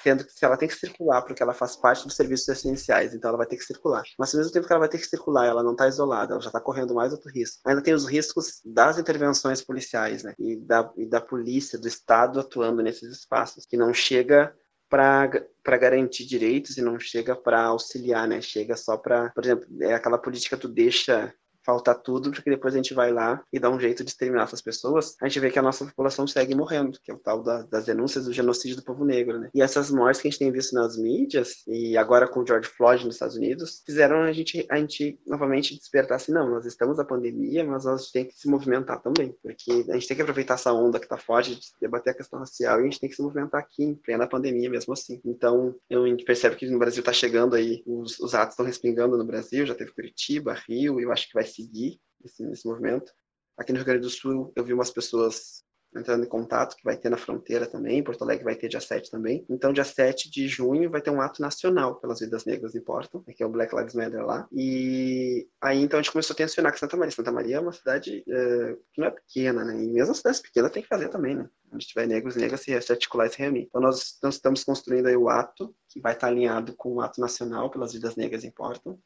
[0.00, 3.30] sendo que se ela tem que circular porque ela faz parte dos serviços essenciais, então
[3.30, 4.04] ela vai ter que circular.
[4.16, 6.40] Mas ao mesmo tempo que ela vai ter que circular, ela não está isolada, ela
[6.40, 7.60] já está correndo mais outro risco.
[7.66, 10.34] Ainda tem os riscos das intervenções policiais, né?
[10.38, 14.54] E da, e da polícia, do Estado atuando nesses espaços, que não chega
[14.88, 18.40] para garantir direitos e não chega para auxiliar, né?
[18.40, 21.34] Chega só para, por exemplo, é aquela política tu deixa
[21.64, 24.60] faltar tudo, porque depois a gente vai lá e dá um jeito de exterminar essas
[24.60, 27.62] pessoas, a gente vê que a nossa população segue morrendo, que é o tal da,
[27.62, 29.50] das denúncias do genocídio do povo negro, né?
[29.54, 32.68] E essas mortes que a gente tem visto nas mídias, e agora com o George
[32.68, 36.98] Floyd nos Estados Unidos, fizeram a gente, a gente novamente despertar assim, não, nós estamos
[36.98, 40.54] na pandemia, mas nós temos que se movimentar também, porque a gente tem que aproveitar
[40.54, 43.16] essa onda que tá forte de debater a questão racial e a gente tem que
[43.16, 45.20] se movimentar aqui em plena pandemia mesmo assim.
[45.24, 48.66] Então, eu, a gente percebe que no Brasil tá chegando aí, os, os atos estão
[48.66, 53.12] respingando no Brasil, já teve Curitiba, Rio, eu acho que vai seguir esse, nesse movimento.
[53.56, 55.64] Aqui no Rio Grande do Sul, eu vi umas pessoas
[55.96, 59.10] entrando em contato, que vai ter na fronteira também, Porto Alegre vai ter dia 7
[59.10, 59.44] também.
[59.48, 63.42] Então, dia 7 de junho vai ter um ato nacional pelas vidas negras importam, que
[63.42, 64.48] é o Black Lives Matter lá.
[64.52, 67.14] E aí, então, a gente começou a tensionar que Santa Maria.
[67.14, 69.82] Santa Maria é uma cidade uh, que não é pequena, né?
[69.82, 71.48] E mesmo cidades pequenas tem que fazer também, né?
[71.72, 73.62] Onde tiver negros e negras, se, articular e se reunir.
[73.68, 77.70] Então, nós estamos construindo aí o ato, que vai estar alinhado com o ato nacional
[77.70, 78.98] pelas vidas negras importam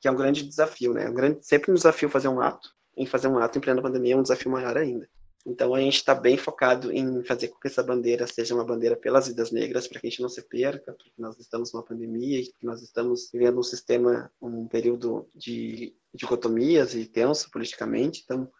[0.00, 1.08] que é um grande desafio, né?
[1.08, 4.14] Um grande, sempre um desafio fazer um ato, em fazer um ato em plena pandemia
[4.14, 5.08] é um desafio maior ainda.
[5.46, 8.96] Então a gente está bem focado em fazer com que essa bandeira seja uma bandeira
[8.96, 12.40] pelas vidas negras, para que a gente não se perca, porque nós estamos numa pandemia
[12.40, 18.22] e nós estamos vivendo um sistema, um período de dicotomias e tenso politicamente.
[18.24, 18.50] Então,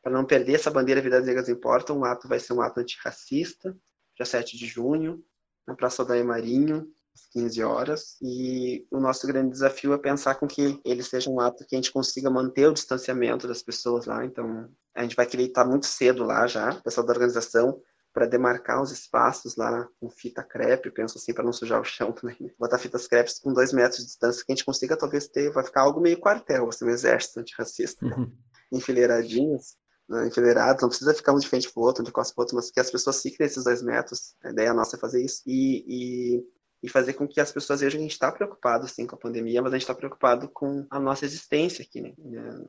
[0.00, 3.76] para não perder essa bandeira Vidas Negras Importam, o ato vai ser um ato antirracista,
[4.16, 5.24] dia 7 de junho,
[5.66, 6.88] na Praça Odaia Marinho,
[7.32, 8.16] 15 horas.
[8.22, 11.78] E o nosso grande desafio é pensar com que ele seja um ato que a
[11.78, 14.24] gente consiga manter o distanciamento das pessoas lá.
[14.24, 17.80] Então, a gente vai querer estar muito cedo lá já, o pessoal da organização,
[18.12, 22.10] para demarcar os espaços lá com fita crepe, penso assim, para não sujar o chão
[22.12, 22.36] também.
[22.40, 22.50] Né?
[22.58, 25.64] Botar fitas crepes com dois metros de distância que a gente consiga talvez ter, vai
[25.64, 28.32] ficar algo meio quartel, assim, um exército antirracista, uhum.
[28.72, 29.76] enfileiradinhos.
[30.08, 32.56] Né, enfileirados, não precisa ficar um de frente pro outro, um de costas pro outro,
[32.56, 34.34] mas que as pessoas fiquem nesses dois metros.
[34.42, 35.42] A ideia nossa é fazer isso.
[35.46, 36.44] E, e
[36.82, 39.18] e fazer com que as pessoas vejam que a gente está preocupado sim com a
[39.18, 42.12] pandemia, mas a gente está preocupado com a nossa existência aqui, né,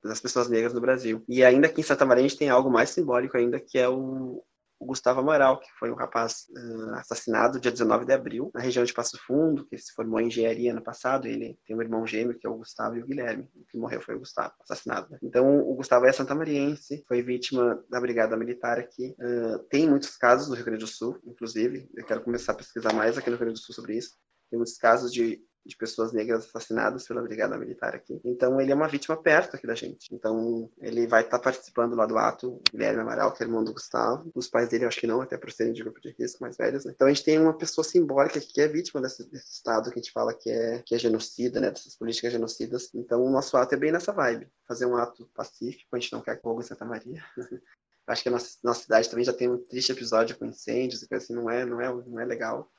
[0.04, 1.24] das pessoas negras no Brasil.
[1.28, 3.88] E ainda aqui em Santa Maria a gente tem algo mais simbólico ainda, que é
[3.88, 4.44] o,
[4.80, 8.84] o Gustavo Amaral, que foi um rapaz uh, assassinado dia 19 de abril, na região
[8.84, 11.28] de Passo Fundo, que se formou em engenharia no passado.
[11.28, 13.50] Ele tem um irmão gêmeo, que é o Gustavo e o Guilherme.
[13.56, 15.10] O que morreu foi o Gustavo, assassinado.
[15.12, 15.20] Né?
[15.22, 19.16] Então, o Gustavo é santamariense, foi vítima da Brigada Militar aqui.
[19.20, 21.90] Uh, tem muitos casos no Rio Grande do Sul, inclusive.
[21.94, 24.16] Eu quero começar a pesquisar mais aqui no Rio Grande do Sul sobre isso.
[24.50, 28.20] Tem muitos casos de de pessoas negras assassinadas pela Brigada Militar aqui.
[28.24, 30.14] Então ele é uma vítima perto aqui da gente.
[30.14, 33.74] Então ele vai estar tá participando lá do ato, Guilherme Amaral, que é irmão do
[33.74, 34.32] Gustavo.
[34.34, 36.86] Os pais dele, acho que não, até por serem de grupo de risco mais velhos.
[36.86, 36.94] Né?
[36.96, 40.02] Então a gente tem uma pessoa simbólica que é vítima desse, desse, estado que a
[40.02, 41.70] gente fala que é, que é genocida, né?
[41.72, 42.90] Dessas políticas genocidas.
[42.94, 44.48] Então o nosso ato é bem nessa vibe.
[44.68, 47.24] Fazer um ato pacífico, a gente não quer fogo em Santa Maria.
[48.08, 51.16] acho que a nossa, nossa cidade também já tem um triste episódio com incêndios e
[51.16, 52.72] assim, não é, não é, não é legal.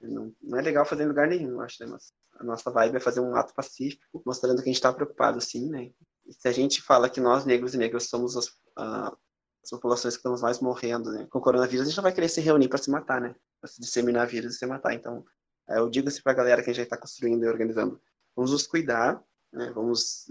[0.00, 1.90] Não, não é legal fazer em lugar nenhum, acho, né?
[1.90, 5.40] Mas a nossa vibe é fazer um ato pacífico, mostrando que a gente está preocupado,
[5.40, 5.90] sim, né?
[6.26, 9.16] E se a gente fala que nós, negros e negras, somos as, uh,
[9.62, 11.26] as populações que estamos mais morrendo né?
[11.30, 13.34] com o coronavírus, a gente não vai querer se reunir para se matar, né?
[13.60, 14.94] Para se disseminar vírus e se matar.
[14.94, 15.18] Então,
[15.68, 18.00] uh, eu digo assim para a galera que já está construindo e organizando:
[18.34, 19.22] vamos nos cuidar,
[19.52, 19.70] né?
[19.74, 20.26] vamos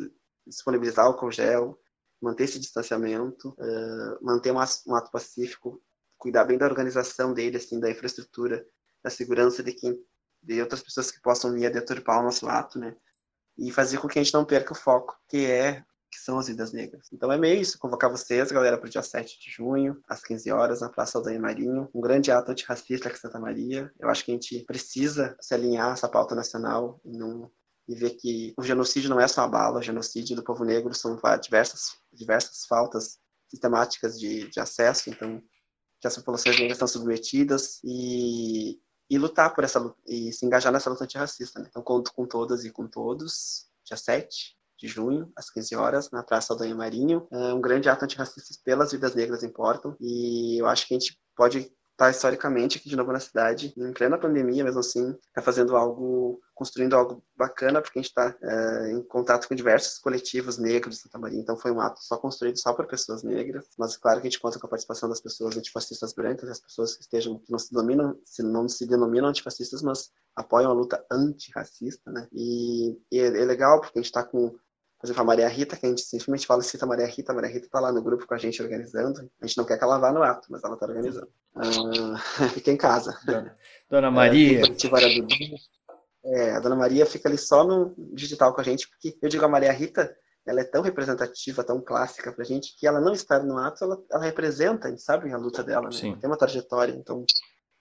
[0.46, 1.80] disponibilizar álcool gel,
[2.22, 5.82] manter esse distanciamento, uh, manter um, um ato pacífico,
[6.18, 8.66] cuidar bem da organização dele, assim, da infraestrutura,
[9.04, 9.98] da segurança de quem
[10.46, 12.96] de outras pessoas que possam vir a deturpar o nosso ato, né?
[13.58, 16.48] E fazer com que a gente não perca o foco, que é que são as
[16.48, 17.08] vidas negras.
[17.12, 20.50] Então é meio isso, convocar vocês, galera, para o dia 7 de junho, às 15
[20.52, 23.92] horas, na Praça Aldair Marinho, um grande ato antirracista aqui em Santa Maria.
[24.00, 27.52] Eu acho que a gente precisa se alinhar a essa pauta nacional e, não,
[27.88, 30.94] e ver que o genocídio não é só a bala, o genocídio do povo negro
[30.94, 33.18] são diversas, diversas faltas
[33.50, 35.42] sistemáticas de, de acesso, então
[36.00, 38.80] que as populações negras estão submetidas e
[39.10, 41.60] e lutar por essa e se engajar nessa luta antirracista.
[41.60, 41.68] Né?
[41.70, 46.24] Então, conto com todas e com todos, dia 7 de junho, às 15 horas, na
[46.24, 47.28] Praça Aldanha Marinho.
[47.32, 51.20] É um grande ato antirracista pelas vidas negras importam, e eu acho que a gente
[51.36, 55.78] pode está historicamente aqui de novo na cidade, em plena pandemia, mesmo assim, está fazendo
[55.78, 60.96] algo, construindo algo bacana, porque a gente está é, em contato com diversos coletivos negros
[60.96, 64.20] de Santa Maria, então foi um ato só construído só por pessoas negras, mas claro
[64.20, 67.40] que a gente conta com a participação das pessoas antifascistas brancas, as pessoas que estejam,
[67.40, 72.28] que não se dominam, se não se denominam antifascistas, mas apoiam a luta antirracista, né?
[72.34, 74.54] E, e é, é legal porque a gente está com
[75.06, 77.52] Por exemplo, a Maria Rita, que a gente simplesmente fala cita Maria Rita, a Maria
[77.52, 79.30] Rita tá lá no grupo com a gente organizando.
[79.40, 81.30] A gente não quer que ela vá no ato, mas ela tá organizando.
[81.56, 82.18] Uh,
[82.56, 83.16] fica em casa.
[83.24, 83.56] Dona,
[83.88, 84.62] Dona Maria.
[86.24, 89.30] É, é, a Dona Maria fica ali só no digital com a gente, porque eu
[89.30, 90.12] digo a Maria Rita,
[90.44, 94.04] ela é tão representativa, tão clássica pra gente, que ela não estar no ato, ela,
[94.12, 96.00] ela representa, a gente sabe a luta dela, né?
[96.02, 97.24] Ela tem uma trajetória, então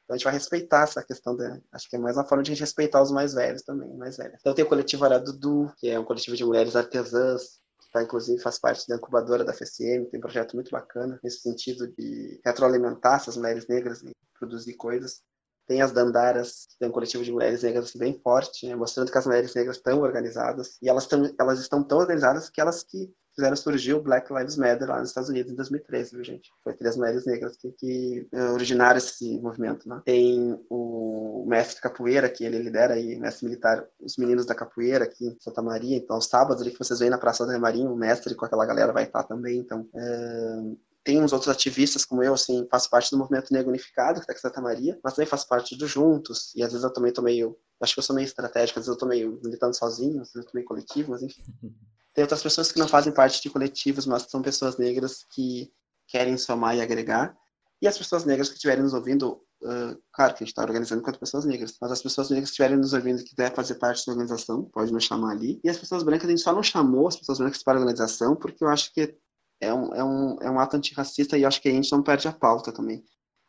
[0.05, 1.59] então a gente vai respeitar essa questão da.
[1.73, 4.17] Acho que é mais uma forma de a gente respeitar os mais velhos também, mais
[4.17, 4.37] velhos.
[4.41, 8.43] Então tem o coletivo Aradudu, que é um coletivo de mulheres artesãs, que tá, inclusive
[8.43, 13.17] faz parte da incubadora da FSM, tem um projeto muito bacana nesse sentido de retroalimentar
[13.17, 15.23] essas mulheres negras e produzir coisas.
[15.67, 19.17] Tem as Dandaras, que tem um coletivo de mulheres negras bem forte, né, mostrando que
[19.17, 20.77] as mulheres negras estão organizadas.
[20.83, 24.57] E elas, tão, elas estão tão organizadas que elas que fizeram surgir o Black Lives
[24.57, 26.51] Matter lá nos Estados Unidos em 2013, viu, gente?
[26.63, 30.01] Foi três mulheres negras que, que eh, originaram esse movimento, né?
[30.05, 35.27] Tem o mestre capoeira, que ele lidera aí, mestre militar, os meninos da capoeira aqui
[35.27, 35.97] em Santa Maria.
[35.97, 38.93] Então, sábados ali que vocês veem na Praça da Marinha, o mestre com aquela galera
[38.93, 39.59] vai estar também.
[39.59, 44.21] Então, é tem uns outros ativistas como eu, assim, faço parte do movimento negro unificado,
[44.21, 46.83] que tá aqui em Santa Maria, mas também faço parte do Juntos, e às vezes
[46.83, 49.39] eu também tô meio, acho que eu sou meio estratégico, às vezes eu tô meio
[49.45, 51.43] militando sozinho, às vezes eu tô meio coletivo, mas enfim.
[52.15, 55.73] Tem outras pessoas que não fazem parte de coletivos, mas são pessoas negras que
[56.07, 57.37] querem somar e agregar.
[57.83, 61.01] E as pessoas negras que estiverem nos ouvindo, uh, claro que a gente está organizando
[61.01, 64.07] enquanto pessoas negras, mas as pessoas negras que estiverem nos ouvindo e quiser fazer parte
[64.07, 65.61] da organização, pode nos chamar ali.
[65.65, 68.37] E as pessoas brancas, a gente só não chamou as pessoas brancas para a organização,
[68.37, 69.17] porque eu acho que
[69.61, 72.29] é um, é um, é um ato antirracista e acho que a gente não perde
[72.29, 73.05] a pauta também.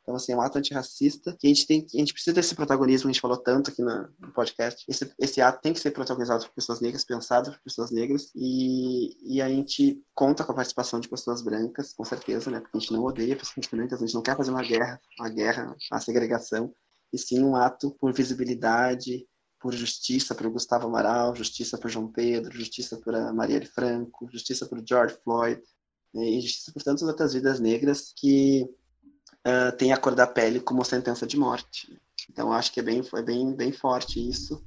[0.05, 3.09] Então, assim, é um ato antirracista que a gente tem a gente precisa desse protagonismo,
[3.09, 4.85] a gente falou tanto aqui no podcast.
[4.87, 9.17] Esse, esse ato tem que ser protagonizado por pessoas negras, pensado por pessoas negras, e,
[9.35, 12.59] e a gente conta com a participação de pessoas brancas, com certeza, né?
[12.59, 15.29] Porque a gente não odeia pessoas brancas, a gente não quer fazer uma guerra, uma
[15.29, 16.71] guerra, a segregação,
[17.11, 19.25] e sim um ato por visibilidade,
[19.59, 24.67] por justiça para o Gustavo Amaral, justiça por João Pedro, justiça por Marielle Franco, justiça
[24.67, 25.59] por George Floyd,
[26.13, 26.29] né?
[26.29, 28.69] e justiça por tantas outras vidas negras que
[29.45, 31.99] uh, tem a cor da pele como sentença de morte.
[32.29, 34.63] Então acho que é bem, foi bem, bem forte isso.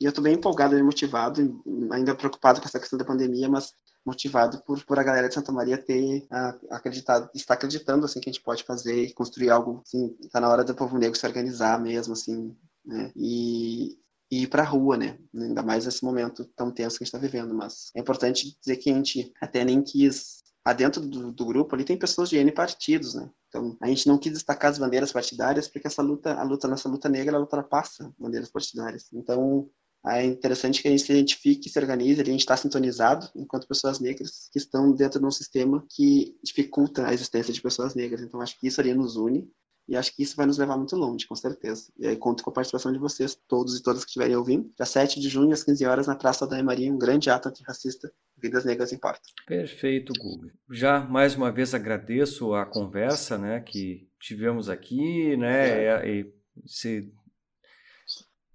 [0.00, 1.62] E eu estou bem empolgado e motivado,
[1.92, 3.74] ainda preocupado com essa questão da pandemia, mas
[4.04, 8.30] motivado por, por a galera de Santa Maria ter uh, acreditado, está acreditando assim que
[8.30, 11.26] a gente pode fazer e construir algo, assim, está na hora do povo negro se
[11.26, 13.12] organizar mesmo, assim, né?
[13.14, 13.98] E,
[14.30, 15.18] e ir para a rua, né?
[15.34, 17.54] Ainda mais nesse momento tão tenso que a gente está vivendo.
[17.54, 20.39] Mas é importante dizer que a gente até nem quis
[20.72, 23.30] dentro do, do, grupo ali tem pessoas de N partidos, né?
[23.48, 26.88] Então, a gente não quis destacar as bandeiras partidárias porque essa luta, a luta nessa
[26.88, 29.12] luta negra, ela ultrapassa bandeiras partidárias.
[29.12, 29.68] Então,
[30.06, 34.00] é interessante que a gente se identifique, se organize, a gente está sintonizado enquanto pessoas
[34.00, 38.22] negras que estão dentro de um sistema que dificulta a existência de pessoas negras.
[38.22, 39.50] Então, acho que isso ali nos une
[39.90, 41.92] e acho que isso vai nos levar muito longe, com certeza.
[41.98, 44.70] E aí conto com a participação de vocês, todos e todas que estiverem ouvindo.
[44.76, 48.08] Dia 7 de junho, às 15 horas, na Praça da Maria, um grande ato antirracista.
[48.40, 49.20] Vidas Negras Importam.
[49.48, 50.52] Perfeito, Google.
[50.70, 55.84] Já mais uma vez agradeço a conversa né, que tivemos aqui, né?
[55.84, 56.08] É.
[56.08, 56.32] E,
[56.66, 57.12] se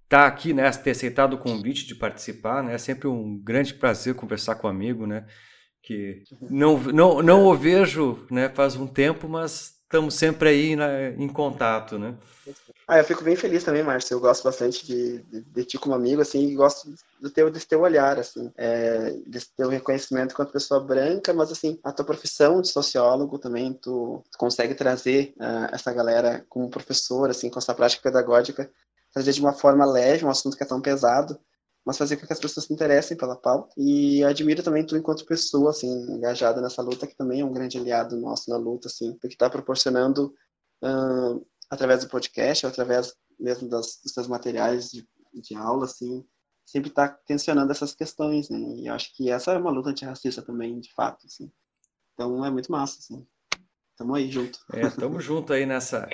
[0.08, 2.74] tá aqui, né, ter aceitado o convite de participar, né?
[2.74, 5.26] É sempre um grande prazer conversar com um amigo, né?
[5.82, 11.10] Que não, não, não o vejo né, faz um tempo, mas estamos sempre aí na,
[11.10, 12.14] em contato, né?
[12.86, 14.14] Ah, eu fico bem feliz também, Márcio.
[14.14, 17.66] Eu gosto bastante de, de, de, ti como amigo, assim, e gosto do teu, desse
[17.66, 22.60] teu olhar, assim, é, desse teu reconhecimento enquanto pessoa branca, mas, assim, a tua profissão
[22.60, 27.74] de sociólogo também, tu, tu consegue trazer uh, essa galera como professor, assim, com essa
[27.74, 28.70] prática pedagógica,
[29.12, 31.38] trazer de uma forma leve um assunto que é tão pesado,
[31.86, 33.72] mas fazer com que as pessoas se interessem pela pauta.
[33.78, 37.78] E admiro também tu enquanto pessoa, assim, engajada nessa luta, que também é um grande
[37.78, 40.34] aliado nosso na luta, assim, porque está proporcionando,
[40.82, 46.24] uh, através do podcast, através mesmo das, dos seus materiais de, de aula, assim,
[46.64, 48.58] sempre está tensionando essas questões, né?
[48.58, 51.52] E acho que essa é uma luta antirracista também, de fato, assim.
[52.14, 53.24] Então é muito massa, assim.
[53.96, 54.58] Tamo aí junto.
[54.72, 56.08] É, tamo junto aí nessa.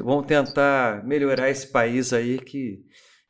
[0.00, 2.84] Vamos tentar melhorar esse país aí que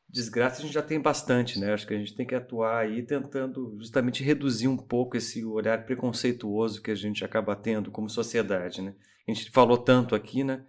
[0.09, 1.73] desgraça a gente já tem bastante, né?
[1.73, 5.85] Acho que a gente tem que atuar aí tentando justamente reduzir um pouco esse olhar
[5.85, 8.95] preconceituoso que a gente acaba tendo como sociedade, né?
[9.27, 10.65] A gente falou tanto aqui, né?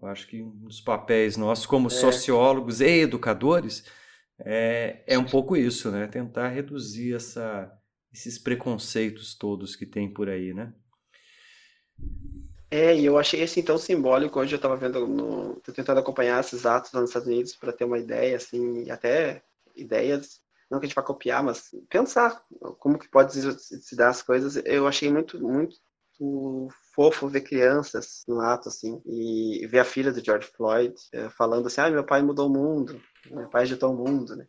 [0.00, 1.90] Eu acho que um dos papéis nossos como é.
[1.90, 3.84] sociólogos e educadores
[4.38, 6.06] é, é um pouco isso, né?
[6.06, 7.72] Tentar reduzir essa,
[8.12, 10.74] esses preconceitos todos que tem por aí, né?
[12.74, 14.40] É, e eu achei assim tão simbólico.
[14.40, 17.84] Hoje eu estava vendo, no, tentando acompanhar esses atos lá nos Estados Unidos para ter
[17.84, 19.44] uma ideia, assim, até
[19.76, 22.44] ideias, não que a gente vá copiar, mas pensar
[22.80, 24.56] como que pode se dar as coisas.
[24.64, 25.76] Eu achei muito, muito
[26.96, 31.68] fofo ver crianças no ato, assim, e ver a filha do George Floyd é, falando
[31.68, 34.48] assim, ah, meu pai mudou o mundo, meu pai agitou o mundo, né?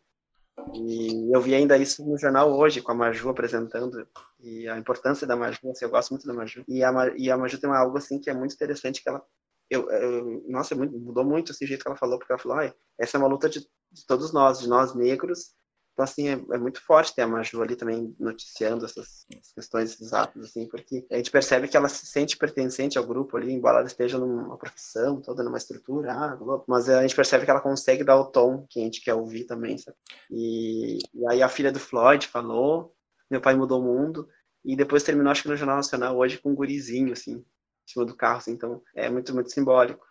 [0.74, 4.06] E eu vi ainda isso no jornal hoje, com a Maju apresentando,
[4.40, 6.64] e a importância da Maju, assim, eu gosto muito da Maju.
[6.68, 9.22] E a, e a Maju tem algo assim que é muito interessante, que ela,
[9.70, 12.58] eu, eu nossa, é mudou muito esse jeito que ela falou, porque ela falou,
[12.98, 15.54] essa é uma luta de, de todos nós, de nós negros,
[15.96, 19.98] então, assim, é, é, muito forte ter a Maju ali também noticiando essas, essas questões
[19.98, 23.78] exatas, assim, porque a gente percebe que ela se sente pertencente ao grupo ali, embora
[23.78, 28.04] ela esteja numa profissão, toda numa estrutura, ah, mas a gente percebe que ela consegue
[28.04, 29.96] dar o tom que a gente quer ouvir também, sabe?
[30.30, 32.94] E, e aí a filha do Floyd falou,
[33.30, 34.28] meu pai mudou o mundo,
[34.62, 37.44] e depois terminou, acho que no Jornal Nacional, hoje com um gurizinho, assim, em
[37.86, 40.06] cima do carro, assim, então é muito, muito simbólico.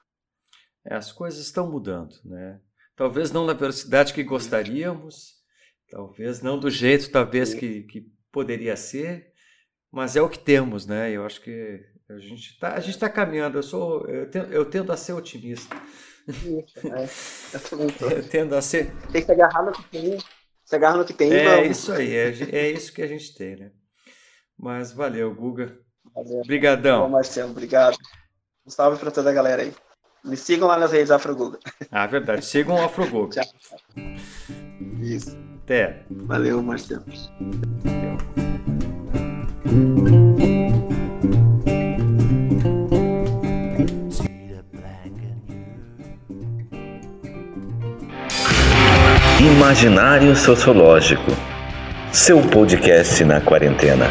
[0.84, 2.60] É, as coisas estão mudando, né?
[2.96, 5.35] Talvez não na velocidade que gostaríamos,
[5.90, 9.32] Talvez não do jeito, talvez, que, que poderia ser,
[9.92, 11.12] mas é o que temos, né?
[11.12, 13.58] Eu acho que a gente está a gente tá caminhando.
[13.58, 15.76] Eu sou eu tendo, eu tendo a ser otimista.
[16.28, 17.08] Isso, é.
[17.72, 18.92] Eu, eu tendo a ser.
[19.12, 20.18] Tem que se agarrar no que tem.
[20.64, 21.32] Se agarrar no que tem.
[21.32, 21.78] É vamos.
[21.78, 23.72] isso aí, é, é isso que a gente tem, né?
[24.58, 25.78] Mas valeu, Guga.
[26.14, 26.40] Valeu.
[26.40, 27.04] Obrigadão.
[27.04, 27.98] Bom, Marcelo, obrigado.
[28.66, 29.74] Um salve para toda a galera aí.
[30.24, 31.60] Me sigam lá nas redes Afroguga.
[31.92, 32.44] Ah, verdade.
[32.44, 33.42] Sigam o Afroguga.
[33.46, 33.54] Tchau.
[35.02, 35.45] Isso.
[35.66, 36.04] Até.
[36.12, 37.04] Valeu, Marcelo.
[49.40, 51.32] Imaginário Sociológico.
[52.12, 54.06] Seu podcast na quarentena.